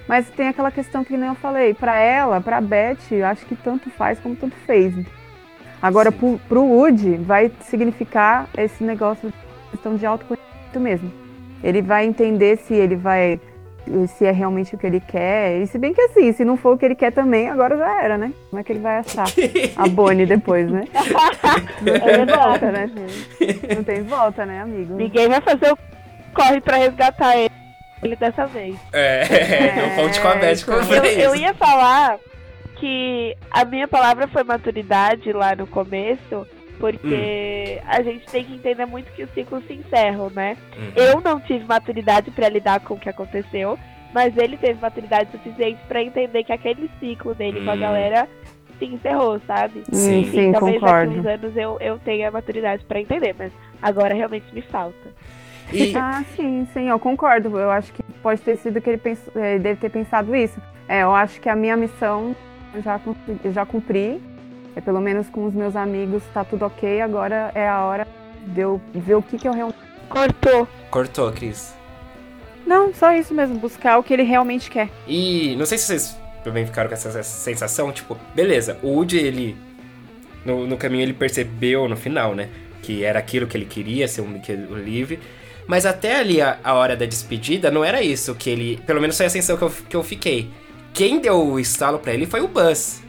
Mas 0.08 0.30
tem 0.30 0.48
aquela 0.48 0.72
questão 0.72 1.04
que 1.04 1.16
nem 1.16 1.30
eu 1.30 1.36
falei, 1.36 1.74
pra 1.74 1.98
ela, 1.98 2.42
pra 2.42 2.60
Beth, 2.60 3.24
acho 3.30 3.46
que 3.46 3.56
tanto 3.56 3.90
faz 3.90 4.20
como 4.20 4.36
tanto 4.36 4.56
fez. 4.66 4.94
Agora, 5.82 6.12
Sim. 6.12 6.18
pro, 6.18 6.40
pro 6.48 6.64
Woody, 6.64 7.18
vai 7.18 7.52
significar 7.62 8.48
esse 8.58 8.84
negócio 8.84 9.30
de 9.30 9.36
questão 9.72 9.96
de 9.96 10.06
autoconhecimento 10.06 10.80
mesmo. 10.80 11.12
Ele 11.62 11.82
vai 11.82 12.06
entender 12.06 12.58
se 12.58 12.74
ele 12.74 12.96
vai. 12.96 13.40
Se 14.08 14.26
é 14.26 14.32
realmente 14.32 14.76
o 14.76 14.78
que 14.78 14.88
ele 14.88 15.00
quer. 15.00 15.62
E 15.62 15.68
se 15.68 15.78
bem 15.78 15.94
que 15.94 16.02
assim, 16.02 16.32
se 16.32 16.46
não 16.46 16.58
for 16.58 16.76
o 16.76 16.78
que 16.78 16.86
ele 16.86 16.96
quer 16.96 17.12
também, 17.12 17.50
agora 17.50 17.78
já 17.78 18.04
era, 18.04 18.18
né? 18.18 18.32
Como 18.50 18.60
é 18.60 18.64
que 18.64 18.72
ele 18.72 18.80
vai 18.80 18.98
achar 18.98 19.26
a 19.76 19.88
Bonnie 19.88 20.26
depois, 20.26 20.70
né? 20.70 20.86
Não 21.82 21.94
É 21.96 22.00
tem 22.00 22.26
volta, 22.26 22.72
né, 22.72 22.88
gente? 22.88 23.76
Não 23.76 23.84
tem 23.84 24.04
volta, 24.04 24.46
né, 24.46 24.62
amigo? 24.62 24.96
Ninguém 24.96 25.28
vai 25.28 25.42
fazer 25.42 25.72
o 25.72 25.78
corre 26.34 26.60
pra 26.62 26.78
resgatar 26.78 27.38
ele, 27.38 27.52
ele 28.02 28.16
dessa 28.16 28.46
vez. 28.48 28.76
É, 28.92 29.76
não 29.98 30.04
conte 30.04 30.20
com 30.20 30.28
a 30.28 30.36
Beth 30.36 30.54
então. 30.62 30.80
como 30.80 30.94
Eu, 30.94 31.04
eu 31.04 31.36
ia 31.36 31.54
falar 31.54 32.18
que 32.78 33.36
a 33.52 33.64
minha 33.64 33.88
palavra 33.88 34.28
foi 34.28 34.44
maturidade 34.44 35.32
lá 35.32 35.56
no 35.56 35.68
começo, 35.68 36.46
porque 36.84 37.80
Hum. 37.82 37.88
a 37.88 38.04
gente 38.04 38.26
tem 38.28 38.44
que 38.44 38.54
entender 38.56 38.86
muito 38.86 39.10
que 39.14 39.24
os 39.24 39.30
ciclos 39.32 39.64
se 39.66 39.74
encerram, 39.74 40.30
né? 40.32 40.58
Uhum. 40.78 40.92
Eu 40.98 41.22
não 41.22 41.40
tive 41.40 41.64
maturidade 41.64 42.30
pra 42.32 42.50
lidar 42.50 42.82
com 42.82 42.96
o 42.96 43.00
que 43.00 43.08
aconteceu, 43.08 43.80
mas 44.14 44.36
ele 44.36 44.58
teve 44.58 44.82
maturidade 44.82 45.32
suficiente 45.32 45.80
pra 45.88 46.04
entender 46.04 46.44
que 46.44 46.52
aquele 46.52 46.92
ciclo 47.00 47.34
dele 47.34 47.62
com 47.62 47.72
a 47.72 47.74
Hum. 47.76 47.80
galera 47.80 48.28
se 48.78 48.86
encerrou, 48.86 49.40
sabe? 49.48 49.84
Sim, 49.94 50.26
sim, 50.26 50.52
talvez 50.52 50.82
concordo. 50.82 51.08
daqui 51.16 51.20
uns 51.22 51.26
anos 51.26 51.56
eu, 51.56 51.78
eu 51.80 52.00
tenha 52.00 52.30
maturidade 52.30 52.84
pra 52.84 53.00
entender, 53.00 53.34
mas 53.40 53.54
agora 53.82 54.14
realmente 54.14 54.54
me 54.54 54.62
falta. 54.64 55.10
E, 55.72 55.94
Ah, 55.96 56.22
sim, 56.36 56.68
sim, 56.74 56.90
eu 56.90 57.00
concordo. 57.00 57.58
Eu 57.58 57.72
acho 57.72 57.94
que 57.94 58.04
pode 58.22 58.42
ter 58.42 58.58
sido 58.58 58.82
que 58.82 58.90
ele 58.90 58.98
pens- 58.98 59.30
eh, 59.38 59.58
deve 59.58 59.80
ter 59.80 59.90
pensado 59.90 60.36
isso. 60.36 60.62
É, 60.90 61.04
eu 61.04 61.16
acho 61.16 61.40
que 61.40 61.48
a 61.48 61.56
minha 61.56 61.78
missão 61.78 62.36
eu 62.76 62.82
já, 62.82 63.00
já 63.54 63.66
cumpri. 63.66 64.22
É, 64.76 64.82
pelo 64.82 65.00
menos 65.00 65.30
com 65.30 65.46
os 65.46 65.54
meus 65.54 65.76
amigos 65.76 66.24
tá 66.34 66.44
tudo 66.44 66.66
ok. 66.66 67.02
Agora 67.02 67.52
é 67.54 67.68
a 67.68 67.82
hora 67.82 68.08
de 68.48 68.62
eu 68.62 68.82
ver 68.94 69.16
o 69.16 69.22
que, 69.22 69.38
que 69.38 69.48
eu 69.48 69.54
realmente. 69.54 69.80
Cortou. 70.10 70.68
cortou, 70.92 71.32
Cris. 71.32 71.74
Não, 72.66 72.94
só 72.94 73.14
isso 73.14 73.34
mesmo, 73.34 73.58
buscar 73.60 73.98
o 73.98 74.04
que 74.04 74.14
ele 74.14 74.24
realmente 74.24 74.70
quer. 74.70 74.90
E 75.08 75.56
não 75.58 75.66
sei 75.66 75.78
se 75.78 75.86
vocês 75.86 76.18
também 76.44 76.66
ficaram 76.66 76.88
com 76.88 76.94
essa, 76.94 77.24
sensação, 77.24 77.92
tipo, 77.92 78.18
beleza, 78.34 78.78
o 78.82 78.90
Woody, 78.90 79.18
ele. 79.18 79.58
No, 80.46 80.68
no 80.68 80.78
caminho 80.78 81.04
ele 81.04 81.14
percebeu 81.14 81.88
no 81.88 81.96
final, 81.96 82.36
né? 82.36 82.50
que 82.84 83.04
era 83.04 83.18
aquilo 83.18 83.48
que 83.48 83.58
ele 83.58 83.66
queria, 83.66 84.08
ser 84.08 84.22
um 84.22 84.30
brinquedo 84.30 84.76
livre. 84.76 85.20
Mas 85.66 85.86
até 85.86 86.20
ali 86.20 86.42
a, 86.42 86.60
a 86.64 86.74
hora 86.74 86.96
da 86.96 87.06
despedida 87.06 87.72
não 87.72 87.84
era 87.84 88.04
isso 88.04 88.36
que 88.36 88.50
ele. 88.50 88.80
Pelo 88.86 89.02
menos 89.02 89.18
foi 89.18 89.26
a 89.26 89.30
sensação 89.30 89.58
que 89.58 89.64
eu, 89.64 89.72
que 89.90 89.96
eu 89.96 90.04
fiquei. 90.04 90.50
Quem 90.94 91.20
deu 91.20 91.42
o 91.42 91.60
estalo 91.60 91.98
pra 91.98 92.14
ele 92.14 92.28
foi 92.28 92.42
o 92.42 92.48
Buzz. 92.48 93.02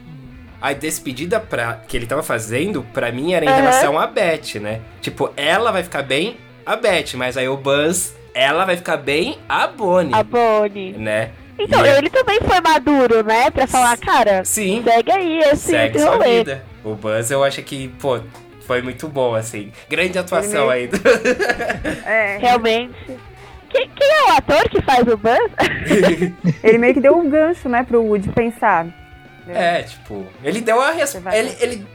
A 0.65 0.73
despedida 0.73 1.39
pra, 1.39 1.81
que 1.87 1.95
ele 1.95 2.07
tava 2.07 2.23
fazendo, 2.23 2.83
pra 2.91 3.11
mim, 3.11 3.33
era 3.33 3.45
em 3.45 3.49
Aham. 3.49 3.55
relação 3.57 3.99
a 3.99 4.07
Beth, 4.07 4.55
né? 4.59 4.81
Tipo, 4.99 5.31
ela 5.37 5.71
vai 5.71 5.83
ficar 5.83 6.01
bem, 6.01 6.37
a 6.65 6.75
Beth, 6.75 7.13
mas 7.13 7.37
aí 7.37 7.47
o 7.47 7.55
Buzz, 7.55 8.15
ela 8.33 8.65
vai 8.65 8.75
ficar 8.75 8.97
bem, 8.97 9.37
a 9.47 9.67
Bonnie, 9.67 10.15
A 10.15 10.23
Bonnie. 10.23 10.93
né? 10.93 11.29
Então, 11.59 11.85
E 11.85 11.89
ele 11.89 12.09
também 12.09 12.39
foi 12.41 12.59
maduro, 12.61 13.23
né? 13.23 13.51
Pra 13.51 13.67
falar, 13.67 13.95
cara, 13.97 14.43
Sim, 14.43 14.81
segue 14.83 15.11
aí 15.11 15.39
esse, 15.41 15.69
segue 15.69 15.99
sua 15.99 16.17
vida. 16.17 16.63
O 16.83 16.95
Buzz 16.95 17.29
eu 17.29 17.43
acho 17.43 17.61
que, 17.61 17.87
pô, 18.01 18.19
foi 18.65 18.81
muito 18.81 19.07
bom, 19.07 19.35
assim. 19.35 19.71
Grande 19.87 20.17
atuação 20.17 20.67
aí. 20.67 20.89
É, 22.03 22.39
Realmente. 22.39 22.95
Quem, 23.69 23.87
quem 23.95 24.09
é 24.09 24.23
o 24.31 24.37
ator 24.37 24.67
que 24.69 24.81
faz 24.81 25.07
o 25.07 25.15
Buzz? 25.15 25.51
ele 26.63 26.77
meio 26.79 26.93
que 26.95 27.01
deu 27.01 27.15
um 27.15 27.29
gancho, 27.29 27.69
né, 27.69 27.83
pro 27.83 28.01
Woody 28.01 28.29
pensar. 28.29 28.87
É, 29.47 29.83
tipo, 29.83 30.25
ele 30.43 30.61
deu 30.61 30.81
a 30.81 30.91
resposta. 30.91 31.35
Ele, 31.37 31.55
ele 31.59 31.85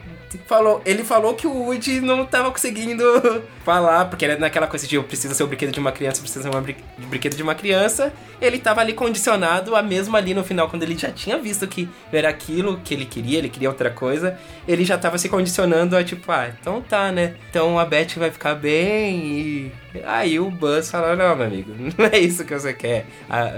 falou, 0.46 0.80
ele 0.86 1.02
falou 1.02 1.34
que 1.34 1.44
o 1.46 1.52
Woody 1.52 2.00
não 2.00 2.24
tava 2.24 2.50
conseguindo 2.52 3.02
falar, 3.64 4.04
porque 4.04 4.24
era 4.24 4.38
naquela 4.38 4.68
coisa 4.68 4.86
de 4.86 4.94
eu 4.94 5.02
preciso 5.02 5.34
ser 5.34 5.42
o 5.42 5.46
brinquedo 5.48 5.72
de 5.72 5.80
uma 5.80 5.90
criança, 5.90 6.20
precisa 6.20 6.48
ser 6.48 6.56
um 6.56 6.60
brin- 6.60 6.76
brinquedo 6.98 7.34
de 7.34 7.42
uma 7.42 7.54
criança. 7.54 8.12
Ele 8.40 8.58
tava 8.60 8.80
ali 8.80 8.92
condicionado 8.92 9.74
a 9.74 9.82
mesmo 9.82 10.16
ali 10.16 10.32
no 10.32 10.44
final, 10.44 10.68
quando 10.68 10.84
ele 10.84 10.96
já 10.96 11.10
tinha 11.10 11.36
visto 11.38 11.66
que 11.66 11.88
era 12.12 12.28
aquilo 12.28 12.78
que 12.84 12.94
ele 12.94 13.04
queria, 13.04 13.38
ele 13.38 13.48
queria 13.48 13.68
outra 13.68 13.90
coisa, 13.90 14.38
ele 14.68 14.84
já 14.84 14.96
tava 14.96 15.18
se 15.18 15.28
condicionando 15.28 15.96
a 15.96 16.04
tipo, 16.04 16.30
ah, 16.30 16.48
então 16.60 16.80
tá, 16.80 17.10
né? 17.10 17.34
Então 17.50 17.76
a 17.78 17.84
Beth 17.84 18.14
vai 18.16 18.30
ficar 18.30 18.54
bem 18.54 19.16
e. 19.26 19.72
Aí 20.04 20.38
o 20.38 20.48
Buzz 20.48 20.88
falou, 20.88 21.16
não, 21.16 21.34
meu 21.34 21.46
amigo, 21.46 21.72
não 21.98 22.06
é 22.06 22.16
isso 22.20 22.44
que 22.44 22.54
você 22.54 22.72
quer. 22.72 23.06
Ah, 23.28 23.50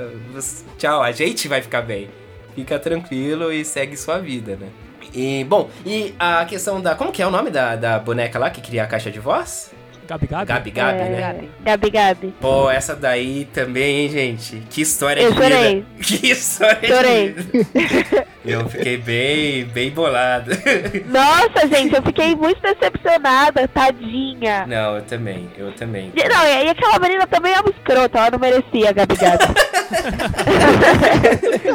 tchau, 0.79 1.03
a 1.03 1.13
gente 1.13 1.47
vai 1.47 1.61
ficar 1.61 1.83
bem 1.83 2.09
fica 2.55 2.79
tranquilo 2.79 3.53
e 3.53 3.65
segue 3.65 3.97
sua 3.97 4.19
vida, 4.19 4.57
né? 4.57 4.69
E, 5.15 5.45
bom, 5.45 5.69
e 5.85 6.15
a 6.19 6.45
questão 6.45 6.81
da. 6.81 6.95
Como 6.95 7.13
que 7.13 7.23
é 7.23 7.27
o 7.27 7.31
nome 7.31 7.51
da, 7.51 7.77
da 7.77 7.99
boneca 7.99 8.39
lá 8.39 8.51
que 8.51 8.61
cria 8.61 8.85
a 8.85 8.87
caixa 8.87 9.11
de 9.11 9.19
voz? 9.19 9.71
Gabi 10.07 10.27
Gabi? 10.27 10.47
Gabi 10.47 10.71
Gabi, 10.73 10.99
É. 10.99 11.09
né? 11.09 11.45
Gabi 11.65 11.91
Gabi. 11.91 12.35
Pô, 12.41 12.69
essa 12.71 12.95
daí 12.95 13.47
também, 13.55 14.01
hein, 14.01 14.09
gente? 14.09 14.57
Que 14.69 14.83
história 14.83 15.23
Eu 15.23 15.33
de 15.33 15.41
vida. 15.41 15.55
chorei. 15.55 15.85
Que 16.03 16.27
história 16.31 16.89
Chorei. 16.89 17.33
de 17.33 17.43
vida. 17.43 18.27
Eu 18.45 18.69
fiquei 18.69 18.97
bem, 18.97 19.65
bem 19.67 19.91
bolado. 19.91 20.51
Nossa, 21.07 21.67
gente, 21.69 21.95
eu 21.95 22.03
fiquei 22.03 22.35
muito 22.35 22.61
decepcionada, 22.61 23.67
tadinha. 23.69 24.67
Não, 24.67 24.97
eu 24.97 25.03
também, 25.03 25.49
eu 25.57 25.73
também. 25.75 26.13
E- 26.15 26.29
Não, 26.29 26.45
e 26.47 26.69
aquela 26.69 26.99
menina 26.99 27.27
também 27.27 27.53
é 27.55 27.61
uma 27.61 27.71
escrota, 27.71 28.19
ela 28.19 28.31
não 28.33 28.39
merecia 28.41 28.91
a 28.91 28.93
Gabi 28.93 29.15
Gabi. 29.17 29.45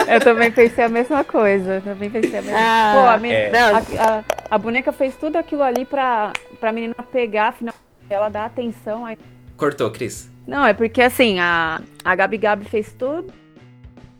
Eu 0.07 0.19
também 0.21 0.51
pensei 0.51 0.83
a 0.85 0.89
mesma 0.89 1.23
coisa. 1.23 1.75
eu 1.75 1.81
Também 1.81 2.09
pensei 2.09 2.39
a 2.39 2.41
mesma 2.41 2.57
Ah, 2.59 2.93
Pô, 2.95 3.09
a, 3.09 3.17
menina, 3.17 3.39
é. 3.39 3.61
A, 3.61 3.77
a- 3.77 4.23
a 4.49 4.57
boneca 4.57 4.91
fez 4.91 5.15
tudo 5.15 5.37
aquilo 5.37 5.63
ali 5.63 5.85
pra, 5.85 6.31
pra 6.59 6.71
menina 6.71 6.95
pegar, 7.11 7.49
afinal, 7.49 7.73
ela 8.09 8.29
dá 8.29 8.45
atenção. 8.45 9.05
Aí... 9.05 9.17
Cortou, 9.55 9.91
Cris. 9.91 10.31
Não, 10.45 10.65
é 10.65 10.73
porque 10.73 11.01
assim, 11.01 11.39
a, 11.39 11.81
a 12.03 12.15
Gabi 12.15 12.37
Gabi 12.37 12.65
fez 12.65 12.93
tudo. 12.93 13.33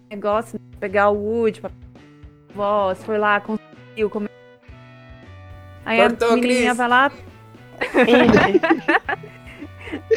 Negócio, 0.10 0.60
de 0.60 0.78
pegar 0.78 1.10
o 1.10 1.18
Wood 1.18 1.62
pra 1.62 1.72
voz, 2.54 3.04
foi 3.04 3.18
lá, 3.18 3.40
conseguiu. 3.40 4.10
Come... 4.10 4.30
Aí 5.86 6.00
Cortou, 6.00 6.30
a 6.30 6.36
menininha 6.36 6.66
Cris. 6.68 6.78
vai 6.78 6.88
lá, 6.88 7.12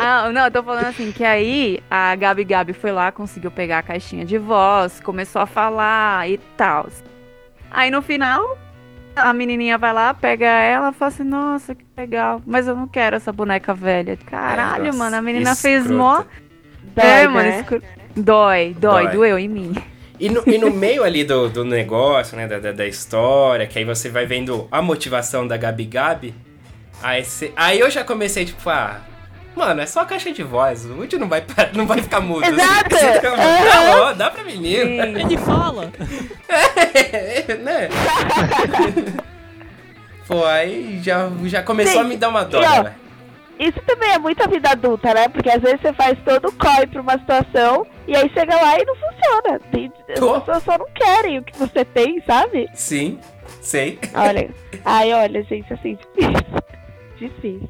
Ah, 0.00 0.30
não, 0.32 0.46
eu 0.46 0.50
tô 0.50 0.62
falando 0.62 0.86
assim, 0.86 1.12
que 1.12 1.22
aí 1.22 1.80
a 1.88 2.16
Gabi 2.16 2.42
Gabi 2.42 2.72
foi 2.72 2.90
lá, 2.90 3.12
conseguiu 3.12 3.52
pegar 3.52 3.78
a 3.78 3.82
caixinha 3.82 4.24
de 4.24 4.36
voz, 4.36 5.00
começou 5.00 5.40
a 5.40 5.46
falar 5.46 6.28
e 6.28 6.38
tal. 6.56 6.88
Aí 7.70 7.88
no 7.90 8.02
final, 8.02 8.58
a 9.16 9.32
menininha 9.32 9.76
vai 9.76 9.92
lá, 9.92 10.14
pega 10.14 10.46
ela 10.46 10.90
e 10.90 10.92
fala 10.94 11.08
assim, 11.08 11.24
nossa, 11.24 11.74
que 11.74 11.84
legal, 11.96 12.40
mas 12.46 12.66
eu 12.68 12.74
não 12.76 12.86
quero 12.88 13.16
essa 13.16 13.32
boneca 13.32 13.74
velha. 13.74 14.16
Caralho, 14.16 14.86
Nossa, 14.86 14.98
mano, 14.98 15.16
a 15.16 15.22
menina 15.22 15.54
fez 15.54 15.86
mó... 15.90 16.22
dói, 16.94 17.04
é, 17.04 17.28
mano, 17.28 17.48
né? 17.48 17.60
escro- 17.60 17.82
dói, 18.16 18.74
dói, 18.78 19.04
Dói. 19.04 19.12
doeu 19.12 19.38
em 19.38 19.48
mim. 19.48 19.74
E 20.18 20.28
no, 20.28 20.42
e 20.46 20.58
no 20.58 20.70
meio 20.70 21.02
ali 21.02 21.24
do, 21.24 21.48
do 21.48 21.64
negócio, 21.64 22.36
né, 22.36 22.46
da, 22.46 22.58
da, 22.58 22.72
da 22.72 22.86
história, 22.86 23.66
que 23.66 23.78
aí 23.78 23.84
você 23.84 24.08
vai 24.10 24.26
vendo 24.26 24.68
a 24.70 24.82
motivação 24.82 25.46
da 25.46 25.56
Gabi 25.56 25.84
Gabi, 25.86 26.34
aí, 27.02 27.24
cê- 27.24 27.52
aí 27.56 27.80
eu 27.80 27.90
já 27.90 28.04
comecei, 28.04 28.44
tipo, 28.44 28.68
ah, 28.68 29.00
mano, 29.60 29.80
é 29.82 29.86
só 29.86 30.00
a 30.00 30.04
caixa 30.06 30.32
de 30.32 30.42
voz, 30.42 30.84
o 30.86 30.94
Woody 30.96 31.18
não 31.18 31.28
vai, 31.28 31.44
não 31.74 31.86
vai 31.86 32.00
ficar 32.02 32.20
mudo. 32.20 32.44
Exato! 32.44 32.96
Então, 33.20 33.34
Aham. 33.34 33.70
tá 33.70 33.96
bom, 34.12 34.16
dá 34.16 34.30
pra 34.30 34.44
menina. 34.44 35.20
Ele 35.20 35.36
fala. 35.38 35.92
É, 36.52 37.54
né? 37.56 37.88
Pô, 40.26 40.44
aí 40.44 41.00
já, 41.02 41.28
já 41.44 41.62
começou 41.62 42.00
a 42.00 42.04
me 42.04 42.16
dar 42.16 42.28
uma 42.28 42.44
dó, 42.44 42.58
ó, 42.60 42.82
né? 42.84 42.94
Isso 43.58 43.78
também 43.86 44.10
é 44.12 44.18
muito 44.18 44.42
a 44.42 44.46
vida 44.46 44.70
adulta, 44.70 45.12
né? 45.12 45.28
Porque 45.28 45.50
às 45.50 45.60
vezes 45.60 45.80
você 45.82 45.92
faz 45.92 46.16
todo 46.24 46.48
o 46.48 46.52
COI 46.52 46.86
pra 46.86 47.02
uma 47.02 47.18
situação 47.18 47.86
e 48.08 48.16
aí 48.16 48.30
chega 48.32 48.54
lá 48.56 48.78
e 48.78 48.84
não 48.84 48.94
funciona. 48.94 49.60
Tem- 49.70 49.92
As 50.08 50.20
pessoas 50.20 50.62
só 50.64 50.78
não 50.78 50.86
querem 50.94 51.38
o 51.38 51.44
que 51.44 51.58
você 51.58 51.84
tem, 51.84 52.22
sabe? 52.26 52.68
Sim, 52.74 53.18
sei. 53.60 53.98
Olha. 54.14 54.48
Ai, 54.84 55.12
olha, 55.12 55.42
gente, 55.44 55.70
assim, 55.74 55.98
difícil. 56.16 56.46
Difícil. 57.18 57.68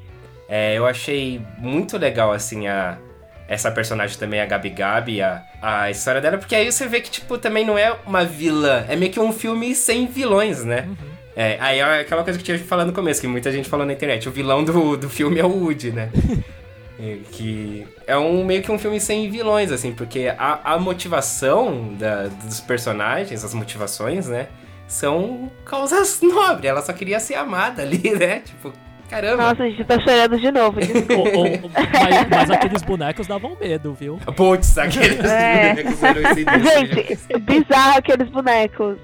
É, 0.51 0.77
eu 0.77 0.85
achei 0.85 1.41
muito 1.59 1.97
legal, 1.97 2.33
assim, 2.33 2.67
a, 2.67 2.99
essa 3.47 3.71
personagem 3.71 4.19
também, 4.19 4.41
a 4.41 4.47
Gabi 4.47 4.71
Gabi, 4.71 5.23
a, 5.23 5.43
a 5.63 5.91
história 5.91 6.21
dela, 6.21 6.39
porque 6.39 6.55
aí 6.57 6.71
você 6.71 6.89
vê 6.89 7.01
que, 7.01 7.09
tipo, 7.11 7.39
também 7.39 7.65
não 7.65 7.79
é 7.79 7.95
uma 8.05 8.25
vilã, 8.25 8.85
é 8.89 8.97
meio 8.97 9.13
que 9.13 9.21
um 9.21 9.33
filme 9.33 9.75
sem 9.77 10.07
vilões, 10.07 10.65
né? 10.65 10.89
É, 11.37 11.57
aí 11.61 11.79
é 11.79 12.01
aquela 12.01 12.25
coisa 12.25 12.37
que 12.39 12.51
eu 12.51 12.57
tinha 12.57 12.69
falado 12.69 12.89
no 12.89 12.93
começo, 12.93 13.21
que 13.21 13.29
muita 13.29 13.53
gente 13.53 13.69
falou 13.69 13.87
na 13.87 13.93
internet, 13.93 14.29
o 14.29 14.33
vilão 14.33 14.65
do, 14.65 14.97
do 14.97 15.09
filme 15.09 15.39
é 15.39 15.45
o 15.45 15.49
Woody, 15.49 15.93
né? 15.93 16.11
É, 17.03 17.17
que 17.33 17.87
é 18.07 18.15
um 18.19 18.45
meio 18.45 18.63
que 18.63 18.71
um 18.71 18.79
filme 18.79 19.01
sem 19.01 19.31
vilões, 19.31 19.73
assim, 19.73 19.91
porque 19.91 20.31
a, 20.37 20.75
a 20.75 20.79
motivação 20.79 21.95
da- 21.99 22.27
dos 22.27 22.61
personagens, 22.61 23.43
as 23.43 23.55
motivações, 23.55 24.27
né? 24.27 24.49
São 24.87 25.51
causas 25.65 26.21
nobres. 26.23 26.67
Ela 26.69 26.83
só 26.83 26.93
queria 26.93 27.19
ser 27.19 27.37
amada 27.37 27.81
ali, 27.81 28.11
né? 28.11 28.41
Tipo, 28.41 28.71
caramba. 29.11 29.43
Nossa, 29.43 29.63
a 29.65 29.67
gente 29.69 29.85
tá 29.85 29.99
chorando 30.01 30.39
de 30.41 30.51
novo. 30.53 30.79
O- 31.11 31.67
o- 31.67 31.71
mas, 31.75 32.29
mas 32.31 32.51
aqueles 32.51 32.83
bonecos 32.83 33.27
davam 33.27 33.57
medo, 33.61 33.93
viu? 33.93 34.19
Putz, 34.37 34.79
aqueles 34.79 35.19
É. 35.29 35.71
bonecos 35.75 36.03
eram 36.03 36.21
esse 36.23 36.45
Gente, 36.45 37.39
bizarro 37.41 37.99
aqueles 37.99 38.29
bonecos. 38.31 38.97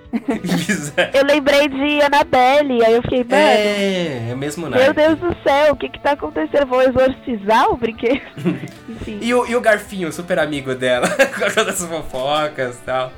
Bizarro. 0.43 1.11
Eu 1.13 1.25
lembrei 1.25 1.69
de 1.69 2.01
Annabelle, 2.03 2.85
aí 2.85 2.95
eu 2.95 3.03
fiquei, 3.03 3.25
mano, 3.25 3.35
É, 3.35 4.31
é 4.31 4.35
mesmo 4.35 4.69
naipe. 4.69 4.85
meu 4.85 4.95
Deus 4.95 5.19
do 5.19 5.37
céu, 5.43 5.73
o 5.73 5.77
que 5.77 5.89
que 5.89 6.01
tá 6.01 6.13
acontecendo? 6.13 6.67
Vou 6.67 6.83
exorcizar 6.83 7.71
o 7.71 7.77
brinquedo? 7.77 8.21
Enfim. 8.89 9.19
E 9.21 9.35
o, 9.35 9.47
e 9.47 9.57
o 9.57 9.61
Garfinho, 9.61 10.13
super 10.13 10.39
amigo 10.39 10.75
dela, 10.75 11.09
com 11.09 11.51
todas 11.55 11.83
as 11.83 11.89
fofocas 11.89 12.77
e 12.79 12.83
tal. 12.83 13.13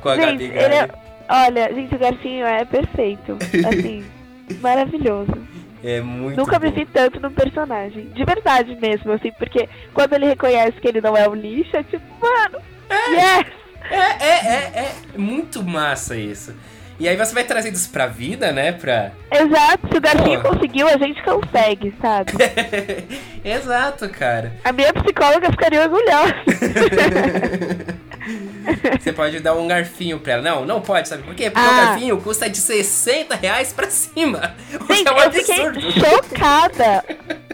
Com 0.00 0.08
a 0.08 0.16
Gente, 0.16 0.48
Gabi 0.48 0.64
ele 0.64 0.74
é... 0.74 0.88
Olha, 1.28 1.72
gente, 1.72 1.94
o 1.94 1.98
Garfinho 1.98 2.44
é 2.46 2.64
perfeito. 2.64 3.38
Assim, 3.66 4.04
maravilhoso. 4.60 5.32
É 5.84 6.00
muito 6.00 6.36
Nunca 6.36 6.58
bom. 6.58 6.66
me 6.66 6.72
vi 6.72 6.86
tanto 6.86 7.18
num 7.20 7.32
personagem. 7.32 8.06
De 8.10 8.24
verdade 8.24 8.76
mesmo, 8.80 9.12
assim, 9.12 9.32
porque 9.32 9.68
quando 9.92 10.12
ele 10.12 10.26
reconhece 10.26 10.80
que 10.80 10.86
ele 10.86 11.00
não 11.00 11.16
é 11.16 11.28
um 11.28 11.34
lixo, 11.34 11.76
é 11.76 11.82
tipo, 11.82 12.04
mano, 12.20 12.58
yes! 13.10 13.46
É, 13.90 14.24
é, 14.24 14.54
é, 14.54 14.94
é 15.14 15.18
muito 15.18 15.62
massa 15.62 16.16
isso. 16.16 16.54
E 17.00 17.08
aí 17.08 17.16
você 17.16 17.34
vai 17.34 17.42
trazendo 17.44 17.74
isso 17.74 17.90
pra 17.90 18.06
vida, 18.06 18.52
né? 18.52 18.72
Pra. 18.72 19.10
Exato, 19.30 19.88
se 19.90 19.96
o 19.96 20.00
Garfinho 20.00 20.40
Pô. 20.40 20.50
conseguiu, 20.50 20.86
a 20.88 20.96
gente 20.98 21.20
consegue, 21.22 21.92
sabe? 22.00 22.32
Exato, 23.44 24.08
cara. 24.08 24.52
A 24.62 24.72
minha 24.72 24.92
psicóloga 24.92 25.50
ficaria 25.50 25.80
orgulhosa. 25.82 26.34
Você 29.00 29.12
pode 29.12 29.40
dar 29.40 29.54
um 29.54 29.66
garfinho 29.66 30.20
pra 30.20 30.34
ela. 30.34 30.42
Não, 30.42 30.64
não 30.64 30.80
pode, 30.80 31.08
sabe 31.08 31.24
por 31.24 31.34
quê? 31.34 31.50
Porque 31.50 31.66
o 31.66 31.70
Ah. 31.70 31.86
garfinho 31.86 32.20
custa 32.20 32.48
de 32.48 32.58
60 32.58 33.34
reais 33.34 33.72
pra 33.72 33.90
cima. 33.90 34.54
O 34.74 34.84
que 34.84 34.94
Gente, 34.94 35.08
é 35.08 35.12
um 35.12 35.18
eu 35.18 35.32
fiquei 35.32 35.66
absurdo. 35.66 35.92
chocada. 35.92 37.04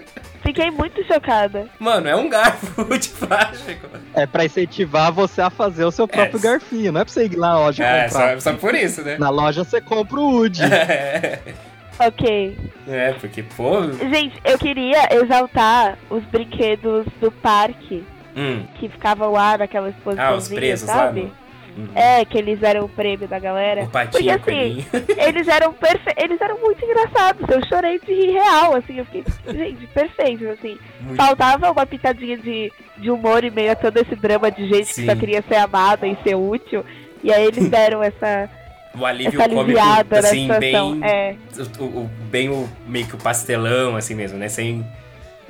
Fiquei 0.48 0.70
muito 0.70 1.04
chocada. 1.06 1.66
Mano, 1.78 2.08
é 2.08 2.16
um 2.16 2.26
garfo 2.26 2.82
de 2.98 3.08
plástico. 3.10 3.86
É 4.14 4.26
pra 4.26 4.46
incentivar 4.46 5.12
você 5.12 5.42
a 5.42 5.50
fazer 5.50 5.84
o 5.84 5.90
seu 5.90 6.08
próprio 6.08 6.38
É. 6.38 6.42
garfinho. 6.42 6.90
Não 6.90 7.02
é 7.02 7.04
pra 7.04 7.12
você 7.12 7.26
ir 7.26 7.36
lá 7.36 7.48
na 7.50 7.58
loja 7.58 7.84
É, 7.84 8.04
comprar. 8.08 8.40
só, 8.40 8.50
só 8.52 8.56
por 8.56 8.74
isso, 8.74 9.02
né? 9.02 9.18
Na 9.18 9.28
loja 9.28 9.62
você 9.62 9.78
compra 9.80 10.18
o 10.18 10.30
Woody. 10.38 10.62
Ok. 12.00 12.56
É, 12.86 13.12
porque, 13.14 13.42
pô. 13.42 13.82
Gente, 13.82 14.40
eu 14.44 14.56
queria 14.56 15.08
exaltar 15.16 15.98
os 16.08 16.22
brinquedos 16.26 17.04
do 17.20 17.30
parque 17.32 18.04
Hum, 18.36 18.64
que 18.78 18.88
ficavam 18.88 19.32
lá 19.32 19.58
naquela 19.58 19.88
exposição. 19.88 20.24
Ah, 20.24 20.36
os 20.36 20.46
presos 20.48 20.86
lá 20.88 20.94
sabe? 20.94 21.32
No- 21.78 21.98
É, 21.98 22.24
que 22.24 22.36
eles 22.38 22.62
eram 22.62 22.84
o 22.84 22.88
prêmio 22.88 23.26
da 23.28 23.38
galera. 23.38 23.82
O 23.84 23.88
patinho 23.88 24.12
Porque 24.38 24.50
assim, 24.50 24.84
eles 25.16 25.48
eram 25.48 25.72
perfe... 25.72 26.12
eles 26.16 26.40
eram 26.40 26.58
muito 26.60 26.84
engraçados. 26.84 27.48
Eu 27.48 27.64
chorei 27.68 27.98
de 28.00 28.12
rir 28.12 28.32
real, 28.32 28.74
assim, 28.76 28.98
eu 28.98 29.04
fiquei, 29.06 29.24
gente, 29.54 29.86
perfeito, 29.88 30.48
assim. 30.48 30.76
Muito- 31.00 31.16
Faltava 31.16 31.70
uma 31.70 31.86
pitadinha 31.86 32.36
de, 32.36 32.72
de 32.96 33.10
humor 33.10 33.44
e 33.44 33.50
meio 33.50 33.72
a 33.72 33.76
todo 33.76 33.96
esse 33.98 34.14
drama 34.16 34.50
de 34.50 34.68
gente 34.68 34.86
Sim. 34.92 35.02
que 35.06 35.10
só 35.12 35.16
queria 35.16 35.42
ser 35.48 35.56
amada 35.56 36.06
e 36.06 36.16
ser 36.22 36.34
útil. 36.34 36.84
E 37.22 37.32
aí 37.32 37.44
eles 37.46 37.68
deram 37.68 38.02
essa, 38.02 38.48
O 38.96 39.04
alívio 39.04 39.40
essa 39.40 39.48
cômico, 39.48 39.78
assim, 40.16 40.48
bem. 40.60 41.00
É. 41.04 41.34
O, 41.80 41.84
o- 41.84 42.10
bem 42.30 42.48
o 42.48 42.68
meio 42.86 43.06
que 43.06 43.14
o 43.14 43.18
pastelão, 43.18 43.96
assim 43.96 44.14
mesmo, 44.14 44.38
né? 44.38 44.48
Sem. 44.48 44.84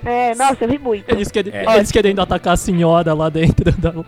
É, 0.04 0.34
nossa, 0.34 0.56
eu 0.64 0.68
ri 0.68 0.78
muito. 0.78 1.08
Eles, 1.10 1.30
querem, 1.30 1.52
É. 1.54 1.76
eles 1.76 1.90
querendo 1.92 2.20
atacar 2.20 2.54
a 2.54 2.56
senhora 2.56 3.12
lá 3.14 3.28
dentro 3.28 3.70
da. 3.72 3.90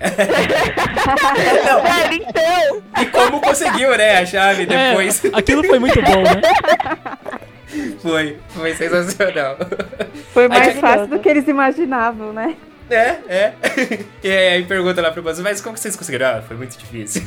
Velho, 1.83 2.14
então, 2.29 2.83
E 3.03 3.07
como 3.07 3.40
conseguiu, 3.40 3.96
né? 3.96 4.18
A 4.18 4.26
chave 4.26 4.66
depois. 4.66 5.24
É, 5.24 5.31
aquilo 5.33 5.64
foi 5.64 5.79
muito 5.79 6.00
bom, 6.03 6.22
né? 6.22 6.40
Foi. 8.03 8.37
Foi 8.48 8.74
sensacional. 8.74 9.57
Foi 10.35 10.48
mais 10.48 10.68
Aí- 10.74 10.81
fácil 10.81 11.07
do 11.07 11.18
que 11.20 11.29
eles 11.29 11.46
imaginavam, 11.46 12.33
né? 12.33 12.57
É, 12.90 13.16
é. 13.29 13.53
E 14.24 14.29
aí 14.29 14.64
pergunta 14.64 15.00
lá 15.00 15.12
pro 15.12 15.22
Buzz, 15.22 15.38
mas 15.38 15.61
como 15.61 15.74
que 15.74 15.81
vocês 15.81 15.94
conseguiram? 15.94 16.26
Ah, 16.26 16.42
foi 16.42 16.57
muito 16.57 16.76
difícil. 16.76 17.22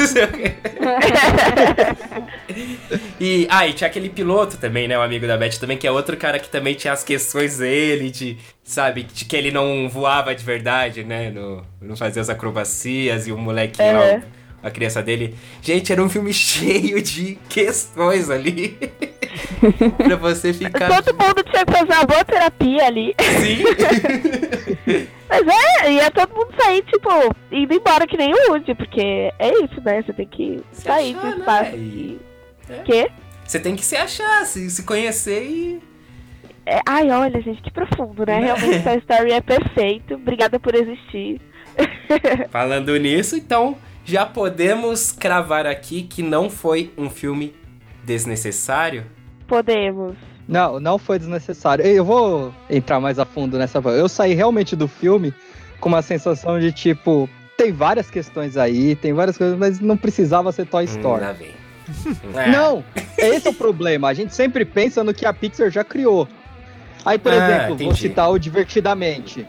e, 3.20 3.48
ah, 3.50 3.66
e 3.68 3.74
tinha 3.74 3.88
aquele 3.90 4.10
piloto 4.10 4.58
também, 4.58 4.88
né? 4.88 4.98
O 4.98 5.02
amigo 5.02 5.26
da 5.26 5.38
Beth 5.38 5.58
também, 5.60 5.78
que 5.78 5.88
é 5.88 5.92
outro 5.92 6.18
cara 6.18 6.38
que 6.40 6.50
também 6.50 6.74
tinha 6.76 6.94
as 6.94 7.04
questões 7.04 7.60
dele, 7.60 8.10
de, 8.12 8.38
sabe, 8.64 9.04
de 9.04 9.26
que 9.26 9.36
ele 9.36 9.52
não 9.52 9.88
voava 9.90 10.34
de 10.34 10.44
verdade, 10.44 11.04
né? 11.04 11.30
No, 11.30 11.64
não 11.82 11.96
fazia 11.96 12.22
as 12.22 12.30
acrobacias 12.30 13.28
e 13.28 13.32
o 13.32 13.38
molequinho 13.38 13.94
lá, 13.94 14.06
É. 14.06 14.24
a 14.62 14.72
criança 14.72 15.02
dele. 15.02 15.36
Gente, 15.62 15.92
era 15.92 16.04
um 16.04 16.10
filme 16.10 16.32
cheio 16.34 17.02
de 17.02 17.38
questões 17.50 18.30
ali. 18.30 18.78
pra 20.06 20.16
você 20.16 20.54
ficar. 20.54 21.02
todo 21.04 21.14
mundo 21.18 21.44
tinha 21.44 21.66
que 21.66 21.72
fazer 21.72 21.92
uma 21.94 22.06
boa 22.06 22.24
terapia 22.26 22.86
ali. 22.86 23.16
Sim. 23.42 23.64
Mas 25.30 25.42
é, 25.48 25.92
ia 25.94 26.12
todo 26.12 26.36
mundo 26.36 26.54
sair, 26.62 26.84
tipo, 26.84 27.10
indo 27.52 27.74
embora 27.74 28.06
que 28.06 28.16
nem 28.16 28.32
o 28.34 28.52
Woody, 28.52 28.76
porque 28.76 29.32
é 29.40 29.64
isso, 29.64 29.82
né? 29.84 30.02
Você 30.04 30.14
tem 30.14 30.28
que 30.28 30.62
Se 30.72 30.82
sair 30.84 31.16
achar, 31.18 31.32
do 31.32 31.40
espaço. 31.40 31.72
né? 31.72 31.78
E... 31.78 32.20
É. 32.70 32.74
Quê? 32.84 33.12
Você 33.46 33.60
tem 33.60 33.76
que 33.76 33.84
se 33.84 33.96
achar, 33.96 34.46
se, 34.46 34.70
se 34.70 34.84
conhecer 34.84 35.44
e. 35.44 35.82
É, 36.66 36.80
ai, 36.88 37.10
olha, 37.12 37.42
gente, 37.42 37.62
que 37.62 37.72
profundo, 37.72 38.26
né? 38.26 38.40
Realmente 38.40 38.84
Toy 38.84 38.98
Story 39.00 39.32
é 39.32 39.42
perfeito. 39.42 40.16
Obrigada 40.16 40.60
por 40.60 40.74
existir. 40.76 41.42
Falando 42.50 42.96
nisso, 42.98 43.36
então 43.36 43.76
já 44.06 44.26
podemos 44.26 45.12
cravar 45.12 45.66
aqui 45.66 46.04
que 46.04 46.22
não 46.22 46.50
foi 46.50 46.92
um 46.98 47.10
filme 47.10 47.54
desnecessário. 48.04 49.06
Podemos. 49.48 50.16
Não, 50.48 50.80
não 50.80 50.98
foi 50.98 51.20
desnecessário. 51.20 51.86
Eu 51.86 52.06
vou 52.06 52.54
entrar 52.70 53.00
mais 53.00 53.18
a 53.20 53.26
fundo 53.26 53.58
nessa. 53.58 53.80
Eu 53.80 54.08
saí 54.10 54.34
realmente 54.34 54.76
do 54.76 54.88
filme 54.88 55.34
com 55.80 55.90
uma 55.90 56.02
sensação 56.02 56.60
de 56.60 56.72
tipo. 56.72 57.30
Tem 57.58 57.72
várias 57.72 58.10
questões 58.10 58.58
aí, 58.58 58.96
tem 58.96 59.14
várias 59.14 59.38
coisas, 59.38 59.58
mas 59.58 59.80
não 59.80 59.96
precisava 59.96 60.52
ser 60.52 60.66
Toy 60.66 60.84
Hum, 60.84 60.88
Story. 60.88 61.26
É. 62.36 62.50
Não, 62.50 62.82
esse 63.18 63.46
é 63.46 63.52
o 63.52 63.54
problema. 63.54 64.08
A 64.08 64.14
gente 64.14 64.34
sempre 64.34 64.64
pensa 64.64 65.04
no 65.04 65.14
que 65.14 65.26
a 65.26 65.34
Pixar 65.34 65.70
já 65.70 65.84
criou. 65.84 66.28
Aí, 67.06 67.18
por 67.20 67.32
Ah, 67.32 67.36
exemplo, 67.36 67.68
vou 67.76 67.86
entendi. 67.88 68.02
citar 68.02 68.30
o 68.32 68.38
Divertidamente. 68.40 69.46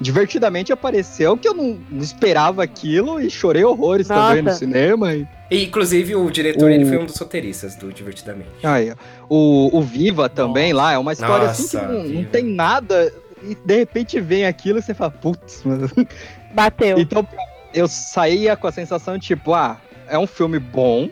Divertidamente 0.00 0.72
apareceu 0.72 1.36
que 1.36 1.46
eu 1.46 1.54
não, 1.54 1.78
não 1.88 2.02
esperava 2.02 2.62
aquilo 2.62 3.20
e 3.20 3.30
chorei 3.30 3.62
horrores 3.64 4.08
Nossa. 4.08 4.28
também 4.28 4.42
no 4.42 4.50
cinema. 4.52 5.14
E... 5.14 5.26
E, 5.50 5.64
inclusive, 5.64 6.16
o 6.16 6.28
diretor 6.30 6.64
O- 6.68 6.70
ele 6.70 6.84
foi 6.84 6.98
um 6.98 7.06
dos 7.06 7.16
roteiristas 7.16 7.76
do 7.76 7.92
Divertidamente. 7.92 8.48
Aí, 8.64 8.90
ó. 8.90 8.94
o, 9.28 9.78
o 9.78 9.82
Viva 9.82 10.28
também 10.28 10.72
lá 10.72 10.92
é 10.92 10.98
uma 10.98 11.12
história 11.12 11.48
assim 11.48 11.68
que 11.68 11.76
Nossa, 11.76 11.88
não, 11.92 12.04
não 12.04 12.24
tem 12.24 12.44
nada 12.44 13.12
e 13.42 13.54
de 13.54 13.76
repente 13.76 14.20
vem 14.20 14.46
aquilo 14.46 14.78
e 14.78 14.82
você 14.82 14.94
fala, 14.94 15.10
putz, 15.12 15.62
mano. 15.64 15.88
Bateu. 16.52 16.98
Então 17.04 17.26
eu 17.72 17.86
saía 17.88 18.56
com 18.56 18.66
a 18.66 18.72
sensação 18.72 19.16
de 19.18 19.26
tipo, 19.26 19.52
ah, 19.54 19.76
é 20.08 20.18
um 20.18 20.26
filme 20.26 20.58
bom, 20.58 21.08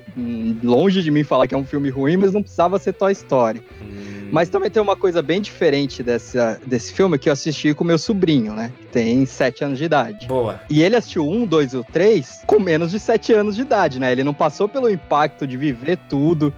longe 0.62 1.02
de 1.02 1.11
mim 1.11 1.22
falar 1.24 1.46
que 1.46 1.55
é 1.55 1.59
um 1.59 1.64
filme 1.64 1.88
ruim, 1.90 2.16
mas 2.16 2.33
não 2.33 2.42
precisava 2.42 2.78
ser 2.78 2.92
Toy 2.92 3.12
Story. 3.12 3.62
Hum, 3.81 4.28
Mas 4.33 4.48
também 4.48 4.70
tem 4.70 4.83
uma 4.83 4.96
coisa 4.96 5.20
bem 5.22 5.40
diferente 5.40 6.02
dessa, 6.02 6.59
desse 6.66 6.92
filme 6.92 7.18
que 7.18 7.28
eu 7.28 7.33
assisti 7.33 7.74
com 7.74 7.85
meu 7.85 7.98
sobrinho, 7.98 8.55
né? 8.55 8.72
Que 8.78 8.87
tem 8.87 9.26
7 9.26 9.64
anos 9.64 9.78
de 9.78 9.85
idade. 9.85 10.26
Boa. 10.26 10.61
E 10.70 10.83
ele 10.83 10.96
assistiu 10.96 11.28
um, 11.28 11.44
dois 11.46 11.72
e 11.72 11.76
o 11.76 11.85
três 11.85 12.40
com 12.46 12.59
menos 12.59 12.90
de 12.90 12.98
7 12.98 13.33
anos 13.35 13.57
de 13.57 13.62
idade, 13.62 13.98
né? 14.00 14.11
Ele 14.11 14.24
não 14.24 14.33
passou 14.35 14.68
pelo 14.68 14.88
impacto 14.90 15.46
de 15.46 15.57
viver 15.57 15.98
tudo 16.09 16.52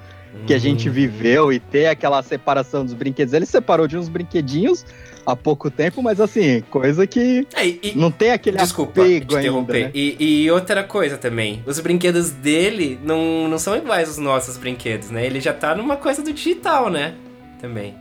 que 0.46 0.54
a 0.54 0.58
gente 0.58 0.88
Hum. 0.88 0.92
viveu 0.92 1.52
e 1.52 1.58
ter 1.60 1.86
aquela 1.86 2.22
separação 2.22 2.84
dos 2.84 2.92
brinquedos. 2.94 3.32
Ele 3.34 3.46
separou 3.46 3.86
de 3.86 3.96
uns 3.96 4.08
brinquedinhos 4.08 4.84
há 5.26 5.34
pouco 5.36 5.70
tempo, 5.70 6.02
mas 6.02 6.20
assim, 6.20 6.60
coisa 6.70 7.06
que 7.06 7.46
É, 7.54 7.66
e- 7.66 7.92
não 7.96 8.10
tem 8.10 8.30
aquele 8.32 8.56
Desculpa 8.58 9.02
apego 9.02 9.26
te 9.26 9.36
ainda, 9.36 9.40
interromper. 9.48 9.84
né? 9.86 9.90
E, 9.94 10.42
e 10.44 10.50
outra 10.50 10.82
coisa 10.84 11.16
também, 11.16 11.62
os 11.66 11.78
brinquedos 11.80 12.30
dele 12.30 12.98
não, 13.02 13.48
não 13.48 13.58
são 13.58 13.76
iguais 13.76 14.08
aos 14.08 14.18
nossos 14.18 14.56
brinquedos, 14.56 15.10
né? 15.10 15.24
Ele 15.24 15.40
já 15.40 15.52
tá 15.52 15.74
numa 15.74 15.96
coisa 15.96 16.22
do 16.22 16.32
digital, 16.32 16.90
né? 16.90 17.14
Também. 17.60 17.94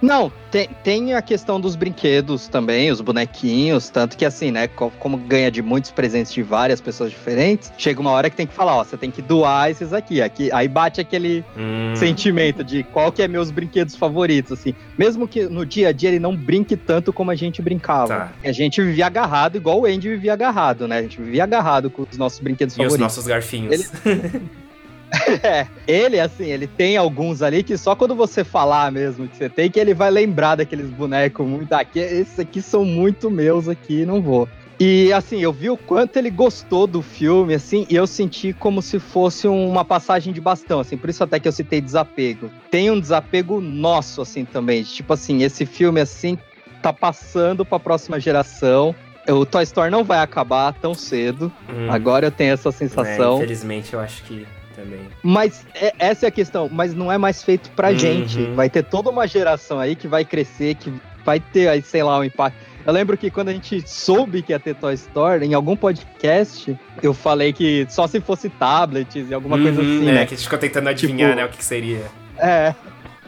Não, 0.00 0.30
tem, 0.50 0.68
tem 0.84 1.14
a 1.14 1.20
questão 1.20 1.60
dos 1.60 1.74
brinquedos 1.74 2.46
também, 2.46 2.90
os 2.90 3.00
bonequinhos, 3.00 3.88
tanto 3.90 4.16
que 4.16 4.24
assim, 4.24 4.52
né, 4.52 4.68
co- 4.68 4.92
como 4.98 5.16
ganha 5.16 5.50
de 5.50 5.60
muitos 5.60 5.90
presentes 5.90 6.32
de 6.32 6.40
várias 6.42 6.80
pessoas 6.80 7.10
diferentes, 7.10 7.72
chega 7.76 8.00
uma 8.00 8.12
hora 8.12 8.30
que 8.30 8.36
tem 8.36 8.46
que 8.46 8.54
falar, 8.54 8.76
ó, 8.76 8.84
você 8.84 8.96
tem 8.96 9.10
que 9.10 9.20
doar 9.20 9.70
esses 9.70 9.92
aqui, 9.92 10.22
aqui 10.22 10.52
aí 10.52 10.68
bate 10.68 11.00
aquele 11.00 11.44
Hum, 11.56 11.94
sentimento 11.96 12.62
de 12.62 12.84
qual 12.84 13.10
que 13.10 13.20
é 13.22 13.26
meus 13.28 13.50
brinquedos 13.50 13.96
favoritos, 13.96 14.52
assim, 14.52 14.72
mesmo 14.96 15.26
que 15.26 15.48
no 15.48 15.66
dia 15.66 15.88
a 15.88 15.92
dia 15.92 16.10
ele 16.10 16.20
não 16.20 16.36
brinque 16.36 16.76
tanto 16.76 17.12
como 17.12 17.32
a 17.32 17.34
gente 17.34 17.60
brincava. 17.60 18.08
Tá. 18.08 18.32
A 18.44 18.52
gente 18.52 18.80
vivia 18.80 19.06
agarrado 19.06 19.56
igual 19.56 19.80
o 19.80 19.84
Andy 19.84 20.08
vivia 20.10 20.32
agarrado, 20.32 20.86
né, 20.86 20.98
a 20.98 21.02
gente 21.02 21.20
vivia 21.20 21.42
agarrado 21.42 21.90
com 21.90 22.02
os 22.08 22.16
nossos 22.16 22.38
brinquedos 22.38 22.74
E 22.74 22.78
os 22.78 22.84
favoritos. 22.84 23.00
nossos 23.00 23.26
garfinhos. 23.26 23.90
É, 25.42 25.66
ele, 25.86 26.18
assim, 26.18 26.46
ele 26.46 26.66
tem 26.66 26.96
alguns 26.96 27.42
ali 27.42 27.62
que 27.62 27.76
só 27.76 27.94
quando 27.94 28.14
você 28.14 28.44
falar 28.44 28.90
mesmo 28.90 29.28
que 29.28 29.36
você 29.36 29.48
tem, 29.48 29.70
que 29.70 29.78
ele 29.78 29.94
vai 29.94 30.10
lembrar 30.10 30.56
daqueles 30.56 30.88
bonecos 30.88 31.46
muito. 31.46 31.68
Esses 31.94 32.38
aqui 32.38 32.60
são 32.60 32.84
muito 32.84 33.30
meus 33.30 33.68
aqui, 33.68 34.04
não 34.04 34.20
vou. 34.20 34.48
E 34.80 35.12
assim, 35.12 35.40
eu 35.40 35.52
vi 35.52 35.68
o 35.68 35.76
quanto 35.76 36.16
ele 36.16 36.30
gostou 36.30 36.86
do 36.86 37.02
filme, 37.02 37.52
assim, 37.52 37.84
e 37.90 37.96
eu 37.96 38.06
senti 38.06 38.52
como 38.52 38.80
se 38.80 39.00
fosse 39.00 39.48
uma 39.48 39.84
passagem 39.84 40.32
de 40.32 40.40
bastão, 40.40 40.78
assim, 40.78 40.96
por 40.96 41.10
isso 41.10 41.24
até 41.24 41.40
que 41.40 41.48
eu 41.48 41.52
citei 41.52 41.80
desapego. 41.80 42.48
Tem 42.70 42.88
um 42.90 43.00
desapego 43.00 43.60
nosso, 43.60 44.22
assim, 44.22 44.44
também. 44.44 44.84
Tipo 44.84 45.14
assim, 45.14 45.42
esse 45.42 45.66
filme, 45.66 46.00
assim, 46.00 46.38
tá 46.80 46.92
passando 46.92 47.64
pra 47.64 47.80
próxima 47.80 48.20
geração. 48.20 48.94
O 49.28 49.44
Toy 49.44 49.64
Story 49.64 49.90
não 49.90 50.04
vai 50.04 50.20
acabar 50.20 50.72
tão 50.72 50.94
cedo. 50.94 51.52
Hum, 51.68 51.90
Agora 51.90 52.26
eu 52.26 52.30
tenho 52.30 52.52
essa 52.52 52.68
é, 52.68 52.72
sensação. 52.72 53.38
infelizmente, 53.38 53.92
eu 53.94 54.00
acho 54.00 54.22
que 54.22 54.46
também. 54.78 55.00
Mas 55.22 55.66
é- 55.74 55.92
essa 55.98 56.26
é 56.26 56.28
a 56.28 56.32
questão, 56.32 56.68
mas 56.70 56.94
não 56.94 57.10
é 57.10 57.18
mais 57.18 57.42
feito 57.42 57.70
pra 57.70 57.90
Uhum. 57.90 57.98
gente. 57.98 58.42
Vai 58.54 58.70
ter 58.70 58.82
toda 58.84 59.10
uma 59.10 59.26
geração 59.26 59.78
aí 59.80 59.96
que 59.96 60.06
vai 60.08 60.24
crescer, 60.24 60.74
que 60.76 60.92
vai 61.24 61.40
ter 61.40 61.68
aí, 61.68 61.82
sei 61.82 62.02
lá, 62.02 62.18
um 62.18 62.24
impacto. 62.24 62.56
Eu 62.86 62.92
lembro 62.92 63.18
que 63.18 63.30
quando 63.30 63.48
a 63.48 63.52
gente 63.52 63.82
soube 63.86 64.40
que 64.40 64.52
ia 64.52 64.58
ter 64.58 64.74
Toy 64.74 64.94
Story, 64.94 65.44
em 65.44 65.52
algum 65.52 65.76
podcast, 65.76 66.74
eu 67.02 67.12
falei 67.12 67.52
que 67.52 67.86
só 67.90 68.06
se 68.06 68.18
fosse 68.20 68.48
tablets 68.48 69.28
e 69.28 69.34
alguma 69.34 69.58
coisa 69.58 69.80
Uhum, 69.82 69.96
assim, 69.98 70.08
é, 70.08 70.12
né? 70.12 70.26
que 70.26 70.32
a 70.34 70.36
gente 70.36 70.44
ficou 70.44 70.58
tentando 70.58 70.88
adivinhar, 70.88 71.30
Tipo- 71.30 71.40
né, 71.40 71.44
o 71.44 71.48
que, 71.50 71.58
que 71.58 71.64
seria. 71.64 72.02
É. 72.38 72.74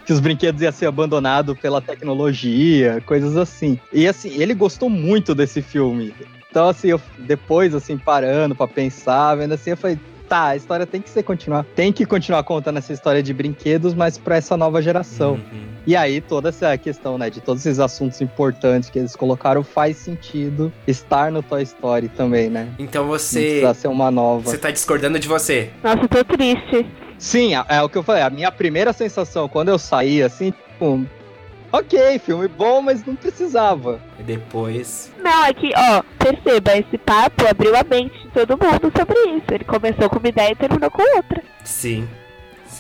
Que 0.07 0.15
os 0.15 0.19
brinquedos 0.21 0.63
iam 0.63 0.73
ser 0.73 0.87
abandonados 0.87 1.59
pela 1.59 1.81
tecnologia, 1.83 3.03
coisas 3.05 3.37
assim. 3.37 3.79
E 3.93 4.09
assim, 4.09 4.41
ele 4.41 4.55
gostou 4.55 4.89
muito 4.89 5.35
desse 5.35 5.61
filme. 5.61 6.15
Então, 6.51 6.69
assim, 6.69 6.89
eu 6.89 7.01
depois, 7.19 7.75
assim, 7.75 7.97
parando 7.99 8.55
pra 8.55 8.67
pensar, 8.67 9.35
vendo 9.37 9.53
assim, 9.53 9.71
eu 9.71 9.77
falei, 9.77 9.99
tá, 10.31 10.47
a 10.51 10.57
história 10.57 10.87
tem 10.87 11.03
que 11.03 11.11
ser 11.11 11.25
continuar. 11.25 11.67
Tem 11.75 11.93
que 11.93 12.07
continuar 12.07 12.45
contando 12.45 12.79
essa 12.79 12.93
história 12.93 13.21
de 13.21 13.35
brinquedos, 13.35 13.95
mas 13.95 14.17
pra 14.17 14.37
essa 14.37 14.57
nova 14.57 14.81
geração. 14.81 15.33
Uhum. 15.33 15.71
E 15.85 15.97
aí, 15.97 16.21
toda 16.21 16.51
essa 16.51 16.79
questão, 16.79 17.19
né, 17.19 17.29
de 17.29 17.41
todos 17.41 17.67
esses 17.67 17.81
assuntos 17.81 18.21
importantes 18.21 18.89
que 18.89 19.01
eles 19.01 19.17
colocaram, 19.17 19.65
faz 19.65 19.97
sentido 19.97 20.73
estar 20.87 21.33
no 21.33 21.43
Toy 21.43 21.63
Story 21.65 22.09
também, 22.09 22.49
né? 22.49 22.69
Então 22.79 23.03
Não 23.03 23.11
você. 23.11 23.41
precisa 23.41 23.75
ser 23.75 23.89
uma 23.89 24.09
nova. 24.09 24.49
Você 24.49 24.57
tá 24.57 24.71
discordando 24.71 25.19
de 25.19 25.27
você. 25.27 25.71
Nossa, 25.83 26.03
eu 26.03 26.09
tô 26.09 26.25
triste. 26.25 26.87
Sim, 27.19 27.57
é, 27.57 27.65
é 27.69 27.83
o 27.83 27.89
que 27.89 27.99
eu 27.99 28.03
falei. 28.05 28.23
A 28.23 28.31
minha 28.31 28.53
primeira 28.53 28.93
sensação 28.93 29.49
quando 29.49 29.71
eu 29.71 29.79
saí, 29.79 30.23
assim, 30.23 30.53
tipo, 30.53 31.05
ok, 31.73 32.21
filme 32.21 32.47
bom, 32.47 32.81
mas 32.81 33.05
não 33.05 33.17
precisava. 33.17 34.01
E 34.19 34.23
depois. 34.23 35.13
Não, 35.19 35.45
é 35.45 35.53
que, 35.53 35.73
ó, 35.77 36.03
perceba, 36.19 36.77
esse 36.79 36.97
papo 36.99 37.47
abriu 37.49 37.75
a 37.75 37.83
mente 37.83 38.20
todo 38.31 38.59
mundo 38.59 38.93
sobre 38.97 39.19
isso. 39.37 39.47
Ele 39.51 39.65
começou 39.65 40.09
com 40.09 40.19
uma 40.19 40.29
ideia 40.29 40.53
e 40.53 40.57
terminou 40.57 40.91
com 40.91 41.03
outra. 41.17 41.43
Sim. 41.65 42.09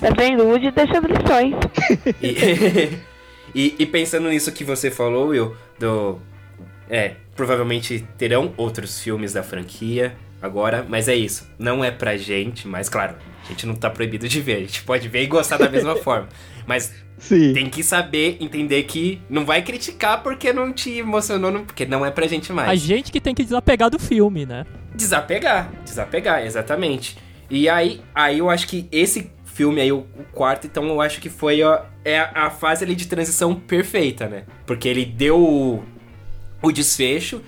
Tá 0.01 0.09
vendo? 0.16 0.44
Woody 0.44 0.70
deixando 0.70 1.09
lições. 1.09 1.55
E, 2.22 2.98
e, 3.55 3.76
e 3.78 3.86
pensando 3.86 4.28
nisso 4.28 4.53
que 4.53 4.64
você 4.64 4.90
falou, 4.90 5.28
Will, 5.28 5.57
do. 5.78 6.18
É, 6.88 7.14
provavelmente 7.36 8.07
terão 8.18 8.53
outros 8.57 9.01
filmes 9.01 9.32
da 9.32 9.42
franquia. 9.42 10.16
Agora, 10.41 10.84
mas 10.88 11.09
é 11.09 11.14
isso. 11.14 11.49
Não 11.59 11.84
é 11.84 11.91
pra 11.91 12.16
gente, 12.16 12.66
mas 12.68 12.88
claro, 12.88 13.16
a 13.45 13.49
gente 13.49 13.66
não 13.66 13.74
tá 13.74 13.88
proibido 13.91 14.28
de 14.28 14.41
ver. 14.41 14.57
A 14.57 14.61
gente 14.61 14.82
pode 14.82 15.09
ver 15.09 15.22
e 15.22 15.26
gostar 15.26 15.57
da 15.59 15.68
mesma 15.68 15.97
forma. 16.03 16.28
Mas 16.66 16.93
Sim. 17.18 17.53
tem 17.53 17.68
que 17.68 17.82
saber, 17.82 18.36
entender 18.41 18.82
que 18.84 19.20
não 19.28 19.45
vai 19.45 19.62
criticar 19.62 20.22
porque 20.22 20.53
não 20.53 20.72
te 20.72 20.91
emocionou, 20.99 21.51
não- 21.51 21.64
porque 21.64 21.84
não 21.84 22.05
é 22.07 22.11
pra 22.11 22.26
gente 22.26 22.53
mais. 22.53 22.68
A 22.70 22.74
gente 22.74 23.11
que 23.12 23.20
tem 23.20 23.34
que 23.34 23.43
desapegar 23.45 23.91
do 23.91 23.99
filme, 23.99 24.47
né? 24.47 24.64
Desapegar, 24.95 25.70
desapegar, 25.84 26.45
exatamente. 26.45 27.16
E 27.49 27.68
aí, 27.68 28.01
aí 28.14 28.38
eu 28.38 28.49
acho 28.49 28.68
que 28.68 28.86
esse 28.93 29.30
filme 29.45 29.80
aí, 29.80 29.91
o, 29.91 29.99
o 30.16 30.24
quarto, 30.32 30.66
então 30.66 30.86
eu 30.88 31.01
acho 31.01 31.20
que 31.20 31.28
foi 31.28 31.62
ó, 31.62 31.80
é 32.05 32.18
a, 32.20 32.30
a 32.47 32.51
fase 32.51 32.84
ali 32.84 32.95
de 32.95 33.07
transição 33.09 33.55
perfeita, 33.55 34.28
né? 34.28 34.45
Porque 34.64 34.88
ele 34.88 35.05
deu 35.05 35.38
o, 35.38 35.84
o 36.62 36.70
desfecho. 36.70 37.43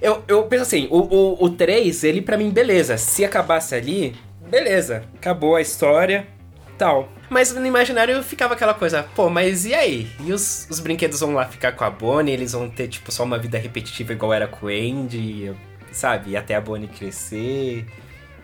Eu, 0.00 0.22
eu 0.28 0.42
penso 0.44 0.62
assim, 0.62 0.86
o, 0.90 0.98
o, 0.98 1.44
o 1.44 1.50
3, 1.50 2.04
ele 2.04 2.22
pra 2.22 2.36
mim, 2.36 2.50
beleza. 2.50 2.96
Se 2.96 3.24
acabasse 3.24 3.74
ali, 3.74 4.14
beleza. 4.48 5.04
Acabou 5.14 5.56
a 5.56 5.60
história, 5.60 6.26
tal. 6.76 7.08
Mas 7.28 7.52
no 7.52 7.66
imaginário 7.66 8.22
ficava 8.22 8.54
aquela 8.54 8.74
coisa, 8.74 9.02
pô, 9.14 9.28
mas 9.28 9.66
e 9.66 9.74
aí? 9.74 10.08
E 10.24 10.32
os, 10.32 10.66
os 10.70 10.80
brinquedos 10.80 11.20
vão 11.20 11.34
lá 11.34 11.44
ficar 11.46 11.72
com 11.72 11.84
a 11.84 11.90
Bonnie? 11.90 12.32
Eles 12.32 12.52
vão 12.52 12.70
ter, 12.70 12.88
tipo, 12.88 13.12
só 13.12 13.24
uma 13.24 13.38
vida 13.38 13.58
repetitiva 13.58 14.12
igual 14.12 14.32
era 14.32 14.46
com 14.48 14.66
o 14.66 14.68
Andy? 14.68 15.54
sabe? 15.92 16.30
E 16.30 16.36
até 16.36 16.54
a 16.54 16.60
Bonnie 16.60 16.88
crescer. 16.88 17.86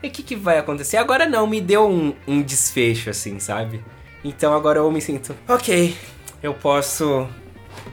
E 0.03 0.09
o 0.09 0.11
que, 0.11 0.23
que 0.23 0.37
vai 0.37 0.59
acontecer? 0.59 0.97
Agora 0.97 1.27
não, 1.27 1.47
me 1.47 1.61
deu 1.61 1.89
um, 1.89 2.15
um 2.27 2.43
desfecho, 2.43 3.11
assim, 3.11 3.39
sabe? 3.39 3.83
Então 4.23 4.55
agora 4.55 4.79
eu 4.79 4.91
me 4.91 5.01
sinto, 5.01 5.35
ok, 5.49 5.97
eu 6.43 6.55
posso 6.55 7.29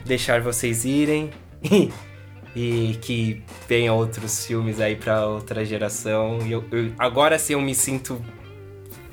deixar 0.04 0.40
vocês 0.40 0.84
irem 0.84 1.30
e 2.54 2.98
que 3.00 3.42
venham 3.68 3.96
outros 3.96 4.44
filmes 4.46 4.80
aí 4.80 4.94
pra 4.96 5.26
outra 5.26 5.64
geração. 5.64 6.38
E 6.46 6.52
eu, 6.52 6.64
eu- 6.70 6.92
agora 6.98 7.38
sim 7.38 7.54
eu 7.54 7.60
me 7.60 7.74
sinto 7.74 8.20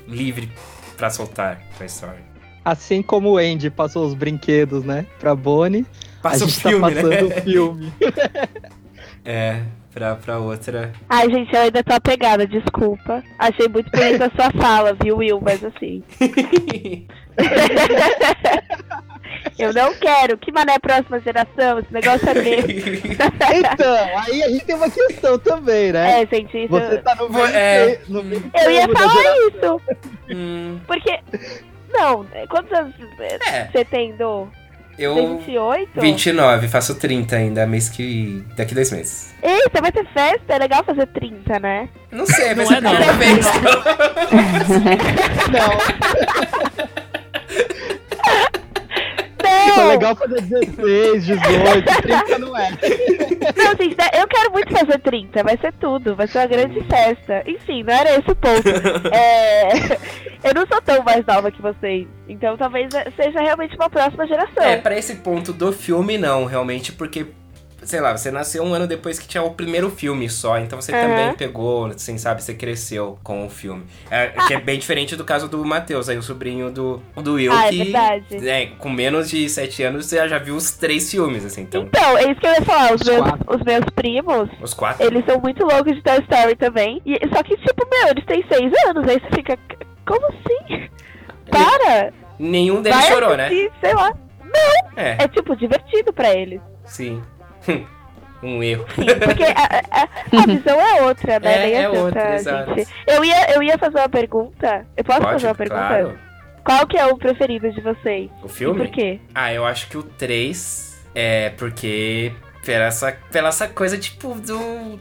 livre 0.06 0.50
pra 0.96 1.08
soltar 1.10 1.60
a 1.78 1.84
história. 1.84 2.28
Assim 2.64 3.02
como 3.02 3.30
o 3.30 3.38
Andy 3.38 3.70
passou 3.70 4.06
os 4.06 4.12
brinquedos, 4.14 4.84
né, 4.84 5.06
pra 5.18 5.34
Bonnie, 5.34 5.86
Passa 6.22 6.44
a 6.44 6.46
o 6.46 6.50
gente 6.50 6.60
filme, 6.60 6.80
tá 6.94 7.02
passando 7.02 7.28
né? 7.28 7.36
o 7.36 7.40
filme. 7.42 7.92
É, 9.24 9.62
pra, 9.92 10.16
pra 10.16 10.38
outra. 10.38 10.92
Ai, 11.08 11.28
gente, 11.30 11.54
eu 11.54 11.60
ainda 11.62 11.82
tô 11.82 11.94
apegada, 11.94 12.46
desculpa. 12.46 13.22
Achei 13.38 13.68
muito 13.68 13.90
bonita 13.90 14.26
a 14.26 14.30
sua 14.30 14.50
fala, 14.60 14.94
viu, 15.02 15.18
Will? 15.18 15.40
Mas 15.40 15.62
assim. 15.64 16.02
eu 19.58 19.72
não 19.72 19.94
quero. 19.94 20.36
Que 20.38 20.52
mané 20.52 20.78
próxima 20.78 21.20
geração? 21.20 21.78
Esse 21.78 21.92
negócio 21.92 22.28
é 22.28 22.34
meu. 22.34 22.58
Então, 22.60 23.96
aí 24.26 24.42
a 24.42 24.48
gente 24.48 24.64
tem 24.64 24.74
uma 24.74 24.90
questão 24.90 25.38
também, 25.38 25.92
né? 25.92 26.22
é, 26.22 26.26
gente, 26.26 26.56
isso. 26.56 26.68
Você 26.68 26.98
tá 26.98 27.14
no 27.14 27.28
meio, 27.28 27.46
é. 27.46 28.00
no 28.08 28.22
meio 28.22 28.50
Eu 28.62 28.70
ia 28.70 28.88
falar 28.88 29.22
isso. 29.48 29.80
hum, 30.34 30.80
Porque. 30.86 31.18
Não, 31.92 32.24
quantos 32.48 32.72
anos 32.72 32.94
É. 33.52 33.66
você 33.66 33.84
tem, 33.84 34.14
Dô? 34.16 34.46
Eu. 34.98 35.38
28? 35.38 36.00
29, 36.00 36.68
faço 36.68 36.94
30 36.94 37.36
ainda, 37.36 37.66
mês 37.66 37.88
que. 37.88 38.44
daqui 38.56 38.74
dois 38.74 38.90
meses. 38.92 39.34
Ei, 39.42 39.62
você 39.70 39.80
vai 39.80 39.90
ter 39.92 40.06
festa? 40.12 40.54
É 40.54 40.58
legal 40.58 40.84
fazer 40.84 41.06
30, 41.06 41.58
né? 41.60 41.88
Não 42.12 42.26
sei, 42.26 42.54
vai 42.54 42.56
Não 42.56 42.66
ser 42.66 42.74
é 42.74 42.76
a 42.76 42.80
não. 42.80 42.90
primeira 42.90 43.12
vez. 43.14 43.46
Não! 45.50 47.00
é 49.72 49.84
legal 49.84 50.16
fazer 50.16 50.40
16, 50.42 51.26
18, 51.26 52.02
30 52.02 52.38
não 52.38 52.56
é. 52.56 52.70
Não, 52.70 53.76
gente, 53.76 53.96
né, 53.96 54.08
eu 54.14 54.26
quero 54.26 54.52
muito 54.52 54.72
fazer 54.72 54.98
30, 54.98 55.42
vai 55.42 55.56
ser 55.58 55.72
tudo, 55.74 56.14
vai 56.14 56.26
ser 56.26 56.38
uma 56.38 56.46
grande 56.46 56.80
festa. 56.84 57.42
Enfim, 57.46 57.82
não 57.82 57.92
era 57.92 58.18
esse 58.18 58.30
o 58.30 58.36
ponto. 58.36 58.70
É, 59.12 59.68
eu 60.48 60.54
não 60.54 60.66
sou 60.66 60.80
tão 60.82 61.02
mais 61.02 61.24
nova 61.26 61.50
que 61.50 61.60
vocês, 61.60 62.06
então 62.28 62.56
talvez 62.56 62.88
seja 63.16 63.40
realmente 63.40 63.74
uma 63.76 63.90
próxima 63.90 64.26
geração. 64.26 64.62
É, 64.62 64.76
pra 64.76 64.96
esse 64.96 65.16
ponto 65.16 65.52
do 65.52 65.72
filme, 65.72 66.18
não, 66.18 66.44
realmente, 66.44 66.92
porque. 66.92 67.26
Sei 67.82 68.00
lá, 68.00 68.16
você 68.16 68.30
nasceu 68.30 68.62
um 68.62 68.74
ano 68.74 68.86
depois 68.86 69.18
que 69.18 69.26
tinha 69.26 69.42
o 69.42 69.50
primeiro 69.54 69.88
filme 69.90 70.28
só, 70.28 70.58
então 70.58 70.80
você 70.80 70.92
Aham. 70.92 71.00
também 71.08 71.34
pegou, 71.34 71.86
assim, 71.86 72.18
sabe, 72.18 72.42
você 72.42 72.52
cresceu 72.54 73.18
com 73.24 73.46
o 73.46 73.48
filme. 73.48 73.84
É, 74.10 74.26
Que 74.46 74.54
é 74.54 74.60
bem 74.60 74.78
diferente 74.78 75.16
do 75.16 75.24
caso 75.24 75.48
do 75.48 75.64
Matheus, 75.64 76.08
aí 76.08 76.16
o 76.18 76.22
sobrinho 76.22 76.70
do, 76.70 77.02
do 77.16 77.34
Will, 77.34 77.52
Ah, 77.52 77.66
é 77.66 77.70
que 77.70 77.82
verdade. 77.84 78.48
é, 78.48 78.66
com 78.66 78.90
menos 78.90 79.30
de 79.30 79.48
7 79.48 79.82
anos 79.82 80.06
você 80.06 80.28
já 80.28 80.38
viu 80.38 80.56
os 80.56 80.72
três 80.72 81.10
filmes, 81.10 81.44
assim, 81.44 81.62
então. 81.62 81.84
Então, 81.84 82.18
é 82.18 82.30
isso 82.30 82.40
que 82.40 82.46
eu 82.46 82.52
ia 82.52 82.62
falar, 82.62 82.92
os 82.94 83.00
Os 83.00 83.06
meus, 83.08 83.22
quatro. 83.28 83.56
os 83.56 83.62
meus 83.64 83.84
primos, 83.94 84.48
Os 84.60 84.74
quatro. 84.74 85.06
eles 85.06 85.24
são 85.24 85.40
muito 85.40 85.64
loucos 85.64 85.94
de 85.94 86.02
Toy 86.02 86.18
Story 86.20 86.56
também. 86.56 87.00
E, 87.06 87.18
só 87.34 87.42
que, 87.42 87.56
tipo, 87.56 87.88
meu, 87.90 88.08
eles 88.08 88.24
têm 88.26 88.44
6 88.50 88.72
anos, 88.88 89.08
aí 89.08 89.18
você 89.20 89.36
fica, 89.36 89.58
como 90.06 90.26
assim? 90.26 90.88
Para! 91.50 92.12
Nenhum 92.38 92.80
deles 92.82 92.98
Vai 92.98 93.08
chorou, 93.08 93.36
né? 93.36 93.46
assistir, 93.46 93.70
sei 93.80 93.94
lá. 93.94 94.12
É, 94.96 95.24
É, 95.24 95.28
tipo, 95.28 95.56
divertido 95.56 96.12
pra 96.12 96.34
eles. 96.34 96.60
sim. 96.84 97.22
um 98.42 98.62
erro. 98.62 98.86
Sim, 98.94 99.06
porque 99.24 99.44
a, 99.44 99.80
a- 99.90 100.42
a 100.42 100.46
visão 100.46 100.80
é 100.80 101.02
outra, 101.02 101.38
né? 101.40 101.70
É, 101.72 101.82
é 101.82 101.88
outra, 101.88 102.34
exato. 102.34 102.74
gente- 102.74 102.88
Eu 103.06 103.24
ia, 103.24 103.52
eu 103.54 103.62
ia 103.62 103.76
fazer 103.78 103.98
uma 103.98 104.08
pergunta. 104.08 104.86
Eu 104.96 105.04
posso 105.04 105.20
fazer 105.22 105.46
uma 105.46 105.54
pergunta? 105.54 105.80
claro. 105.86 106.18
Qual 106.64 106.86
que 106.86 106.98
é 106.98 107.06
o 107.06 107.16
preferido 107.16 107.70
de 107.72 107.80
vocês? 107.80 108.30
O 108.42 108.46
E 108.46 108.48
filme? 108.48 108.78
por 108.78 108.88
quê? 108.88 109.18
Ah, 109.34 109.52
eu 109.52 109.64
acho 109.64 109.88
que 109.88 109.96
o 109.96 110.02
3 110.02 111.00
é 111.14 111.50
porque 111.50 112.32
pela 112.64 112.84
essa, 112.84 113.12
pela 113.32 113.48
essa 113.48 113.66
coisa, 113.66 113.96
tipo, 113.96 114.34
do. 114.34 114.98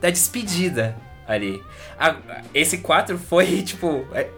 da 0.00 0.10
despedida 0.10 0.96
ali. 1.26 1.60
A- 1.98 2.14
esse 2.54 2.78
4 2.78 3.18
foi, 3.18 3.62
tipo. 3.62 4.06
é, 4.14 4.28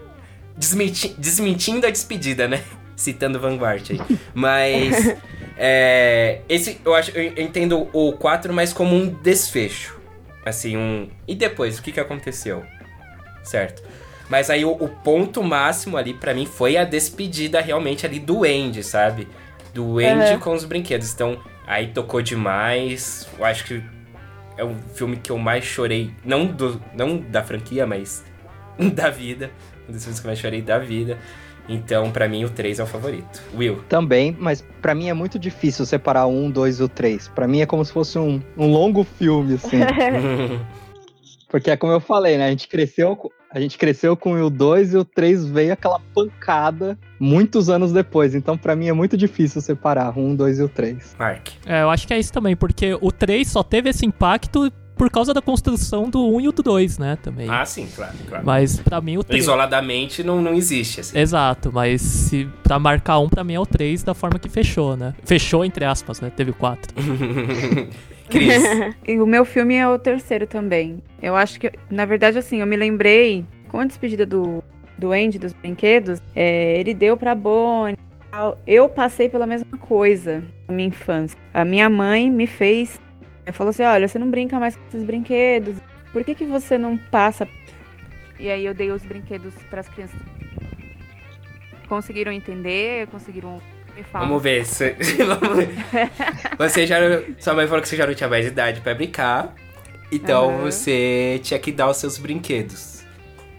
desmenti- 0.56 1.14
desmentindo 1.18 1.86
a 1.86 1.90
despedida, 1.90 2.48
né? 2.48 2.62
Citando 2.96 3.38
Vanguard 3.38 3.84
aí. 3.90 4.00
Mas. 4.32 5.16
É, 5.56 6.40
esse, 6.48 6.80
eu 6.84 6.94
acho. 6.94 7.10
Eu 7.12 7.42
entendo 7.42 7.88
o 7.92 8.12
4 8.12 8.52
mais 8.52 8.72
como 8.72 8.94
um 8.94 9.08
desfecho. 9.08 9.98
Assim, 10.44 10.76
um. 10.76 11.08
E 11.26 11.34
depois, 11.34 11.78
o 11.78 11.82
que, 11.82 11.92
que 11.92 12.00
aconteceu? 12.00 12.64
Certo. 13.42 13.82
Mas 14.28 14.50
aí 14.50 14.64
o, 14.64 14.72
o 14.72 14.88
ponto 14.88 15.42
máximo 15.42 15.96
ali 15.96 16.14
pra 16.14 16.34
mim 16.34 16.46
foi 16.46 16.76
a 16.76 16.84
despedida 16.84 17.60
realmente 17.60 18.06
ali 18.06 18.18
do 18.18 18.44
Andy, 18.44 18.82
sabe? 18.82 19.28
Do 19.72 19.98
Andy 19.98 20.32
Aham. 20.32 20.38
com 20.38 20.54
os 20.54 20.64
brinquedos. 20.64 21.12
Então, 21.12 21.40
aí 21.66 21.88
tocou 21.88 22.22
demais. 22.22 23.28
Eu 23.38 23.44
acho 23.44 23.64
que 23.64 23.82
é 24.56 24.64
o 24.64 24.74
filme 24.94 25.16
que 25.16 25.30
eu 25.30 25.38
mais 25.38 25.64
chorei. 25.64 26.10
Não, 26.24 26.46
do, 26.46 26.80
não 26.94 27.18
da 27.18 27.42
franquia, 27.42 27.86
mas 27.86 28.24
da 28.94 29.10
vida. 29.10 29.50
Um 29.88 29.92
dos 29.92 30.02
filmes 30.02 30.20
que 30.20 30.26
eu 30.26 30.28
mais 30.28 30.38
chorei 30.38 30.62
da 30.62 30.78
vida. 30.78 31.18
Então, 31.68 32.10
pra 32.10 32.28
mim, 32.28 32.44
o 32.44 32.50
3 32.50 32.78
é 32.78 32.82
o 32.82 32.86
favorito. 32.86 33.42
Will. 33.56 33.82
Também, 33.88 34.36
mas 34.38 34.62
pra 34.82 34.94
mim 34.94 35.08
é 35.08 35.14
muito 35.14 35.38
difícil 35.38 35.86
separar 35.86 36.26
um, 36.26 36.50
dois 36.50 36.78
e 36.78 36.82
o 36.82 36.88
três. 36.88 37.28
Pra 37.28 37.48
mim 37.48 37.60
é 37.60 37.66
como 37.66 37.84
se 37.84 37.92
fosse 37.92 38.18
um, 38.18 38.40
um 38.56 38.70
longo 38.70 39.02
filme, 39.04 39.54
assim. 39.54 39.78
Porque 41.48 41.70
é 41.70 41.76
como 41.76 41.92
eu 41.92 42.00
falei, 42.00 42.36
né? 42.36 42.46
A 42.46 42.50
gente 42.50 42.66
cresceu, 42.66 43.14
com- 43.14 43.30
a 43.50 43.60
gente 43.60 43.78
cresceu 43.78 44.16
com 44.16 44.32
o 44.34 44.50
2 44.50 44.92
e 44.92 44.96
o 44.96 45.04
3 45.04 45.46
veio 45.46 45.72
aquela 45.72 46.00
pancada 46.12 46.98
muitos 47.20 47.70
anos 47.70 47.92
depois. 47.92 48.34
Então, 48.34 48.58
pra 48.58 48.74
mim 48.74 48.88
é 48.88 48.92
muito 48.92 49.16
difícil 49.16 49.60
separar 49.60 50.18
um, 50.18 50.34
dois 50.34 50.58
e 50.58 50.62
o 50.64 50.68
3. 50.68 51.14
Mark. 51.16 51.48
É, 51.64 51.82
eu 51.82 51.90
acho 51.90 52.08
que 52.08 52.12
é 52.14 52.18
isso 52.18 52.32
também, 52.32 52.56
porque 52.56 52.98
o 53.00 53.12
3 53.12 53.46
só 53.46 53.62
teve 53.62 53.88
esse 53.90 54.04
impacto 54.04 54.68
por 54.96 55.10
causa 55.10 55.34
da 55.34 55.42
construção 55.42 56.08
do 56.08 56.24
1 56.36 56.40
e 56.42 56.48
o 56.48 56.52
do 56.52 56.62
2, 56.62 56.98
né, 56.98 57.18
também. 57.22 57.48
Ah, 57.50 57.64
sim, 57.64 57.88
claro, 57.94 58.14
claro. 58.28 58.44
Mas 58.46 58.78
pra 58.80 59.00
mim 59.00 59.16
o 59.18 59.24
3... 59.24 59.42
Isoladamente 59.42 60.22
não, 60.22 60.40
não 60.40 60.54
existe, 60.54 61.00
assim. 61.00 61.18
Exato, 61.18 61.70
mas 61.72 62.00
se 62.00 62.48
pra 62.62 62.78
marcar 62.78 63.18
um, 63.18 63.28
pra 63.28 63.42
mim 63.42 63.54
é 63.54 63.60
o 63.60 63.66
3 63.66 64.02
da 64.02 64.14
forma 64.14 64.38
que 64.38 64.48
fechou, 64.48 64.96
né? 64.96 65.14
Fechou 65.24 65.64
entre 65.64 65.84
aspas, 65.84 66.20
né? 66.20 66.30
Teve 66.34 66.50
o 66.52 66.54
4. 66.54 66.94
Cris. 68.28 68.62
E 69.06 69.18
o 69.20 69.26
meu 69.26 69.44
filme 69.44 69.74
é 69.74 69.86
o 69.86 69.98
terceiro 69.98 70.46
também. 70.46 71.02
Eu 71.20 71.36
acho 71.36 71.60
que, 71.60 71.70
na 71.90 72.04
verdade, 72.04 72.38
assim, 72.38 72.60
eu 72.60 72.66
me 72.66 72.76
lembrei, 72.76 73.44
com 73.68 73.78
a 73.80 73.84
despedida 73.84 74.24
do, 74.24 74.62
do 74.96 75.12
Andy, 75.12 75.38
dos 75.38 75.52
brinquedos, 75.52 76.20
é, 76.34 76.78
ele 76.80 76.94
deu 76.94 77.16
pra 77.16 77.34
Bonnie. 77.34 77.94
e 77.94 78.30
tal. 78.30 78.58
Eu 78.66 78.88
passei 78.88 79.28
pela 79.28 79.46
mesma 79.46 79.76
coisa 79.78 80.42
na 80.68 80.74
minha 80.74 80.88
infância. 80.88 81.38
A 81.52 81.64
minha 81.64 81.88
mãe 81.90 82.30
me 82.30 82.46
fez. 82.46 82.98
Falou 83.52 83.70
assim: 83.70 83.82
olha, 83.82 84.08
você 84.08 84.18
não 84.18 84.30
brinca 84.30 84.58
mais 84.58 84.76
com 84.76 84.86
esses 84.88 85.02
brinquedos. 85.02 85.76
Por 86.12 86.24
que, 86.24 86.34
que 86.34 86.44
você 86.44 86.78
não 86.78 86.96
passa? 86.96 87.48
E 88.38 88.48
aí 88.50 88.64
eu 88.64 88.74
dei 88.74 88.90
os 88.90 89.02
brinquedos 89.02 89.54
pras 89.70 89.88
crianças. 89.88 90.18
Conseguiram 91.88 92.32
entender? 92.32 93.06
Conseguiram 93.08 93.60
me 93.94 94.02
falar? 94.04 94.26
Vamos 94.26 94.42
ver. 94.42 94.64
Se... 94.64 94.90
Vamos 95.40 95.56
ver. 95.56 95.70
Você 96.58 96.86
já. 96.86 96.96
Sua 97.38 97.54
mãe 97.54 97.66
falou 97.66 97.82
que 97.82 97.88
você 97.88 97.96
já 97.96 98.06
não 98.06 98.14
tinha 98.14 98.28
mais 98.28 98.46
idade 98.46 98.80
pra 98.80 98.94
brincar. 98.94 99.54
Então 100.10 100.50
Aham. 100.50 100.70
você 100.70 101.40
tinha 101.42 101.58
que 101.58 101.72
dar 101.72 101.88
os 101.88 101.96
seus 101.96 102.18
brinquedos. 102.18 103.04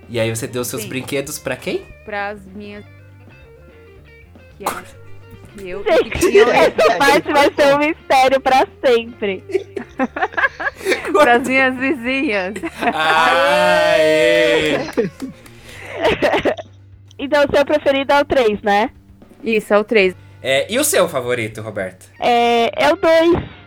E 0.08 0.20
aí 0.20 0.34
você 0.34 0.48
deu 0.48 0.62
os 0.62 0.68
seus 0.68 0.84
Sim. 0.84 0.90
brinquedos 0.90 1.40
pra 1.40 1.56
quem? 1.56 1.84
Pras 2.06 2.40
minhas. 2.46 2.86
Que 4.58 4.64
eram 4.64 4.84
Que 5.58 5.70
eu 5.70 5.84
que 5.84 5.92
Gente, 5.92 6.20
tinha 6.20 6.44
essa 6.44 6.98
parte 6.98 7.32
vai 7.32 7.52
ser 7.54 7.76
um 7.76 7.80
mistério 7.80 8.40
pra 8.42 8.68
sempre. 8.86 9.44
pras 11.14 11.48
minhas 11.48 11.76
vizinhas. 11.76 12.54
Aê! 12.94 14.78
Então, 17.18 17.46
o 17.46 17.56
seu 17.56 17.66
preferido 17.66 18.12
é 18.12 18.22
o 18.22 18.26
3, 18.26 18.62
né? 18.62 18.90
Isso, 19.44 19.74
é 19.74 19.78
o 19.78 19.84
3. 19.84 20.16
É, 20.42 20.72
e 20.72 20.78
o 20.78 20.84
seu 20.84 21.08
favorito, 21.08 21.62
Roberto? 21.62 22.08
É, 22.20 22.70
é 22.76 22.94
o 22.94 22.98
2. 22.98 23.65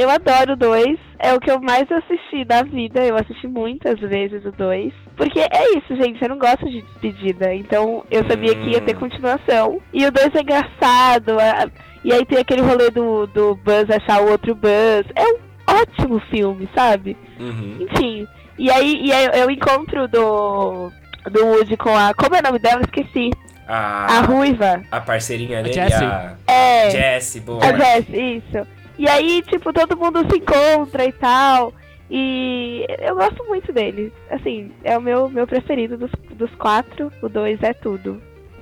Eu 0.00 0.10
adoro 0.10 0.52
o 0.52 0.56
2. 0.56 0.98
É 1.18 1.34
o 1.34 1.40
que 1.40 1.50
eu 1.50 1.60
mais 1.60 1.86
assisti 1.90 2.44
da 2.44 2.62
vida. 2.62 3.04
Eu 3.04 3.16
assisti 3.16 3.46
muitas 3.46 3.98
vezes 4.00 4.44
o 4.44 4.52
2. 4.52 4.92
Porque 5.16 5.40
é 5.40 5.78
isso, 5.78 5.94
gente. 5.96 6.22
Eu 6.22 6.30
não 6.30 6.38
gosto 6.38 6.64
de 6.68 6.80
despedida. 6.82 7.54
Então 7.54 8.04
eu 8.10 8.24
sabia 8.28 8.54
que 8.54 8.70
ia 8.70 8.80
ter 8.80 8.96
Hum. 8.96 9.00
continuação. 9.00 9.80
E 9.92 10.06
o 10.06 10.10
2 10.10 10.34
é 10.34 10.40
engraçado. 10.40 11.38
a- 11.38 11.68
E 12.02 12.12
aí 12.12 12.24
tem 12.24 12.38
aquele 12.38 12.62
rolê 12.62 12.90
do, 12.90 13.26
do 13.26 13.54
Buzz 13.56 13.90
achar 13.90 14.22
o 14.22 14.30
outro 14.30 14.54
Buzz. 14.54 15.04
É 15.14 15.24
um 15.26 15.38
ótimo 15.80 16.18
filme, 16.30 16.66
sabe? 16.74 17.16
Uhum. 17.38 17.76
Enfim. 17.80 18.26
E 18.58 18.70
aí, 18.70 19.00
e 19.04 19.12
aí 19.12 19.28
eu 19.40 19.50
encontro 19.50 20.08
do. 20.08 20.90
Do 21.30 21.44
Woody 21.46 21.76
com 21.76 21.90
a. 21.94 22.14
Como 22.14 22.34
é 22.34 22.38
o 22.40 22.42
nome 22.42 22.58
dela? 22.58 22.80
Esqueci. 22.80 23.30
A 23.68 24.18
A, 24.18 24.20
ruiva. 24.22 24.82
a 24.90 25.00
parceirinha 25.00 25.58
A 25.60 25.62
dele, 25.62 25.74
Jessie. 25.74 26.04
a 26.04 26.34
É. 26.48 26.90
Jessie, 26.90 27.40
boa. 27.42 27.62
A 27.62 27.72
Jess, 27.76 28.08
isso. 28.08 28.66
E 29.00 29.08
aí, 29.08 29.40
tipo, 29.48 29.72
todo 29.72 29.96
mundo 29.96 30.20
se 30.30 30.36
encontra 30.36 31.06
e 31.06 31.12
tal. 31.12 31.72
E 32.10 32.84
eu 32.98 33.14
gosto 33.14 33.42
muito 33.46 33.72
dele. 33.72 34.12
Assim, 34.28 34.72
é 34.84 34.98
o 34.98 35.00
meu, 35.00 35.26
meu 35.30 35.46
preferido 35.46 35.96
dos, 35.96 36.10
dos 36.34 36.54
quatro. 36.56 37.10
O 37.22 37.28
dois 37.30 37.62
é 37.62 37.72
tudo. 37.72 38.20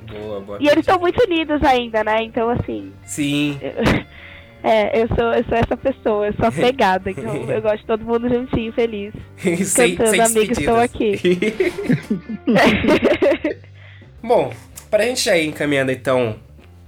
Boa, 0.08 0.40
boa. 0.40 0.58
E 0.60 0.68
eles 0.68 0.78
estão 0.78 1.00
muito 1.00 1.20
unidos 1.24 1.60
ainda, 1.64 2.04
né? 2.04 2.22
Então, 2.22 2.48
assim. 2.48 2.92
Sim. 3.04 3.58
É, 4.60 5.02
eu 5.02 5.06
sou, 5.14 5.32
eu 5.32 5.44
sou 5.44 5.56
essa 5.56 5.76
pessoa, 5.76 6.26
eu 6.26 6.32
sou 6.32 6.46
apegada. 6.46 7.08
Então, 7.08 7.32
eu 7.48 7.62
gosto 7.62 7.78
de 7.78 7.86
todo 7.86 8.04
mundo 8.04 8.28
juntinho, 8.28 8.72
feliz. 8.72 9.14
sem, 9.64 9.94
Cantando, 9.94 10.10
sem 10.10 10.20
amiga, 10.20 10.52
estou 10.52 10.80
despedidas. 10.80 11.62
Bom, 14.20 14.52
para 14.90 15.04
a 15.04 15.06
gente 15.06 15.22
já 15.22 15.36
ir 15.36 15.46
encaminhando 15.46 15.92
então 15.92 16.34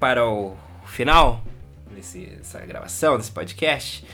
para 0.01 0.27
o 0.29 0.57
final 0.85 1.45
desse, 2.01 2.27
dessa 2.27 2.59
gravação, 2.61 3.17
desse 3.17 3.31
podcast. 3.31 4.05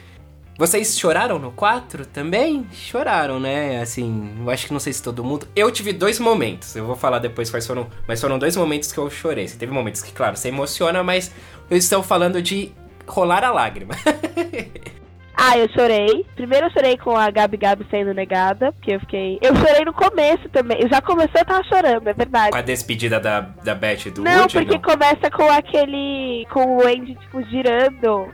Vocês 0.59 0.99
choraram 0.99 1.39
no 1.39 1.53
4 1.53 2.07
também? 2.07 2.67
Choraram, 2.73 3.39
né? 3.39 3.81
Assim, 3.81 4.35
eu 4.41 4.51
acho 4.51 4.67
que 4.67 4.73
não 4.73 4.81
sei 4.81 4.93
se 4.93 5.03
todo 5.03 5.23
mundo. 5.23 5.47
Eu 5.55 5.71
tive 5.71 5.93
dois 5.93 6.19
momentos, 6.19 6.75
eu 6.75 6.87
vou 6.87 6.97
falar 6.97 7.19
depois 7.19 7.51
quais 7.51 7.67
foram. 7.67 7.89
Mas 8.09 8.21
foram 8.21 8.39
dois 8.39 8.57
momentos 8.57 8.91
que 8.91 8.99
eu 8.99 9.11
chorei. 9.11 9.47
Você 9.47 9.57
teve 9.57 9.73
momentos 9.73 10.03
que, 10.03 10.13
claro, 10.13 10.37
você 10.37 10.49
emociona, 10.49 11.03
mas 11.03 11.31
eu 11.71 11.77
estou 11.77 12.03
falando 12.03 12.41
de 12.41 12.73
rolar 13.07 13.45
a 13.45 13.53
lágrima. 13.53 13.95
Ah, 15.37 15.59
eu 15.59 15.69
chorei. 15.69 16.25
Primeiro 16.35 16.67
eu 16.67 16.71
chorei 16.71 16.97
com 16.97 17.15
a 17.17 17.31
Gabi 17.31 17.59
Gabi 17.59 17.87
sendo 17.91 18.15
negada, 18.15 18.73
porque 18.73 18.95
eu 18.95 19.01
fiquei. 19.01 19.39
Eu 19.43 19.55
chorei 19.55 19.85
no 19.85 19.93
começo 19.93 20.49
também. 20.49 20.79
Eu 20.81 20.89
já 20.89 21.01
comecei, 21.03 21.43
eu 21.43 21.45
tava 21.45 21.63
chorando, 21.65 22.09
é 22.09 22.15
verdade. 22.15 22.53
Com 22.53 22.57
a 22.59 22.63
despedida 22.63 23.21
da, 23.21 23.41
da 23.41 23.75
Beth 23.75 24.11
do 24.15 24.23
Não, 24.23 24.41
Woody, 24.41 24.55
porque 24.55 24.75
não? 24.75 24.81
começa 24.83 25.31
com 25.31 25.51
aquele. 25.51 26.47
com 26.51 26.79
o 26.79 26.87
Andy, 26.87 27.15
tipo, 27.17 27.43
girando. 27.45 28.29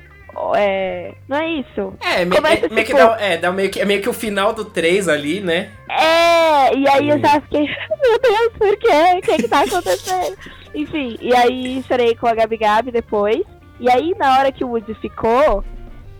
É. 0.57 1.13
Não 1.29 1.37
é 1.39 1.47
isso? 1.51 1.95
É, 2.01 2.25
me, 2.25 2.35
Começa, 2.37 2.67
é, 2.67 2.69
meio 2.71 2.87
que 2.87 2.95
tipo- 2.95 2.99
dá, 3.07 3.17
é, 3.21 3.37
dá 3.37 3.53
meio 3.53 3.69
que, 3.71 3.81
é 3.81 3.85
meio 3.85 4.01
que 4.01 4.09
o 4.09 4.15
final 4.15 4.55
do 4.55 4.65
3 4.65 5.09
ali, 5.09 5.41
né? 5.41 5.71
É! 5.91 6.75
E 6.75 6.89
aí 6.89 7.09
eu 7.09 7.17
Sim. 7.17 7.23
já 7.23 7.41
fiquei, 7.43 7.67
meu 8.03 8.19
Deus, 8.19 8.53
por 8.59 8.77
quê? 8.79 8.89
O 9.19 9.21
que 9.21 9.37
que 9.43 9.49
tá 9.49 9.61
acontecendo? 9.61 10.37
Enfim, 10.75 11.19
e 11.21 11.35
aí 11.35 11.85
chorei 11.87 12.15
com 12.15 12.27
a 12.27 12.35
Gabi 12.35 12.57
Gabi 12.57 12.91
depois. 12.91 13.43
E 13.79 13.91
aí, 13.91 14.15
na 14.19 14.39
hora 14.39 14.51
que 14.53 14.65
o 14.65 14.69
Woody 14.69 14.95
ficou, 14.95 15.63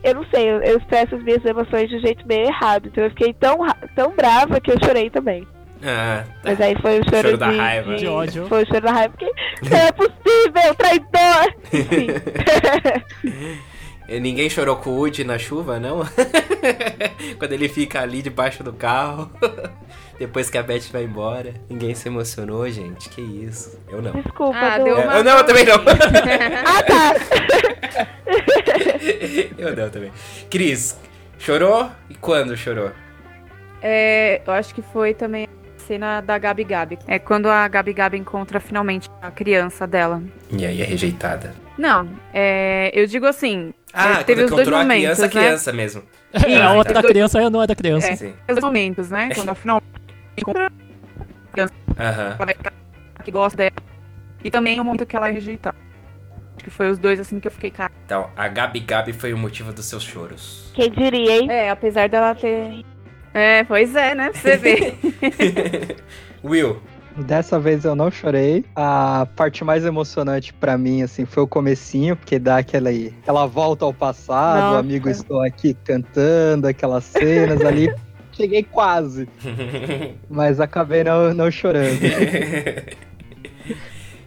eu 0.03 0.15
não 0.15 0.25
sei, 0.33 0.49
eu, 0.49 0.61
eu 0.61 0.77
expresso 0.77 1.15
as 1.15 1.23
minhas 1.23 1.43
emoções 1.45 1.89
de 1.89 1.95
um 1.95 1.99
jeito 1.99 2.27
meio 2.27 2.47
errado. 2.47 2.87
Então 2.87 3.03
eu 3.03 3.09
fiquei 3.11 3.33
tão, 3.33 3.57
tão 3.95 4.15
brava 4.15 4.59
que 4.59 4.71
eu 4.71 4.77
chorei 4.83 5.09
também. 5.09 5.47
Ah, 5.81 6.23
tá. 6.25 6.33
Mas 6.45 6.61
aí 6.61 6.75
foi 6.81 6.99
o 6.99 7.03
choro, 7.03 7.27
Choro 7.27 7.37
da 7.37 7.51
de, 7.51 7.57
raiva. 7.57 7.95
De 7.95 8.07
ódio. 8.07 8.47
Foi 8.47 8.63
o 8.63 8.67
choro 8.67 8.81
da 8.81 8.91
raiva, 8.91 9.13
porque 9.17 9.33
não 9.69 9.77
é 9.77 9.91
possível, 9.91 10.75
traidor! 10.75 11.53
E 14.07 14.19
Ninguém 14.19 14.49
chorou 14.49 14.75
com 14.75 14.89
o 14.89 14.97
Woody 14.97 15.23
na 15.23 15.39
chuva, 15.39 15.79
não? 15.79 16.01
Quando 17.39 17.53
ele 17.53 17.69
fica 17.69 18.01
ali 18.01 18.21
debaixo 18.21 18.61
do 18.61 18.73
carro. 18.73 19.31
Depois 20.19 20.49
que 20.49 20.57
a 20.57 20.63
Beth 20.63 20.89
vai 20.91 21.03
embora. 21.03 21.53
Ninguém 21.69 21.93
se 21.95 22.07
emocionou, 22.07 22.69
gente. 22.69 23.09
Que 23.09 23.21
isso. 23.21 23.79
Eu 23.89 24.01
não. 24.01 24.11
Desculpa, 24.11 24.57
Ah, 24.57 24.77
deu 24.77 24.97
É, 24.97 25.03
uma- 25.03 25.13
eu 25.17 25.23
não, 25.23 25.37
eu 25.37 25.43
também 25.43 25.65
não. 25.65 25.75
Ah, 26.65 26.83
tá! 26.83 27.13
eu 29.57 29.75
não 29.75 29.89
também. 29.89 30.11
Cris, 30.49 30.97
chorou? 31.39 31.89
E 32.09 32.15
quando 32.15 32.55
chorou? 32.55 32.91
É, 33.81 34.41
eu 34.45 34.53
acho 34.53 34.73
que 34.73 34.81
foi 34.81 35.13
também 35.13 35.45
a 35.45 35.79
cena 35.85 36.21
da 36.21 36.37
Gabi 36.37 36.63
Gabi. 36.63 36.99
É 37.07 37.19
quando 37.19 37.47
a 37.49 37.67
Gabi 37.67 37.91
Gabi 37.93 38.17
encontra 38.17 38.59
finalmente 38.59 39.09
a 39.21 39.29
criança 39.31 39.85
dela. 39.85 40.21
E 40.51 40.65
aí, 40.65 40.81
é 40.81 40.85
rejeitada. 40.85 41.53
Não, 41.77 42.07
é, 42.33 42.91
eu 42.93 43.05
digo 43.07 43.25
assim. 43.25 43.73
Ah, 43.91 44.19
é, 44.21 44.23
teve 44.23 44.43
quando 44.43 44.49
os 44.51 44.55
dois 44.55 44.67
a 44.67 44.71
momentos, 44.71 45.01
criança, 45.03 45.21
a 45.21 45.25
né? 45.25 45.31
criança 45.31 45.73
mesmo. 45.73 46.03
É, 46.33 46.61
a 46.61 46.73
outra 46.73 46.93
tá. 46.93 47.01
da 47.01 47.07
criança 47.07 47.49
não 47.49 47.61
é 47.61 47.67
da 47.67 47.75
criança. 47.75 48.07
É. 48.09 48.15
Sim. 48.15 48.33
Os 48.47 48.55
dois 48.55 48.59
momentos, 48.63 49.09
né? 49.09 49.29
Quando 49.35 49.47
ela 49.49 49.55
finalmente 49.55 49.85
encontra 50.37 50.71
que 53.23 53.31
gosta 53.31 53.57
dela. 53.57 53.71
E 54.43 54.51
também 54.51 54.79
o 54.79 54.83
momento 54.83 55.05
que 55.05 55.15
ela 55.15 55.29
é 55.29 55.31
rejeitada. 55.31 55.77
Acho 56.55 56.65
que 56.65 56.69
foi 56.69 56.89
os 56.89 56.99
dois 56.99 57.19
assim 57.19 57.39
que 57.39 57.47
eu 57.47 57.51
fiquei, 57.51 57.71
cara. 57.71 57.91
Então, 58.05 58.29
a 58.35 58.47
Gabi 58.47 58.79
Gabi 58.79 59.13
foi 59.13 59.33
o 59.33 59.37
motivo 59.37 59.71
dos 59.71 59.85
seus 59.85 60.03
choros. 60.03 60.71
Quem 60.73 60.91
diria, 60.91 61.39
hein? 61.39 61.51
É, 61.51 61.69
apesar 61.69 62.09
dela 62.09 62.35
ter. 62.35 62.83
É, 63.33 63.63
pois 63.63 63.95
é, 63.95 64.13
né? 64.13 64.29
Pra 64.29 64.39
você 64.39 64.57
ver. 64.57 64.97
Will, 66.43 66.81
Dessa 67.17 67.59
vez 67.59 67.85
eu 67.85 67.95
não 67.95 68.09
chorei. 68.09 68.65
A 68.75 69.27
parte 69.35 69.63
mais 69.63 69.85
emocionante 69.85 70.53
pra 70.53 70.77
mim, 70.77 71.03
assim, 71.03 71.25
foi 71.25 71.43
o 71.43 71.47
comecinho, 71.47 72.15
porque 72.15 72.39
dá 72.39 72.57
aquela 72.57 72.89
aí, 72.89 73.13
aquela 73.21 73.45
volta 73.45 73.85
ao 73.85 73.93
passado, 73.93 74.61
Nossa. 74.61 74.79
amigo 74.79 75.09
estou 75.09 75.41
aqui 75.41 75.75
cantando, 75.85 76.67
aquelas 76.67 77.03
cenas 77.03 77.61
ali. 77.61 77.93
Cheguei 78.33 78.63
quase, 78.63 79.27
mas 80.29 80.59
acabei 80.59 81.03
não, 81.03 81.33
não 81.33 81.51
chorando. 81.51 81.99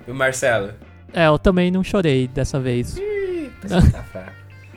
e 0.07 0.11
o 0.11 0.15
Marcelo? 0.15 0.71
É, 1.13 1.27
eu 1.27 1.39
também 1.39 1.71
não 1.71 1.83
chorei 1.83 2.29
dessa 2.29 2.59
vez. 2.61 2.97
Ih, 2.99 3.51
você 3.63 3.75
tá 3.93 4.03
fraco. 4.05 4.33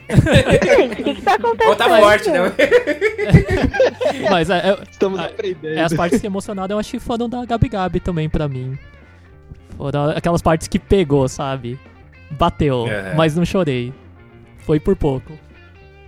Gente, 0.09 1.01
o 1.01 1.03
que 1.05 1.13
que 1.15 1.21
tá 1.21 1.35
acontecendo? 1.35 1.69
Ou 1.69 1.75
tá 1.75 1.99
forte, 1.99 2.29
né? 2.31 2.39
Mas 4.31 4.49
é, 4.49 4.69
é- 4.69 4.77
Estamos 4.89 5.19
Ah, 5.19 5.25
aprendendo. 5.25 5.77
é 5.77 5.81
as 5.83 5.93
partes 5.93 6.23
emocionadas 6.23 6.71
eu 6.71 6.79
acho 6.79 6.89
que 6.91 6.99
foram 6.99 7.29
da 7.29 7.45
Gabi 7.45 7.69
Gabi 7.69 7.99
também 7.99 8.27
pra 8.27 8.47
mim. 8.47 8.77
Foram 9.77 10.09
aquelas 10.09 10.41
partes 10.41 10.67
que 10.67 10.79
pegou, 10.79 11.27
sabe? 11.29 11.79
Bateu, 12.31 12.85
Aham. 12.87 13.13
mas 13.15 13.35
não 13.35 13.45
chorei. 13.45 13.93
Foi 14.59 14.79
por 14.79 14.95
pouco. 14.95 15.33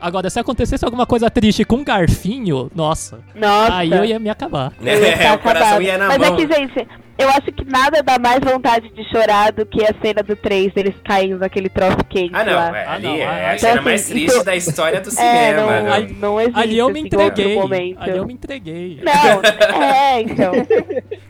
Agora, 0.02 0.30
se 0.30 0.39
acontecesse 0.39 0.84
alguma 0.84 1.06
coisa 1.06 1.30
triste 1.30 1.64
com 1.64 1.76
um 1.78 1.84
garfinho, 1.84 2.72
nossa, 2.76 3.20
Nossa. 3.36 3.76
aí 3.78 3.91
eu 3.91 4.04
ia 4.04 4.18
me 4.20 4.30
acabar. 4.30 4.74
Eu 4.82 4.99
ia 4.99 5.08
É, 5.14 5.32
o 5.34 5.38
coração 5.39 5.82
ia 5.82 5.97
na 5.97 6.08
Mas 6.08 6.18
mão. 6.18 6.28
é 6.28 6.36
que, 6.36 6.54
gente, 6.54 6.88
eu 7.20 7.30
acho 7.30 7.52
que 7.52 7.64
nada 7.66 8.02
dá 8.02 8.18
mais 8.18 8.39
vontade 8.39 8.89
de 8.89 9.04
chorar 9.12 9.52
do 9.52 9.64
que 9.66 9.84
a 9.86 9.93
cena 10.02 10.24
do 10.24 10.36
3, 10.36 10.74
deles 10.74 10.95
caindo 11.06 11.38
naquele 11.38 11.70
troço 11.70 11.97
quente 12.10 12.32
Ah, 12.34 12.43
não. 12.43 12.54
lá. 12.54 12.78
É, 12.78 12.86
Ah, 12.86 12.93
ali 12.93 13.04
não, 13.08 13.16
é 13.16 13.26
ah, 13.26 13.52
a 13.54 13.58
cena 13.60 13.72
então, 13.74 13.84
mais 13.84 14.02
assim, 14.02 14.12
triste 14.14 14.36
isso- 14.36 14.43
da 14.43 14.56
história 14.56 15.02
do 15.02 15.08
É, 15.10 15.12
cinema. 15.12 15.62
não, 15.62 15.68
né? 15.84 15.91
Ali- 15.91 16.14
não 16.20 16.41
existe 16.41 16.60
Ali 16.60 16.78
eu 16.80 16.89
me 16.89 16.99
entreguei. 17.02 17.56
momento. 17.56 18.02
Ali 18.02 18.18
eu 18.18 18.26
me 18.26 18.34
entreguei. 18.34 18.99
Não, 19.04 19.41
é, 19.86 20.22
então. 20.22 20.52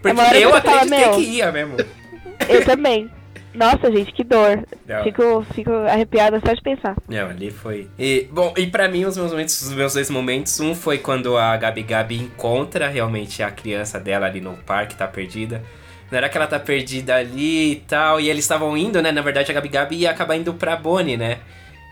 Porque 0.02 0.22
hora 0.22 0.40
eu 0.40 0.50
fala, 0.50 0.58
acreditei 0.82 1.10
que 1.12 1.22
ia 1.38 1.52
mesmo. 1.52 1.76
Eu 2.48 2.66
também. 2.66 3.10
Nossa, 3.54 3.92
gente, 3.92 4.14
que 4.14 4.24
dor. 4.24 4.66
Não. 4.88 5.04
Fico, 5.04 5.46
fico 5.54 5.72
arrepiada 5.72 6.40
só 6.46 6.54
de 6.54 6.62
pensar. 6.62 6.96
Não, 7.08 7.30
ali 7.30 7.52
foi. 7.52 7.90
E, 7.98 8.28
bom, 8.32 8.54
e 8.58 8.68
pra 8.68 8.88
mim, 8.88 9.06
os 9.06 9.18
meus 9.18 9.32
momentos, 9.32 9.62
os 9.62 9.74
meus 9.74 9.94
dois 9.94 10.10
momentos, 10.10 10.60
um 10.60 10.74
foi 10.74 10.98
quando 10.98 11.38
a 11.38 11.56
Gabi 11.58 11.84
Gabi 11.84 12.18
encontra 12.18 12.88
realmente 12.88 13.44
a 13.44 13.52
criança 13.52 14.00
dela 14.00 14.26
ali 14.26 14.40
no 14.40 14.54
parque, 14.58 14.96
tá 14.96 15.08
perdida. 15.08 15.62
Não 16.10 16.18
era 16.18 16.28
que 16.28 16.38
ela 16.38 16.48
tá 16.48 16.60
perdida 16.60 17.16
ali 17.16 17.72
e 17.72 17.76
tal, 17.88 18.20
e 18.20 18.30
eles 18.30 18.44
estavam 18.44 18.76
indo, 18.76 19.02
né? 19.02 19.12
Na 19.12 19.22
verdade, 19.22 19.50
a 19.52 19.54
Gabi 19.54 19.70
Gabi 19.70 19.96
ia 19.98 20.12
acabar 20.12 20.36
indo 20.36 20.54
pra 20.54 20.76
Bonnie, 20.76 21.18
né? 21.18 21.40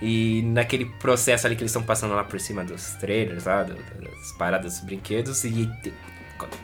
E 0.01 0.41
naquele 0.45 0.85
processo 0.85 1.45
ali 1.45 1.55
que 1.55 1.61
eles 1.61 1.71
estão 1.71 1.83
passando 1.83 2.13
lá 2.13 2.23
por 2.23 2.39
cima 2.39 2.63
dos 2.63 2.93
trailers, 2.95 3.45
lá, 3.45 3.63
das 3.63 4.31
paradas 4.37 4.73
dos 4.73 4.83
brinquedos, 4.85 5.43
e 5.43 5.69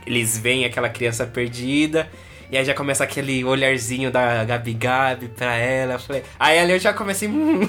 eles 0.05 0.37
veem 0.37 0.65
aquela 0.65 0.89
criança 0.89 1.25
perdida. 1.25 2.07
E 2.55 2.57
aí 2.57 2.63
já 2.63 2.73
começa 2.73 3.03
aquele 3.03 3.43
olharzinho 3.43 4.09
da 4.09 4.45
Gabi 4.45 4.73
Gabi 4.75 5.27
pra 5.27 5.57
ela. 5.57 5.95
Eu 5.95 5.99
falei, 5.99 6.23
aí 6.39 6.57
ali 6.57 6.71
eu 6.71 6.79
já 6.79 6.93
comecei. 6.93 7.27
hum. 7.27 7.59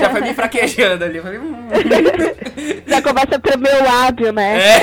já 0.00 0.10
foi 0.10 0.20
me 0.22 0.34
fraquejando 0.34 1.04
ali. 1.04 1.18
Eu 1.18 1.22
falei, 1.22 1.38
hum. 1.38 1.68
Já 2.88 3.00
começa 3.00 3.36
a 3.36 3.38
tremer 3.38 3.80
o 3.80 3.84
lábio, 3.84 4.32
né? 4.32 4.58
É. 4.60 4.80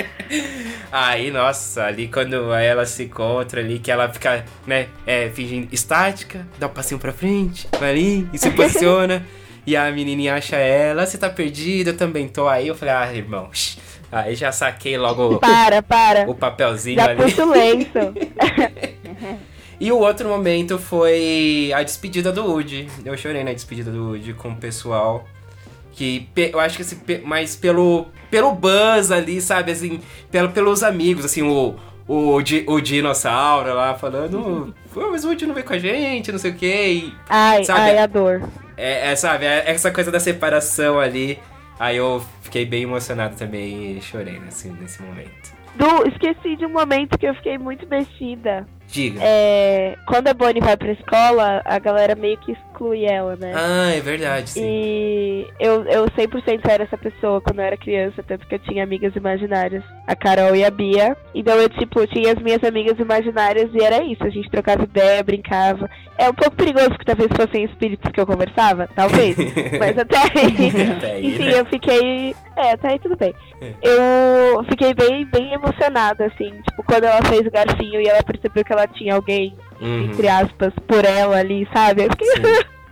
Aí, 0.90 1.30
nossa, 1.30 1.84
ali 1.84 2.08
quando 2.08 2.54
ela 2.54 2.86
se 2.86 3.04
encontra 3.04 3.60
ali, 3.60 3.78
que 3.78 3.90
ela 3.90 4.08
fica, 4.08 4.46
né, 4.66 4.86
é, 5.06 5.28
fingindo 5.28 5.68
estática, 5.70 6.46
dá 6.58 6.68
um 6.68 6.70
passinho 6.70 6.98
pra 6.98 7.12
frente, 7.12 7.68
vai 7.78 7.90
ali 7.90 8.26
e 8.32 8.38
se 8.38 8.50
posiciona. 8.50 9.22
e 9.66 9.76
a 9.76 9.90
menininha 9.92 10.36
acha 10.36 10.56
ela, 10.56 11.04
você 11.04 11.18
tá 11.18 11.28
perdida, 11.28 11.90
eu 11.90 11.96
também 11.98 12.26
tô. 12.28 12.48
Aí 12.48 12.68
eu 12.68 12.74
falei, 12.74 12.94
ah, 12.94 13.14
irmão, 13.14 13.50
shh. 13.52 13.76
Aí 14.10 14.34
já 14.34 14.50
saquei 14.52 14.96
logo 14.96 15.38
Para, 15.38 15.82
para. 15.82 16.28
o 16.30 16.34
papelzinho 16.34 16.96
Já 16.96 17.10
ali. 17.10 17.22
puxa 17.22 17.44
o 17.44 17.50
lenço. 17.50 17.88
E 19.80 19.92
o 19.92 19.98
outro 19.98 20.28
momento 20.28 20.76
foi 20.76 21.70
a 21.72 21.84
despedida 21.84 22.32
do 22.32 22.44
Woody. 22.44 22.88
Eu 23.04 23.16
chorei 23.16 23.44
na 23.44 23.52
despedida 23.52 23.92
do 23.92 24.08
Woody 24.08 24.32
com 24.34 24.48
o 24.48 24.56
pessoal. 24.56 25.24
Que 25.92 26.28
eu 26.36 26.58
acho 26.58 26.74
que 26.76 26.82
assim, 26.82 26.96
pelo, 27.60 28.06
pelo 28.28 28.52
buzz 28.52 29.12
ali, 29.12 29.40
sabe? 29.40 29.70
Assim, 29.70 30.00
pelo, 30.32 30.48
pelos 30.50 30.82
amigos, 30.82 31.24
assim, 31.24 31.42
o, 31.42 31.76
o, 32.08 32.42
di- 32.42 32.64
o 32.66 32.80
dinossauro 32.80 33.72
lá 33.72 33.94
falando. 33.94 34.74
Pô, 34.92 35.12
mas 35.12 35.24
o 35.24 35.28
Woody 35.28 35.46
não 35.46 35.54
veio 35.54 35.64
com 35.66 35.74
a 35.74 35.78
gente, 35.78 36.32
não 36.32 36.40
sei 36.40 36.50
o 36.50 36.54
quê. 36.54 36.86
E, 37.04 37.14
Ai, 37.28 37.62
Sabe? 37.64 37.80
ai, 37.80 37.98
a 37.98 38.06
dor. 38.06 38.42
é, 38.76 39.12
é, 39.12 39.16
sabe, 39.16 39.44
é 39.46 39.62
essa 39.70 39.92
coisa 39.92 40.10
da 40.10 40.18
separação 40.18 40.98
ali. 40.98 41.38
Aí 41.78 41.96
eu 41.96 42.22
fiquei 42.42 42.64
bem 42.64 42.82
emocionado 42.82 43.36
também 43.36 43.96
e 43.96 44.02
chorei 44.02 44.38
nesse, 44.40 44.68
nesse 44.68 45.02
momento. 45.02 45.56
Du, 45.76 46.08
esqueci 46.08 46.56
de 46.56 46.66
um 46.66 46.70
momento 46.70 47.16
que 47.16 47.26
eu 47.26 47.34
fiquei 47.36 47.56
muito 47.56 47.86
mexida. 47.86 48.66
Diga. 48.88 49.20
É, 49.22 49.96
quando 50.06 50.28
a 50.28 50.34
Bonnie 50.34 50.60
vai 50.60 50.76
pra 50.76 50.92
escola, 50.92 51.62
a 51.64 51.78
galera 51.78 52.16
meio 52.16 52.38
que 52.38 52.56
exclui 52.78 53.04
ela, 53.04 53.36
né? 53.36 53.52
Ah, 53.54 53.90
é 53.90 54.00
verdade, 54.00 54.50
sim. 54.50 54.62
E 54.64 55.46
eu, 55.58 55.84
eu 55.84 56.06
100% 56.06 56.60
era 56.68 56.84
essa 56.84 56.96
pessoa 56.96 57.40
quando 57.40 57.58
eu 57.58 57.64
era 57.64 57.76
criança, 57.76 58.22
tanto 58.22 58.46
que 58.46 58.54
eu 58.54 58.58
tinha 58.60 58.84
amigas 58.84 59.14
imaginárias, 59.16 59.82
a 60.06 60.14
Carol 60.14 60.54
e 60.54 60.64
a 60.64 60.70
Bia. 60.70 61.16
Então 61.34 61.54
eu, 61.56 61.68
tipo, 61.68 62.06
tinha 62.06 62.32
as 62.32 62.42
minhas 62.42 62.62
amigas 62.62 62.98
imaginárias 62.98 63.70
e 63.74 63.82
era 63.82 64.02
isso, 64.04 64.22
a 64.24 64.30
gente 64.30 64.50
trocava 64.50 64.84
ideia, 64.84 65.22
brincava. 65.22 65.90
É 66.16 66.28
um 66.28 66.34
pouco 66.34 66.56
perigoso 66.56 66.90
que 66.90 67.04
talvez 67.04 67.28
fossem 67.36 67.64
espíritos 67.64 68.10
que 68.10 68.20
eu 68.20 68.26
conversava, 68.26 68.88
talvez, 68.94 69.36
mas 69.78 69.98
até 69.98 70.18
aí. 70.18 70.92
Até 70.96 71.12
aí, 71.12 71.26
Enfim, 71.34 71.44
né? 71.44 71.60
eu 71.60 71.66
fiquei. 71.66 72.34
É, 72.56 72.72
até 72.72 72.88
aí 72.88 72.98
tudo 72.98 73.16
bem. 73.16 73.34
É. 73.60 73.72
Eu 73.82 74.64
fiquei 74.64 74.94
bem, 74.94 75.24
bem 75.26 75.52
emocionada, 75.52 76.26
assim, 76.26 76.50
tipo, 76.68 76.82
quando 76.84 77.04
ela 77.04 77.22
fez 77.28 77.46
o 77.46 77.50
garfinho 77.50 78.00
e 78.00 78.08
ela 78.08 78.22
percebeu 78.22 78.64
que 78.64 78.72
ela 78.72 78.86
tinha 78.88 79.14
alguém, 79.14 79.54
Uhum, 79.80 80.04
entre 80.06 80.28
aspas, 80.28 80.72
por 80.86 81.04
ela 81.04 81.36
ali, 81.38 81.68
sabe? 81.72 82.04
Eu 82.04 82.10
fiquei. 82.10 82.28
sim. 82.28 82.42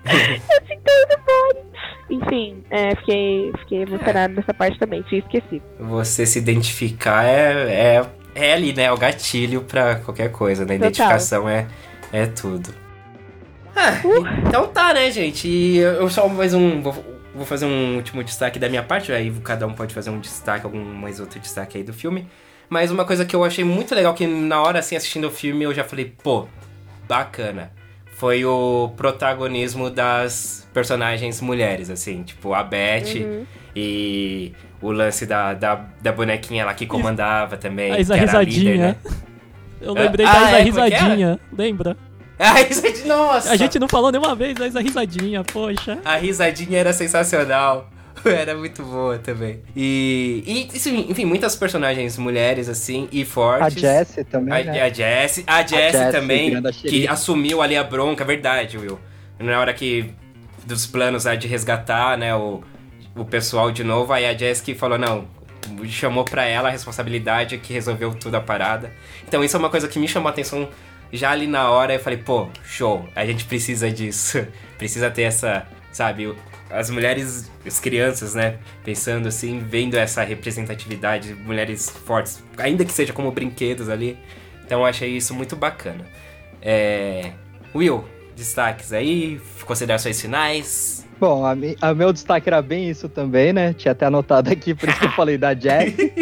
eu 0.51 0.67
sinto 0.67 0.91
muito 1.09 1.67
Enfim, 2.09 2.63
é, 2.71 2.95
fiquei, 2.97 3.53
fiquei 3.61 3.83
emocionada 3.83 4.35
nessa 4.35 4.55
parte 4.55 4.79
também, 4.79 5.03
tinha 5.03 5.21
esquecido. 5.21 5.63
você 5.81 6.25
se 6.25 6.39
identificar 6.39 7.25
é, 7.25 7.97
é, 7.97 8.07
é 8.35 8.53
ali, 8.53 8.73
né? 8.73 8.91
O 8.93 8.97
gatilho 8.97 9.63
pra 9.63 9.97
qualquer 9.97 10.31
coisa, 10.31 10.65
né? 10.65 10.75
Total. 10.75 10.89
Identificação 10.89 11.49
é, 11.49 11.67
é 12.13 12.27
tudo. 12.27 12.87
Ah, 13.75 14.01
então 14.47 14.69
tá, 14.69 14.95
né, 14.95 15.11
gente? 15.11 15.47
E 15.47 15.77
eu 15.77 16.09
só 16.09 16.27
mais 16.29 16.55
um. 16.55 16.81
Vou, 16.81 16.95
vou 17.35 17.45
fazer 17.45 17.67
um 17.67 17.97
último 17.97 18.25
destaque 18.25 18.59
da 18.59 18.71
minha 18.71 18.83
parte, 18.83 19.13
aí 19.13 19.31
cada 19.45 19.67
um 19.67 19.75
pode 19.75 19.93
fazer 19.93 20.09
um 20.09 20.19
destaque, 20.19 20.65
algum 20.65 20.83
mais 20.83 21.21
outro 21.21 21.39
destaque 21.39 21.77
aí 21.77 21.85
do 21.85 21.93
filme. 21.93 22.27
Mas 22.71 22.91
uma 22.91 23.05
coisa 23.05 23.25
que 23.25 23.37
eu 23.37 23.45
achei 23.45 23.65
muito 23.65 23.95
legal, 23.95 24.15
que 24.15 24.27
na 24.27 24.63
hora 24.63 24.79
assim, 24.79 24.97
assistindo 24.97 25.29
o 25.29 25.31
filme, 25.31 25.65
eu 25.65 25.75
já 25.75 25.85
falei, 25.85 26.13
pô, 26.23 26.49
bacana. 27.09 27.71
Foi 28.17 28.45
o 28.45 28.91
protagonismo 28.97 29.91
das 29.91 30.67
personagens 30.73 31.41
mulheres, 31.41 31.91
assim, 31.91 32.23
tipo 32.23 32.55
a 32.55 32.63
Beth 32.63 33.15
Uhum. 33.17 33.47
e 33.75 34.53
o 34.81 34.91
lance 34.91 35.27
da, 35.27 35.53
da, 35.55 35.85
da 36.01 36.13
bonequinha 36.13 36.65
lá 36.65 36.73
que 36.75 36.87
comandava 36.87 37.57
também. 37.59 37.93
A 37.93 38.01
Isa 38.01 38.15
que 38.15 38.21
era 38.21 38.39
a 38.39 38.43
líder, 38.43 38.53
risadinha. 38.73 38.87
né? 38.89 38.97
Eu 39.81 39.93
lembrei 39.93 40.25
Ah, 40.27 40.33
da 40.33 40.39
Isa 40.41 40.47
é? 40.47 40.71
Como 40.71 40.81
é 40.81 40.89
risadinha, 40.89 41.41
lembra? 41.57 41.97
A 42.39 42.53
risadinha, 42.55 43.07
nossa! 43.07 43.51
A 43.53 43.57
gente 43.57 43.79
não 43.79 43.89
falou 43.89 44.11
nenhuma 44.13 44.35
vez 44.35 44.55
da 44.55 44.67
Isa 44.67 44.81
risadinha, 44.81 45.43
poxa. 45.45 45.99
A 46.05 46.17
risadinha 46.17 46.79
era 46.79 46.93
sensacional. 46.93 47.89
Era 48.35 48.55
muito 48.57 48.83
boa 48.83 49.19
também. 49.19 49.61
E, 49.75 50.43
e 50.47 50.89
enfim, 51.11 51.25
muitas 51.25 51.57
personagens 51.57 52.19
mulheres, 52.19 52.69
assim, 52.69 53.09
e 53.13 53.23
A 53.23 53.27
fortes. 53.27 53.81
Jessie 53.81 54.25
também, 54.25 54.55
A, 54.55 54.65
né? 54.65 54.83
a 54.83 54.89
Jessie, 54.89 55.45
a 55.47 55.63
Jessie 55.63 55.93
Jessie 55.93 56.13
também, 56.13 56.57
a 56.57 56.73
que 56.73 57.09
assumiu 57.09 57.63
ali 57.63 57.77
a 57.77 57.85
bronca, 57.85 58.25
verdade, 58.25 58.79
Will. 58.79 58.99
Na 59.39 59.61
hora 59.61 59.73
que 59.73 60.11
dos 60.65 60.87
planos 60.87 61.25
de 61.39 61.47
resgatar, 61.47 62.19
né, 62.19 62.35
o, 62.35 62.63
o 63.15 63.25
pessoal 63.25 63.71
de 63.71 63.85
novo, 63.85 64.13
aí 64.13 64.27
a 64.27 64.37
Jessie 64.37 64.65
que 64.65 64.75
falou, 64.75 64.99
não, 64.99 65.27
chamou 65.89 66.25
pra 66.25 66.45
ela 66.45 66.69
a 66.69 66.71
responsabilidade 66.71 67.59
que 67.59 67.73
resolveu 67.73 68.15
tudo 68.15 68.37
a 68.37 68.41
parada. 68.41 68.93
Então 69.27 69.43
isso 69.45 69.57
é 69.57 69.59
uma 69.59 69.71
coisa 69.71 69.89
que 69.89 69.99
me 69.99 70.09
chamou 70.09 70.29
a 70.29 70.33
atenção 70.33 70.69
já 71.13 71.31
ali 71.31 71.47
na 71.47 71.71
hora, 71.71 71.95
eu 71.95 72.01
falei, 72.01 72.19
pô, 72.19 72.49
show, 72.65 73.09
a 73.15 73.25
gente 73.25 73.45
precisa 73.45 73.91
disso. 73.91 74.47
precisa 74.77 75.11
ter 75.11 75.23
essa, 75.23 75.67
sabe, 75.93 76.35
as 76.71 76.91
mulheres, 76.91 77.51
as 77.67 77.79
crianças, 77.79 78.35
né, 78.35 78.57
pensando 78.85 79.29
assim, 79.29 79.61
vendo 79.61 79.97
essa 79.97 80.23
representatividade, 80.23 81.35
mulheres 81.35 81.89
fortes, 81.91 82.43
ainda 82.59 82.85
que 82.85 82.93
seja 82.93 83.13
como 83.13 83.31
brinquedos 83.31 83.89
ali. 83.89 84.19
Então 84.65 84.81
eu 84.81 84.87
achei 84.87 85.11
isso 85.17 85.33
muito 85.35 85.55
bacana. 85.55 86.05
É... 86.61 87.31
Will, 87.75 88.05
destaques 88.35 88.93
aí, 88.93 89.41
considerações 89.65 90.21
finais. 90.21 91.07
Bom, 91.21 91.47
a, 91.47 91.55
mi, 91.55 91.77
a 91.81 91.95
meu 91.95 92.13
destaque 92.13 92.49
era 92.49 92.61
bem 92.61 92.91
isso 92.91 93.09
também, 93.09 93.53
né? 93.53 93.73
Tinha 93.73 93.93
até 93.93 94.07
anotado 94.07 94.51
aqui, 94.51 94.75
por 94.75 94.89
isso 94.89 94.99
que 94.99 95.07
eu 95.07 95.13
falei 95.17 95.39
da 95.39 95.55
Jessie. 95.55 96.13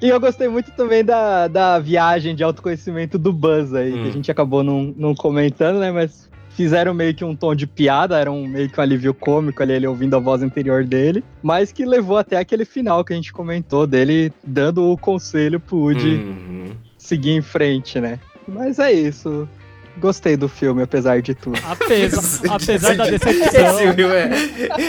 e 0.00 0.08
eu 0.08 0.18
gostei 0.18 0.48
muito 0.48 0.70
também 0.72 1.04
da, 1.04 1.46
da 1.48 1.78
viagem 1.78 2.34
de 2.34 2.42
autoconhecimento 2.42 3.18
do 3.18 3.32
Buzz 3.32 3.74
aí, 3.74 3.92
que 3.92 3.98
Hum. 3.98 4.08
a 4.08 4.10
gente 4.10 4.30
acabou 4.30 4.62
não, 4.62 4.94
não 4.96 5.14
comentando, 5.14 5.78
né? 5.78 5.90
Mas 5.90 6.30
fizeram 6.56 6.92
meio 6.94 7.14
que 7.14 7.24
um 7.24 7.34
tom 7.34 7.54
de 7.54 7.66
piada, 7.66 8.18
era 8.18 8.30
um 8.30 8.46
meio 8.46 8.68
que 8.68 8.78
um 8.78 8.82
alívio 8.82 9.14
cômico 9.14 9.62
ali, 9.62 9.72
ele 9.72 9.86
ouvindo 9.86 10.16
a 10.16 10.18
voz 10.18 10.42
interior 10.42 10.84
dele, 10.84 11.24
mas 11.42 11.72
que 11.72 11.84
levou 11.84 12.16
até 12.18 12.36
aquele 12.36 12.64
final 12.64 13.04
que 13.04 13.12
a 13.12 13.16
gente 13.16 13.32
comentou 13.32 13.86
dele 13.86 14.32
dando 14.44 14.90
o 14.90 14.96
conselho 14.96 15.58
pro 15.58 15.76
Woody 15.76 16.16
Uhum. 16.16 16.72
seguir 16.98 17.30
em 17.30 17.42
frente, 17.42 18.00
né? 18.00 18.18
Mas 18.46 18.78
é 18.78 18.92
isso. 18.92 19.48
Gostei 19.98 20.36
do 20.36 20.48
filme, 20.48 20.82
apesar 20.82 21.20
de 21.20 21.34
tudo. 21.34 21.58
Apesar, 21.68 22.54
apesar 22.54 22.96
da 22.96 23.08
Esse 23.08 23.18
decepção. 23.18 23.76
Will 23.94 24.10
é, 24.10 24.30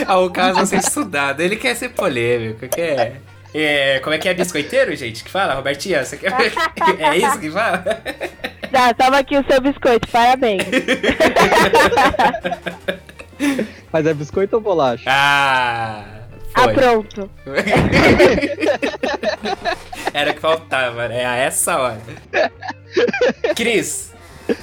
é 0.08 0.14
o 0.14 0.30
caso 0.30 0.60
a 0.60 0.66
ser 0.66 0.78
estudado. 0.78 1.42
Ele 1.42 1.58
quer 1.58 1.76
ser 1.76 1.90
polêmico, 1.90 2.68
quer... 2.70 3.22
É, 3.54 4.00
como 4.00 4.16
é 4.16 4.18
que 4.18 4.28
é 4.28 4.34
biscoiteiro, 4.34 4.96
gente? 4.96 5.24
Que 5.24 5.30
fala? 5.30 5.54
Robertinha, 5.54 6.04
você 6.04 6.18
quer... 6.18 6.32
É 7.00 7.18
isso 7.18 7.40
que 7.40 7.52
fala? 7.52 7.84
Tá, 8.72 8.94
toma 8.96 9.20
aqui 9.20 9.38
o 9.38 9.46
seu 9.50 9.62
biscoito, 9.62 10.08
parabéns. 10.10 10.64
Mas 13.92 14.06
é 14.06 14.14
biscoito 14.14 14.56
ou 14.56 14.62
bolacha? 14.62 15.04
Ah, 15.08 16.04
Ah, 16.56 16.64
foi. 16.64 16.74
pronto. 16.74 17.30
Era 20.14 20.32
o 20.32 20.34
que 20.36 20.40
faltava, 20.40 21.08
né? 21.08 21.26
A 21.26 21.36
essa 21.36 21.78
hora. 21.78 22.02
Cris, 23.56 24.14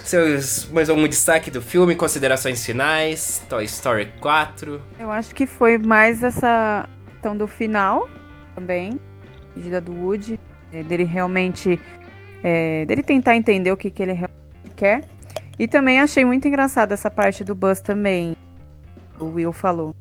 seus, 0.05 0.69
mais 0.73 0.89
algum 0.91 1.07
destaque 1.09 1.51
do 1.51 1.61
filme, 1.63 1.95
considerações 1.95 2.65
finais, 2.65 3.43
Toy 3.49 3.65
Story 3.65 4.13
4. 4.21 4.81
Eu 4.99 5.11
acho 5.11 5.35
que 5.35 5.47
foi 5.47 5.79
mais 5.79 6.23
essa 6.23 6.89
questão 7.09 7.37
do 7.37 7.47
final 7.47 8.09
também, 8.55 8.99
pedida 9.55 9.81
do 9.81 9.93
Woody, 9.93 10.39
é, 10.73 10.83
dele 10.83 11.05
realmente, 11.05 11.81
é, 12.43 12.85
dele 12.87 13.03
tentar 13.03 13.37
entender 13.37 13.73
o 13.73 13.77
que, 13.77 13.91
que 13.91 14.03
ele 14.03 14.13
realmente 14.13 14.75
quer. 14.77 15.05
E 15.59 15.69
também 15.69 16.01
achei 16.01 16.25
muito 16.25 16.49
engraçado 16.49 16.93
essa 16.93 17.11
parte 17.11 17.45
do 17.45 17.55
Buzz 17.55 17.81
também, 17.81 18.35
o 19.19 19.27
Will 19.27 19.53
falou, 19.53 19.95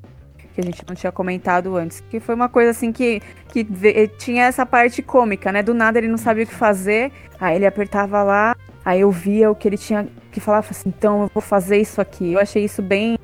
que 0.55 0.61
a 0.61 0.63
gente 0.63 0.83
não 0.87 0.95
tinha 0.95 1.11
comentado 1.11 1.75
antes, 1.75 1.99
que 1.99 2.19
foi 2.19 2.33
uma 2.33 2.47
coisa 2.47 2.71
assim 2.71 2.93
que, 2.93 3.21
que 3.49 3.63
ve- 3.63 4.07
tinha 4.17 4.45
essa 4.45 4.65
parte 4.65 5.01
cômica, 5.01 5.51
né? 5.51 5.61
Do 5.61 5.73
nada 5.73 5.97
ele 5.97 6.07
não 6.07 6.17
sabia 6.17 6.45
o 6.45 6.47
que 6.47 6.53
fazer, 6.55 7.11
aí 7.39 7.57
ele 7.57 7.65
apertava 7.65 8.23
lá, 8.23 8.55
aí 8.85 9.01
eu 9.01 9.11
via 9.11 9.51
o 9.51 9.55
que 9.55 9.67
ele 9.67 9.77
tinha 9.77 10.07
que 10.31 10.39
falar, 10.39 10.59
assim, 10.59 10.87
então 10.87 11.23
eu 11.23 11.31
vou 11.33 11.41
fazer 11.41 11.77
isso 11.77 11.99
aqui. 11.99 12.31
Eu 12.31 12.39
achei 12.39 12.63
isso 12.63 12.81
bem 12.81 13.18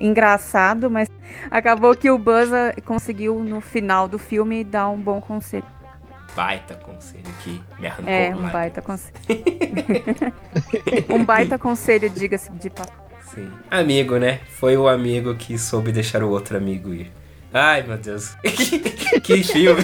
engraçado, 0.00 0.90
mas 0.90 1.08
acabou 1.50 1.94
que 1.94 2.10
o 2.10 2.18
Buzz 2.18 2.52
ah, 2.52 2.74
conseguiu 2.84 3.38
no 3.40 3.60
final 3.60 4.08
do 4.08 4.18
filme 4.18 4.64
dar 4.64 4.88
um 4.88 4.98
bom 4.98 5.20
conselho. 5.20 5.64
Baita 6.34 6.74
conselho 6.74 7.24
que 7.42 7.62
me 7.78 7.86
arrancou 7.86 8.12
É, 8.12 8.34
um 8.34 8.48
baita 8.48 8.80
conselho. 8.80 9.14
um 11.10 11.24
baita 11.24 11.58
conselho, 11.58 12.08
diga-se 12.08 12.50
de 12.52 12.70
passagem. 12.70 13.02
Sim. 13.34 13.50
Amigo, 13.70 14.16
né? 14.18 14.40
Foi 14.48 14.76
o 14.76 14.88
amigo 14.88 15.34
que 15.34 15.58
soube 15.58 15.92
deixar 15.92 16.22
o 16.22 16.30
outro 16.30 16.56
amigo 16.56 16.92
ir. 16.92 17.10
Ai, 17.52 17.82
meu 17.82 17.98
Deus. 17.98 18.34
que 19.22 19.42
filme. 19.42 19.82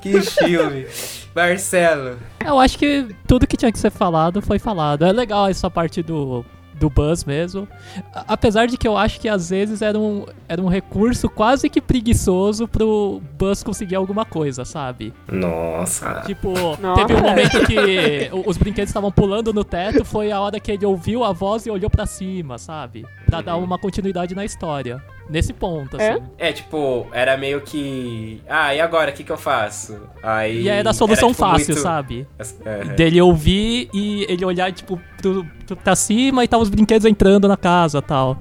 que 0.00 0.20
filme. 0.20 0.86
Marcelo. 1.34 2.18
Eu 2.44 2.58
acho 2.58 2.78
que 2.78 3.08
tudo 3.26 3.46
que 3.46 3.56
tinha 3.56 3.72
que 3.72 3.78
ser 3.78 3.90
falado 3.90 4.42
foi 4.42 4.58
falado. 4.58 5.04
É 5.04 5.12
legal 5.12 5.48
essa 5.48 5.70
parte 5.70 6.02
do 6.02 6.44
do 6.82 6.90
Buzz 6.90 7.24
mesmo. 7.24 7.66
A- 8.14 8.24
Apesar 8.34 8.66
de 8.66 8.76
que 8.76 8.86
eu 8.88 8.96
acho 8.96 9.20
que 9.20 9.28
às 9.28 9.50
vezes 9.50 9.82
era 9.82 9.98
um, 9.98 10.26
era 10.48 10.60
um 10.60 10.66
recurso 10.68 11.28
quase 11.30 11.68
que 11.70 11.80
preguiçoso 11.80 12.66
pro 12.66 13.22
Buzz 13.38 13.62
conseguir 13.62 13.94
alguma 13.94 14.24
coisa, 14.24 14.64
sabe? 14.64 15.12
Nossa. 15.30 16.22
Tipo, 16.26 16.52
Nossa. 16.80 17.06
teve 17.06 17.14
um 17.18 17.22
momento 17.22 17.66
que 17.66 18.30
os 18.46 18.56
brinquedos 18.56 18.90
estavam 18.90 19.10
pulando 19.12 19.52
no 19.52 19.62
teto, 19.64 20.04
foi 20.04 20.32
a 20.32 20.40
hora 20.40 20.58
que 20.58 20.72
ele 20.72 20.84
ouviu 20.84 21.22
a 21.24 21.32
voz 21.32 21.66
e 21.66 21.70
olhou 21.70 21.88
pra 21.90 22.04
cima, 22.06 22.58
sabe? 22.58 23.04
Pra 23.26 23.40
dar 23.40 23.56
uma 23.56 23.78
continuidade 23.78 24.34
na 24.34 24.44
história. 24.44 25.00
Nesse 25.30 25.52
ponto, 25.52 25.96
É? 26.00 26.10
assim. 26.12 26.22
É, 26.38 26.52
tipo, 26.52 27.06
era 27.12 27.36
meio 27.36 27.60
que. 27.62 28.42
Ah, 28.48 28.74
e 28.74 28.80
agora? 28.80 29.10
O 29.10 29.14
que, 29.14 29.24
que 29.24 29.32
eu 29.32 29.36
faço? 29.38 29.98
Aí. 30.22 30.62
E 30.62 30.70
aí 30.70 30.78
era 30.78 30.90
a 30.90 30.92
solução 30.92 31.30
tipo, 31.30 31.40
fácil, 31.40 31.68
muito- 31.68 31.80
sabe? 31.80 32.26
É. 32.64 32.84
Dele 32.94 33.20
ouvir 33.22 33.88
e 33.94 34.26
ele 34.28 34.44
olhar, 34.44 34.70
tipo, 34.72 35.00
pro, 35.20 35.46
pro, 35.66 35.76
pra 35.76 35.94
cima 35.96 36.44
e 36.44 36.48
tava 36.48 36.62
os 36.62 36.68
brinquedos 36.68 37.06
entrando 37.06 37.48
na 37.48 37.56
casa 37.56 38.02
tal. 38.02 38.36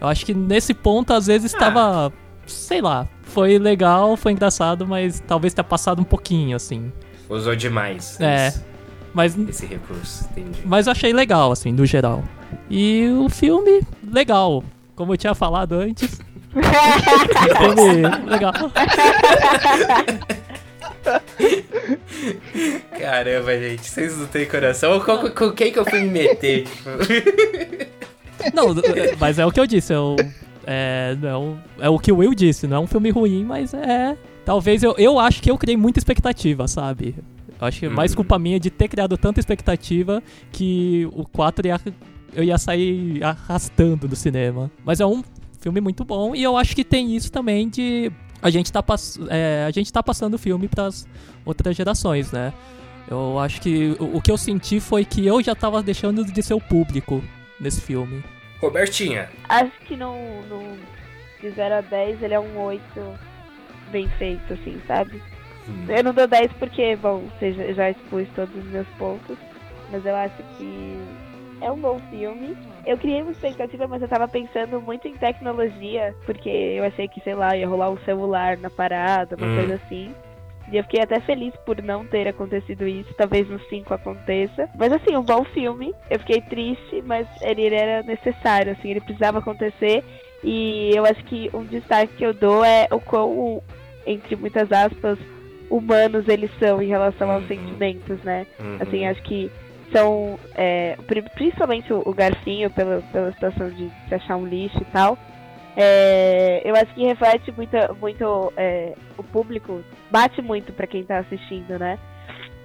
Eu 0.00 0.06
acho 0.06 0.24
que 0.24 0.32
nesse 0.32 0.72
ponto, 0.72 1.12
às 1.12 1.26
vezes, 1.26 1.54
Ah. 1.54 1.58
tava. 1.58 2.12
Sei 2.46 2.80
lá. 2.80 3.06
Foi 3.22 3.58
legal, 3.58 4.16
foi 4.16 4.32
engraçado, 4.32 4.86
mas 4.86 5.20
talvez 5.20 5.52
tenha 5.54 5.62
passado 5.64 6.00
um 6.00 6.04
pouquinho, 6.04 6.56
assim. 6.56 6.90
Usou 7.28 7.54
demais. 7.54 8.18
É. 8.20 8.48
esse- 8.48 8.64
Mas, 9.12 9.36
Esse 9.36 9.66
recurso, 9.66 10.24
entendi. 10.30 10.60
mas 10.64 10.86
eu 10.86 10.92
achei 10.92 11.12
legal, 11.12 11.50
assim, 11.50 11.72
no 11.72 11.84
geral. 11.84 12.22
E 12.70 13.08
o 13.18 13.28
filme, 13.28 13.82
legal. 14.08 14.62
Como 15.00 15.14
eu 15.14 15.16
tinha 15.16 15.34
falado 15.34 15.72
antes. 15.72 16.20
filme 17.56 18.02
legal. 18.26 18.52
Caramba, 22.98 23.58
gente, 23.58 23.88
vocês 23.88 24.18
não 24.18 24.26
têm 24.26 24.44
coração. 24.44 25.00
Com, 25.00 25.30
com 25.30 25.52
quem 25.52 25.72
que 25.72 25.78
eu 25.78 25.86
fui 25.86 26.00
me 26.02 26.10
meter? 26.10 26.64
Tipo, 26.64 26.90
Não, 28.54 28.72
é, 28.72 29.16
mas 29.18 29.38
é 29.38 29.46
o 29.46 29.50
que 29.50 29.58
eu 29.58 29.66
disse, 29.66 29.94
eu, 29.94 30.16
é, 30.66 31.16
não, 31.18 31.58
é 31.78 31.88
o 31.88 31.98
que 31.98 32.12
o 32.12 32.16
Will 32.18 32.34
disse, 32.34 32.66
não 32.66 32.76
é 32.76 32.80
um 32.80 32.86
filme 32.86 33.08
ruim, 33.08 33.42
mas 33.42 33.72
é. 33.72 34.14
Talvez 34.44 34.82
eu, 34.82 34.94
eu 34.98 35.18
acho 35.18 35.40
que 35.40 35.50
eu 35.50 35.56
criei 35.56 35.78
muita 35.78 35.98
expectativa, 35.98 36.68
sabe? 36.68 37.14
Eu 37.58 37.66
acho 37.66 37.80
que 37.80 37.86
é 37.86 37.88
mais 37.88 38.10
Uhum. 38.12 38.16
culpa 38.16 38.38
minha 38.38 38.60
de 38.60 38.68
ter 38.68 38.88
criado 38.88 39.16
tanta 39.16 39.40
expectativa 39.40 40.22
que 40.52 41.08
o 41.12 41.24
4 41.26 41.66
ia, 41.68 41.80
eu 42.34 42.42
ia 42.44 42.58
sair 42.58 43.22
arrastando 43.22 44.06
do 44.08 44.16
cinema. 44.16 44.70
Mas 44.84 45.00
é 45.00 45.06
um 45.06 45.22
filme 45.60 45.80
muito 45.80 46.04
bom 46.04 46.34
e 46.34 46.42
eu 46.42 46.56
acho 46.56 46.74
que 46.74 46.84
tem 46.84 47.14
isso 47.16 47.30
também 47.30 47.68
de. 47.68 48.10
A 48.42 48.48
gente 48.50 48.72
tá, 48.72 48.82
pass 48.82 49.18
é, 49.28 49.64
a 49.66 49.70
gente 49.70 49.92
tá 49.92 50.02
passando 50.02 50.34
o 50.34 50.38
filme 50.38 50.66
pras 50.68 51.06
outras 51.44 51.76
gerações, 51.76 52.32
né? 52.32 52.52
Eu 53.08 53.38
acho 53.38 53.60
que 53.60 53.96
o, 53.98 54.16
o 54.16 54.22
que 54.22 54.30
eu 54.30 54.38
senti 54.38 54.80
foi 54.80 55.04
que 55.04 55.26
eu 55.26 55.42
já 55.42 55.54
tava 55.54 55.82
deixando 55.82 56.24
de 56.24 56.42
ser 56.42 56.54
o 56.54 56.60
público 56.60 57.22
nesse 57.60 57.80
filme. 57.80 58.22
Robertinha. 58.60 59.28
Acho 59.48 59.72
que 59.86 59.96
no, 59.96 60.14
no 60.48 60.76
de 61.40 61.50
0 61.50 61.74
a 61.76 61.80
10 61.80 62.22
ele 62.22 62.34
é 62.34 62.40
um 62.40 62.58
8 62.58 62.82
bem 63.90 64.08
feito, 64.18 64.52
assim, 64.52 64.80
sabe? 64.86 65.20
Eu 65.88 66.02
não 66.04 66.12
dou 66.14 66.26
10 66.26 66.52
porque, 66.58 66.96
bom, 66.96 67.22
você 67.38 67.52
já- 67.52 67.72
já 67.72 67.90
expus 67.90 68.26
todos 68.34 68.54
os 68.56 68.64
meus 68.70 68.86
pontos, 68.98 69.36
mas 69.90 70.04
eu 70.04 70.14
acho 70.16 70.36
que 70.58 70.96
é 71.60 71.70
um 71.70 71.78
bom 71.80 71.98
filme. 72.10 72.56
Eu 72.86 72.96
criei 72.96 73.22
uma 73.22 73.32
expectativa, 73.32 73.86
mas 73.86 74.00
eu 74.02 74.08
tava 74.08 74.26
pensando 74.26 74.80
muito 74.80 75.06
em 75.06 75.14
tecnologia, 75.14 76.14
porque 76.24 76.48
eu 76.48 76.84
achei 76.84 77.06
que, 77.08 77.20
sei 77.20 77.34
lá, 77.34 77.56
ia 77.56 77.68
rolar 77.68 77.90
um 77.90 77.98
celular 77.98 78.56
na 78.56 78.70
parada, 78.70 79.36
uma 79.36 79.46
Hum. 79.46 79.54
coisa 79.54 79.74
assim. 79.74 80.14
E 80.72 80.76
eu 80.76 80.84
fiquei 80.84 81.02
até 81.02 81.18
feliz 81.20 81.52
por 81.66 81.82
não 81.82 82.06
ter 82.06 82.28
acontecido 82.28 82.86
isso. 82.86 83.12
Talvez 83.16 83.48
no 83.48 83.58
5 83.68 83.92
aconteça. 83.92 84.68
Mas 84.78 84.92
assim, 84.92 85.16
um 85.16 85.22
bom 85.22 85.44
filme. 85.46 85.92
Eu 86.08 86.18
fiquei 86.20 86.40
triste, 86.42 87.02
mas 87.04 87.26
ele 87.42 87.74
era 87.74 88.02
necessário, 88.04 88.72
assim, 88.72 88.90
ele 88.90 89.00
precisava 89.00 89.38
acontecer. 89.38 90.04
E 90.44 90.92
eu 90.94 91.04
acho 91.04 91.22
que 91.24 91.50
um 91.52 91.64
destaque 91.64 92.14
que 92.14 92.24
eu 92.24 92.32
dou 92.32 92.64
é 92.64 92.86
o 92.92 93.00
quão, 93.00 93.60
entre 94.06 94.36
muitas 94.36 94.70
aspas, 94.70 95.18
humanos 95.68 96.26
eles 96.28 96.50
são 96.58 96.80
em 96.80 96.86
relação 96.88 97.30
aos 97.30 97.42
Uhum. 97.42 97.48
sentimentos, 97.48 98.22
né? 98.22 98.46
Uhum. 98.60 98.76
Assim, 98.80 99.06
acho 99.06 99.22
que 99.22 99.50
são, 99.92 100.38
é, 100.54 100.96
pri- 101.06 101.22
principalmente 101.34 101.92
o, 101.92 102.12
Garfinho, 102.14 102.70
pela, 102.70 103.02
pela 103.12 103.32
situação 103.32 103.68
de 103.70 103.90
se 104.08 104.14
achar 104.14 104.36
um 104.36 104.46
lixo 104.46 104.78
e 104.80 104.84
tal, 104.86 105.18
é, 105.76 106.62
eu 106.64 106.74
acho 106.74 106.92
que 106.94 107.04
reflete 107.06 107.52
muito, 107.52 107.76
muito 108.00 108.52
é, 108.56 108.94
o 109.16 109.22
público, 109.22 109.82
bate 110.10 110.42
muito 110.42 110.72
pra 110.72 110.86
quem 110.86 111.04
tá 111.04 111.18
assistindo, 111.18 111.78
né? 111.78 111.98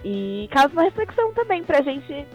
E 0.03 0.47
causa 0.51 0.73
uma 0.73 0.83
reflexão 0.83 1.33
também 1.33 1.63
pra 1.63 1.81
gente, 1.81 2.25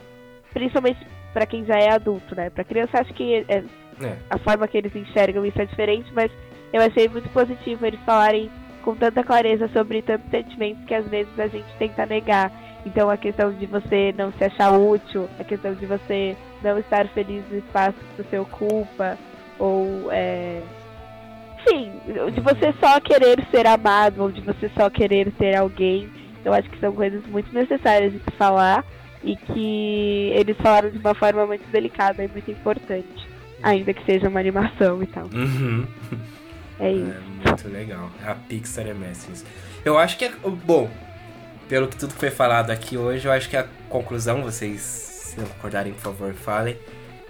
principalmente 0.53 1.07
pra 1.33 1.47
quem 1.47 1.65
já 1.65 1.77
é 1.79 1.91
adulto, 1.93 2.35
né? 2.35 2.51
Pra 2.51 2.65
criança, 2.65 3.01
acho 3.01 3.13
que 3.15 3.45
é, 3.49 3.65
É. 4.03 4.17
a 4.31 4.39
forma 4.39 4.67
que 4.67 4.77
eles 4.79 4.95
enxergam 4.95 5.45
isso 5.45 5.61
é 5.61 5.67
diferente, 5.67 6.11
mas 6.15 6.31
eu 6.73 6.81
achei 6.83 7.09
muito 7.09 7.29
positivo 7.31 7.85
eles 7.87 8.01
falarem 8.07 8.51
com 8.83 8.95
tanta 8.97 9.23
clareza 9.23 9.69
sobre 9.69 10.01
tantos 10.03 10.31
sentimentos 10.31 10.85
que 10.87 10.95
às 10.95 11.07
vezes 11.09 11.39
a 11.39 11.47
gente 11.49 11.67
tenta 11.79 12.07
negar. 12.07 12.51
Então 12.85 13.11
a 13.11 13.17
questão 13.17 13.53
de 13.53 13.67
você 13.67 14.15
não 14.17 14.33
se 14.33 14.45
achar 14.45 14.73
útil, 14.73 15.29
a 15.39 15.45
questão 15.45 15.75
de 15.75 15.87
você 15.87 16.37
não 16.63 16.79
estar 16.79 17.07
feliz 17.09 17.45
no 17.51 17.59
espaço 17.59 17.99
que 17.99 18.23
você 18.23 18.39
ocupa, 18.39 19.19
ou 19.59 20.11
é... 20.11 20.63
Enfim, 21.61 21.93
de 22.33 22.41
você 22.41 22.73
só 22.81 22.99
querer 23.01 23.47
ser 23.51 23.67
amado, 23.67 24.23
ou 24.23 24.33
de 24.33 24.41
você 24.41 24.71
só 24.71 24.89
querer 24.89 25.31
ter 25.33 25.57
alguém. 25.57 26.09
Eu 26.43 26.55
acho 26.55 26.71
que 26.71 26.81
são 26.81 26.93
coisas 26.93 27.25
muito 27.27 27.53
necessárias 27.53 28.13
de 28.13 28.19
se 28.19 28.31
falar 28.39 28.83
e 29.23 29.37
que 29.37 30.33
eles 30.35 30.57
falaram 30.57 30.89
de 30.89 30.99
uma 30.99 31.15
forma 31.15 31.47
muito 31.47 31.71
delicada 31.71 32.25
e 32.25 32.29
muito 32.29 32.51
importante. 32.51 33.29
Ainda 33.63 33.93
que 33.93 34.03
seja 34.07 34.27
uma 34.29 34.41
animação 34.41 35.03
e 35.03 35.07
tal. 35.07 35.25
Uhum. 35.35 35.87
É 36.79 36.91
isso. 36.93 37.13
É 37.13 37.49
muito 37.49 37.69
legal. 37.69 38.11
A 38.25 38.35
Pixar 38.35 38.87
é 38.87 38.95
mestre. 38.95 39.45
Eu 39.85 39.99
acho 39.99 40.17
que 40.17 40.25
é. 40.25 40.33
Bom, 40.65 40.89
pelo 41.71 41.87
que 41.87 41.97
tudo 41.97 42.13
foi 42.13 42.31
falado 42.31 42.71
aqui 42.73 42.97
hoje, 42.97 43.27
eu 43.27 43.33
acho 43.33 43.49
que 43.49 43.57
a 43.57 43.65
conclusão, 43.89 44.43
vocês, 44.43 44.81
se 44.81 45.39
não 45.39 45.47
concordarem, 45.47 45.93
por 45.93 46.03
favor, 46.03 46.35
falem. 46.35 46.77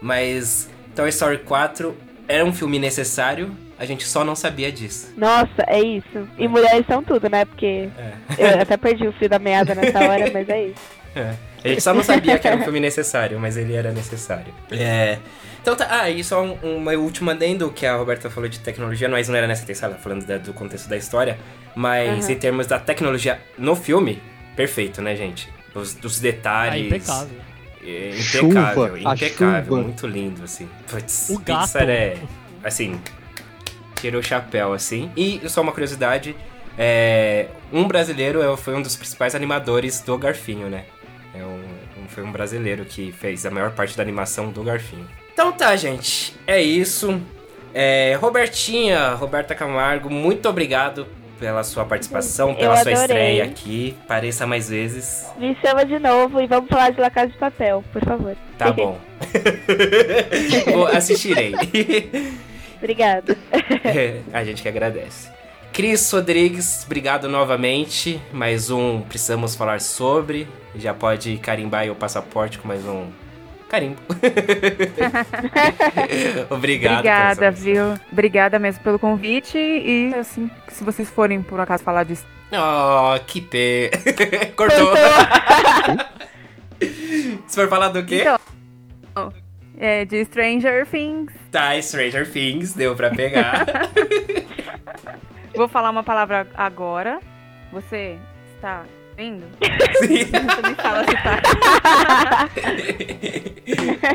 Mas 0.01 0.69
Toy 0.97 1.11
Story 1.11 1.39
4 1.39 1.95
era 2.27 2.43
um 2.43 2.53
filme 2.53 2.79
necessário, 2.79 3.55
a 3.79 3.85
gente 3.85 4.05
só 4.07 4.25
não 4.25 4.35
sabia 4.35 4.73
disso. 4.73 5.13
Nossa, 5.15 5.63
é 5.67 5.79
isso. 5.81 6.27
E 6.39 6.49
mulheres 6.49 6.87
são 6.87 7.03
tudo, 7.05 7.29
né? 7.29 7.45
Porque 7.45 7.91
É. 8.39 8.57
eu 8.57 8.61
até 8.63 8.79
perdi 8.79 9.07
o 9.07 9.13
fio 9.13 9.29
da 9.29 9.39
meada 9.39 9.75
nessa 9.75 9.99
hora, 9.99 10.31
mas 10.33 10.49
é 10.49 10.65
isso. 10.69 11.01
É. 11.15 11.35
A 11.63 11.69
gente 11.69 11.83
só 11.83 11.93
não 11.93 12.03
sabia 12.03 12.39
que 12.39 12.49
era 12.49 12.57
um 12.57 12.63
filme 12.65 12.81
necessário, 12.81 13.39
mas 13.39 13.59
ele 13.59 13.75
era 13.75 13.93
necessário. 13.93 14.55
É. 14.71 15.19
Então 15.61 15.77
tá. 15.77 15.87
Ah, 15.91 16.11
e 16.11 16.23
só 16.25 16.43
um, 16.43 16.55
uma 16.79 16.93
última 16.93 17.33
adendo 17.33 17.71
que 17.71 17.85
a 17.87 17.95
Roberta 17.97 18.31
falou 18.31 18.49
de 18.49 18.59
tecnologia, 18.61 19.09
mas 19.09 19.29
não 19.29 19.37
era 19.37 19.47
nessa 19.47 19.63
intenção, 19.65 19.91
ela 19.91 19.99
falando 19.99 20.25
da- 20.27 20.39
do 20.39 20.53
contexto 20.53 20.89
da 20.89 20.97
história. 20.97 21.39
Mas 21.75 22.27
Uhum. 22.27 22.31
em 22.33 22.39
termos 22.39 22.67
da 22.67 22.79
tecnologia 22.79 23.41
no 23.59 23.77
filme, 23.77 24.21
perfeito, 24.57 25.01
né, 25.03 25.15
gente? 25.15 25.49
Os, 25.75 25.95
dos 25.95 26.19
detalhes. 26.19 26.87
impecável. 26.87 27.39
É, 27.83 28.13
Chuva, 28.15 28.47
impecável, 28.47 28.95
a 29.09 29.15
impecável, 29.15 29.65
chuva. 29.65 29.83
muito 29.83 30.07
lindo, 30.07 30.43
assim. 30.45 30.69
Puts, 30.89 31.31
O 31.31 31.39
gato. 31.39 31.63
Pixar 31.63 31.89
é, 31.89 32.17
assim, 32.65 33.01
tirou 34.01 34.21
o 34.21 34.25
chapéu, 34.25 34.73
assim. 34.73 35.11
E 35.17 35.41
só 35.49 35.61
uma 35.63 35.73
curiosidade, 35.73 36.35
é, 36.77 37.47
um 37.73 37.87
brasileiro 37.87 38.43
é- 38.43 38.57
foi 38.57 38.75
um 38.75 38.83
dos 38.83 38.97
principais 38.97 39.35
animadores 39.35 40.01
do 40.01 40.17
Garfinho, 40.19 40.69
né? 40.69 40.85
É 41.35 41.43
um, 41.45 41.63
um- 42.03 42.09
foi 42.09 42.23
um 42.25 42.33
brasileiro 42.33 42.85
que 42.85 43.13
fez 43.13 43.47
a 43.47 43.51
maior 43.51 43.71
parte 43.71 43.97
da 43.97 44.03
animação 44.03 44.51
do 44.51 44.63
Garfinho. 44.63 45.07
Então 45.41 45.53
tá, 45.53 45.75
gente, 45.75 46.35
é 46.47 46.61
isso. 46.61 47.19
É, 47.73 48.15
Robertinha, 48.21 49.15
Roberta 49.15 49.55
Camargo, 49.55 50.11
muito 50.11 50.47
obrigado 50.47 51.07
pela 51.39 51.65
sua 51.65 51.83
participação, 51.83 52.55
pela 52.55 52.77
sua 52.77 52.93
estreia 52.93 53.45
aqui. 53.45 53.97
Pareça 54.07 54.47
mais 54.47 54.69
vezes. 54.69 55.27
Me 55.39 55.57
chama 55.65 55.87
de 55.87 55.99
novo 55.99 56.43
e 56.43 56.47
vamos 56.47 56.69
falar 56.69 56.91
de 56.91 57.01
La 57.01 57.09
Casa 57.09 57.29
de 57.29 57.39
Papel, 57.39 57.83
por 57.91 58.05
favor. 58.05 58.37
Tá 58.59 58.69
bom. 58.71 59.01
Vou, 60.73 60.87
assistirei. 60.89 61.55
Obrigada. 62.77 63.35
A 64.35 64.45
gente 64.45 64.61
que 64.61 64.69
agradece. 64.69 65.31
Cris 65.73 66.13
Rodrigues, 66.13 66.85
obrigado 66.85 67.31
novamente. 67.31 68.21
Mais 68.31 68.69
um 68.69 69.01
Precisamos 69.01 69.57
Falar 69.57 69.81
Sobre. 69.81 70.47
Já 70.75 70.93
pode 70.93 71.39
carimbar 71.39 71.91
o 71.91 71.95
passaporte 71.95 72.59
com 72.59 72.69
mais 72.69 72.85
um 72.85 73.07
carimbo. 73.71 74.01
Obrigado. 76.51 76.99
Obrigada, 76.99 77.51
viu? 77.51 77.95
Obrigada 78.11 78.59
mesmo 78.59 78.83
pelo 78.83 78.99
convite. 78.99 79.57
E 79.57 80.13
assim, 80.15 80.51
se 80.69 80.83
vocês 80.85 81.09
forem 81.09 81.41
por 81.41 81.59
acaso 81.61 81.85
falar 81.85 82.05
disso. 82.05 82.27
Oh, 82.53 83.19
que 83.27 83.41
pé. 83.41 83.91
Cortou. 84.57 84.93
Se 87.47 87.55
for 87.57 87.69
falar 87.69 87.91
do 87.91 88.03
quê? 88.05 88.25
Então, 89.11 89.33
é, 89.77 90.07
de 90.07 90.25
Stranger 90.25 90.87
Things. 90.87 91.33
Tá, 91.51 91.79
Stranger 91.81 92.31
Things, 92.31 92.73
deu 92.73 92.97
pra 92.97 93.11
pegar. 93.11 93.67
Vou 95.55 95.69
falar 95.69 95.91
uma 95.91 96.03
palavra 96.03 96.47
agora. 96.55 97.21
Você 97.71 98.17
está 98.57 98.85
vendo? 99.21 99.45
Sim. 100.01 100.25
Você 100.25 100.63
me 100.69 100.75
fala 100.77 101.05
se 101.05 101.13
tá. 101.13 101.43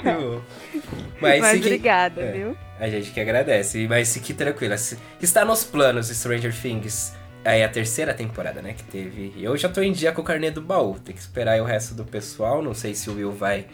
Mas, 1.21 1.41
Mas 1.41 1.59
obrigada, 1.59 2.21
é. 2.21 2.31
viu? 2.31 2.57
A 2.79 2.89
gente 2.89 3.11
que 3.11 3.19
agradece, 3.21 3.87
mas 3.87 4.13
fique 4.13 4.33
tranquila. 4.33 4.75
Está 5.21 5.45
nos 5.45 5.63
planos 5.63 6.09
Stranger 6.09 6.53
Things. 6.53 7.13
Aí 7.45 7.63
a 7.63 7.69
terceira 7.69 8.13
temporada, 8.13 8.61
né, 8.61 8.73
que 8.73 8.83
teve. 8.83 9.33
Eu 9.39 9.55
já 9.55 9.69
tô 9.69 9.81
em 9.81 9.93
dia 9.93 10.11
com 10.11 10.21
o 10.21 10.25
carnê 10.25 10.51
do 10.51 10.61
baú. 10.61 10.99
Tem 10.99 11.15
que 11.15 11.21
esperar 11.21 11.53
aí 11.53 11.61
o 11.61 11.63
resto 11.63 11.95
do 11.95 12.03
pessoal. 12.03 12.61
Não 12.61 12.73
sei 12.73 12.93
se 12.93 13.09
o 13.09 13.15
Will 13.15 13.31
vai 13.31 13.65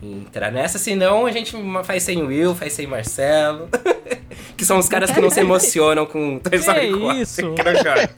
entrar 0.00 0.52
nessa. 0.52 0.78
Senão 0.78 1.26
a 1.26 1.32
gente 1.32 1.52
faz 1.82 2.04
sem 2.04 2.22
o 2.22 2.26
Will, 2.26 2.54
faz 2.54 2.74
sem 2.74 2.86
Marcelo. 2.86 3.68
que 4.56 4.64
são 4.64 4.78
os 4.78 4.88
caras 4.88 5.10
que 5.10 5.20
não 5.20 5.30
se 5.30 5.40
emocionam 5.40 6.06
com 6.06 6.38
Toy 6.38 6.58
Story 6.58 6.90
4. 6.90 7.20
isso? 7.20 7.54
Que 7.54 7.62
não 7.62 7.76
choram. 7.76 8.08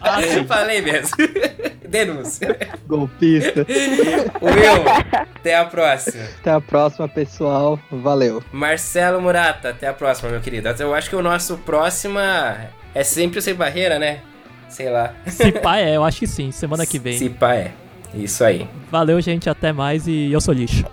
Ah. 0.00 0.18
Falei 0.46 0.82
mesmo. 0.82 1.16
Denúncia. 1.88 2.56
Golpista. 2.86 3.64
Will, 4.42 4.88
até 5.12 5.56
a 5.56 5.64
próxima. 5.64 6.24
Até 6.40 6.50
a 6.50 6.60
próxima, 6.60 7.08
pessoal. 7.08 7.78
Valeu. 7.90 8.42
Marcelo 8.52 9.20
Murata, 9.20 9.70
até 9.70 9.86
a 9.86 9.92
próxima, 9.92 10.30
meu 10.30 10.40
querido. 10.40 10.68
Eu 10.78 10.94
acho 10.94 11.08
que 11.08 11.16
o 11.16 11.22
nosso 11.22 11.56
próximo 11.58 12.18
é 12.94 13.04
sempre 13.04 13.38
o 13.38 13.42
Sem 13.42 13.54
Barreira, 13.54 13.98
né? 13.98 14.20
Sei 14.68 14.90
lá. 14.90 15.14
Se 15.26 15.52
pá 15.52 15.78
é, 15.78 15.96
eu 15.96 16.04
acho 16.04 16.18
que 16.18 16.26
sim. 16.26 16.50
Semana 16.50 16.84
que 16.84 16.98
vem. 16.98 17.16
Se 17.16 17.30
pá 17.30 17.54
é. 17.54 17.72
Isso 18.14 18.42
aí. 18.42 18.68
Valeu, 18.90 19.20
gente. 19.20 19.48
Até 19.48 19.72
mais 19.72 20.06
e 20.06 20.32
eu 20.32 20.40
sou 20.40 20.52
lixo. 20.54 20.84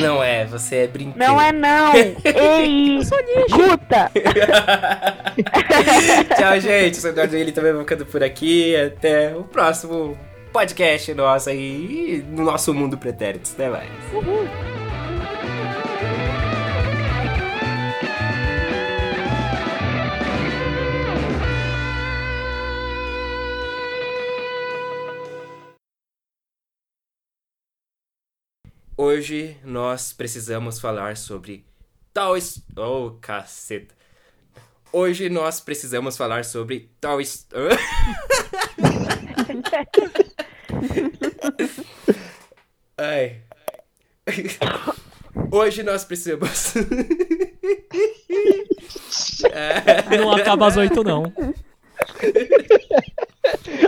Não 0.00 0.22
é, 0.22 0.44
você 0.44 0.76
é 0.76 0.86
brinquedo. 0.86 1.18
Não 1.18 1.40
é 1.40 1.52
não. 1.52 1.92
Ei, 1.94 2.98
Ruta. 3.50 4.10
Tchau, 6.36 6.60
gente. 6.60 6.94
Eu 6.94 7.00
sou 7.00 7.10
o 7.10 7.12
Eduardo 7.12 7.34
Willi, 7.34 7.52
também 7.52 7.72
vou 7.72 7.82
ficando 7.82 8.06
por 8.06 8.22
aqui. 8.22 8.76
Até 8.76 9.34
o 9.34 9.44
próximo 9.44 10.16
podcast 10.52 11.12
nosso 11.14 11.50
aí 11.50 12.24
no 12.30 12.44
nosso 12.44 12.72
mundo 12.72 12.96
pretéritos. 12.96 13.52
Até 13.52 13.68
mais. 13.68 14.85
Hoje 28.98 29.58
nós 29.62 30.14
precisamos 30.14 30.80
falar 30.80 31.18
sobre 31.18 31.66
tal. 32.14 32.32
Oh, 32.78 33.10
caceta. 33.20 33.94
Hoje 34.90 35.28
nós 35.28 35.60
precisamos 35.60 36.16
falar 36.16 36.46
sobre 36.46 36.90
tal. 36.98 37.18
Ai. 42.96 43.42
Hoje 45.52 45.82
nós 45.82 46.06
precisamos. 46.06 46.72
Não 50.18 50.32
acaba 50.32 50.68
às 50.68 50.76
oito, 50.78 51.04
não. 51.04 51.30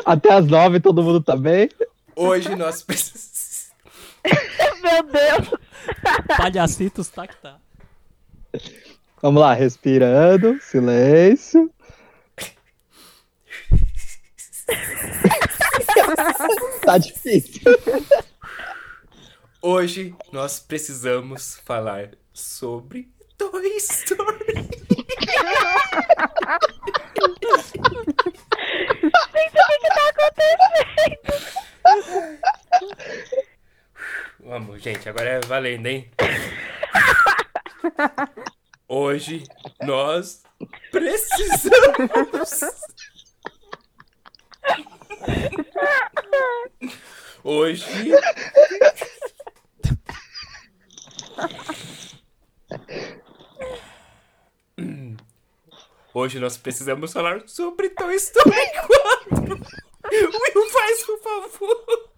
Até 0.05 0.35
as 0.35 0.47
nove 0.47 0.81
todo 0.81 1.03
mundo 1.03 1.23
tá 1.23 1.35
bem? 1.35 1.71
Hoje 2.15 2.55
nós 2.55 2.83
precisamos. 2.83 3.18
Meu 4.99 5.05
Deus. 5.05 5.49
Palhacitos, 6.37 7.09
tá 7.09 7.29
que 7.29 7.37
tá. 7.37 7.61
Vamos 9.23 9.41
lá, 9.41 9.55
respirando. 9.55 10.61
Silêncio. 10.61 11.73
tá 16.85 16.99
difícil. 16.99 17.63
Hoje 19.63 20.17
nós 20.33 20.59
precisamos 20.59 21.61
falar 21.65 22.11
sobre 22.33 23.09
Toy 23.37 23.77
Story. 23.77 24.69
Gente, 29.33 29.55
o 29.55 29.67
que 29.69 29.79
que 29.79 29.89
tá 29.95 30.09
acontecendo? 30.11 30.59
Vamos, 34.49 34.81
gente, 34.81 35.07
agora 35.07 35.29
é 35.29 35.41
valendo, 35.41 35.85
hein? 35.89 36.11
Hoje 38.89 39.45
nós 39.83 40.43
precisamos. 40.91 42.63
Hoje. 47.45 48.11
Hoje 56.15 56.41
nós 56.41 56.57
precisamos 56.57 57.13
falar 57.13 57.47
sobre 57.47 57.91
Toy 57.91 58.15
Story 58.15 58.57
4. 59.29 59.61
Will, 60.11 60.71
faz 60.71 61.05
por 61.05 61.21
favor. 61.21 62.09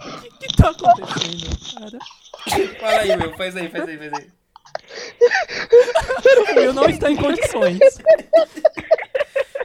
O 0.00 0.20
que, 0.20 0.30
que 0.30 0.56
tá 0.56 0.70
acontecendo, 0.70 1.58
cara? 1.74 1.98
Fala 2.78 3.00
aí, 3.00 3.10
Will, 3.10 3.36
faz 3.36 3.56
aí, 3.56 3.68
faz 3.68 3.88
aí, 3.88 3.98
faz 3.98 4.12
aí. 4.14 4.30
O 6.56 6.60
Will 6.60 6.72
não 6.72 6.88
está 6.88 7.10
em 7.10 7.16
condições. 7.16 7.80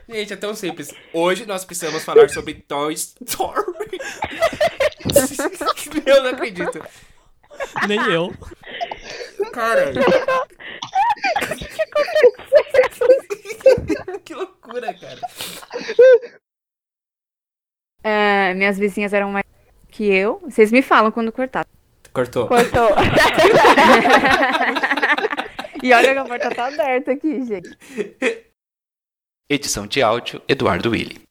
Gente, 0.10 0.34
é 0.34 0.36
tão 0.36 0.56
simples. 0.56 0.91
Hoje 1.14 1.46
nós 1.46 1.64
precisamos 1.66 2.04
falar 2.04 2.30
sobre 2.30 2.56
Toy 2.56 2.94
Story. 2.94 3.24
Eu 6.06 6.24
não 6.24 6.32
acredito. 6.32 6.82
Nem 7.88 8.00
eu. 8.12 8.34
Cara. 9.52 9.94
que 14.24 14.34
loucura, 14.34 14.94
cara. 14.94 15.20
É, 18.04 18.54
minhas 18.54 18.78
vizinhas 18.78 19.14
eram 19.14 19.32
mais 19.32 19.45
que 19.89 20.06
eu. 20.06 20.41
Vocês 20.43 20.72
me 20.72 20.82
falam 20.82 21.12
quando 21.12 21.32
cortar. 21.32 21.66
Cortou. 22.12 22.47
Cortou. 22.47 22.89
E 25.84 25.91
olha 25.91 26.14
que 26.14 26.20
a 26.20 26.24
porta 26.24 26.49
tá 26.49 26.68
aberta 26.68 27.12
aqui, 27.12 27.43
gente. 27.43 27.78
Edição 29.49 29.86
de 29.86 30.01
áudio 30.01 30.41
Eduardo 30.47 30.91
Willi. 30.91 31.24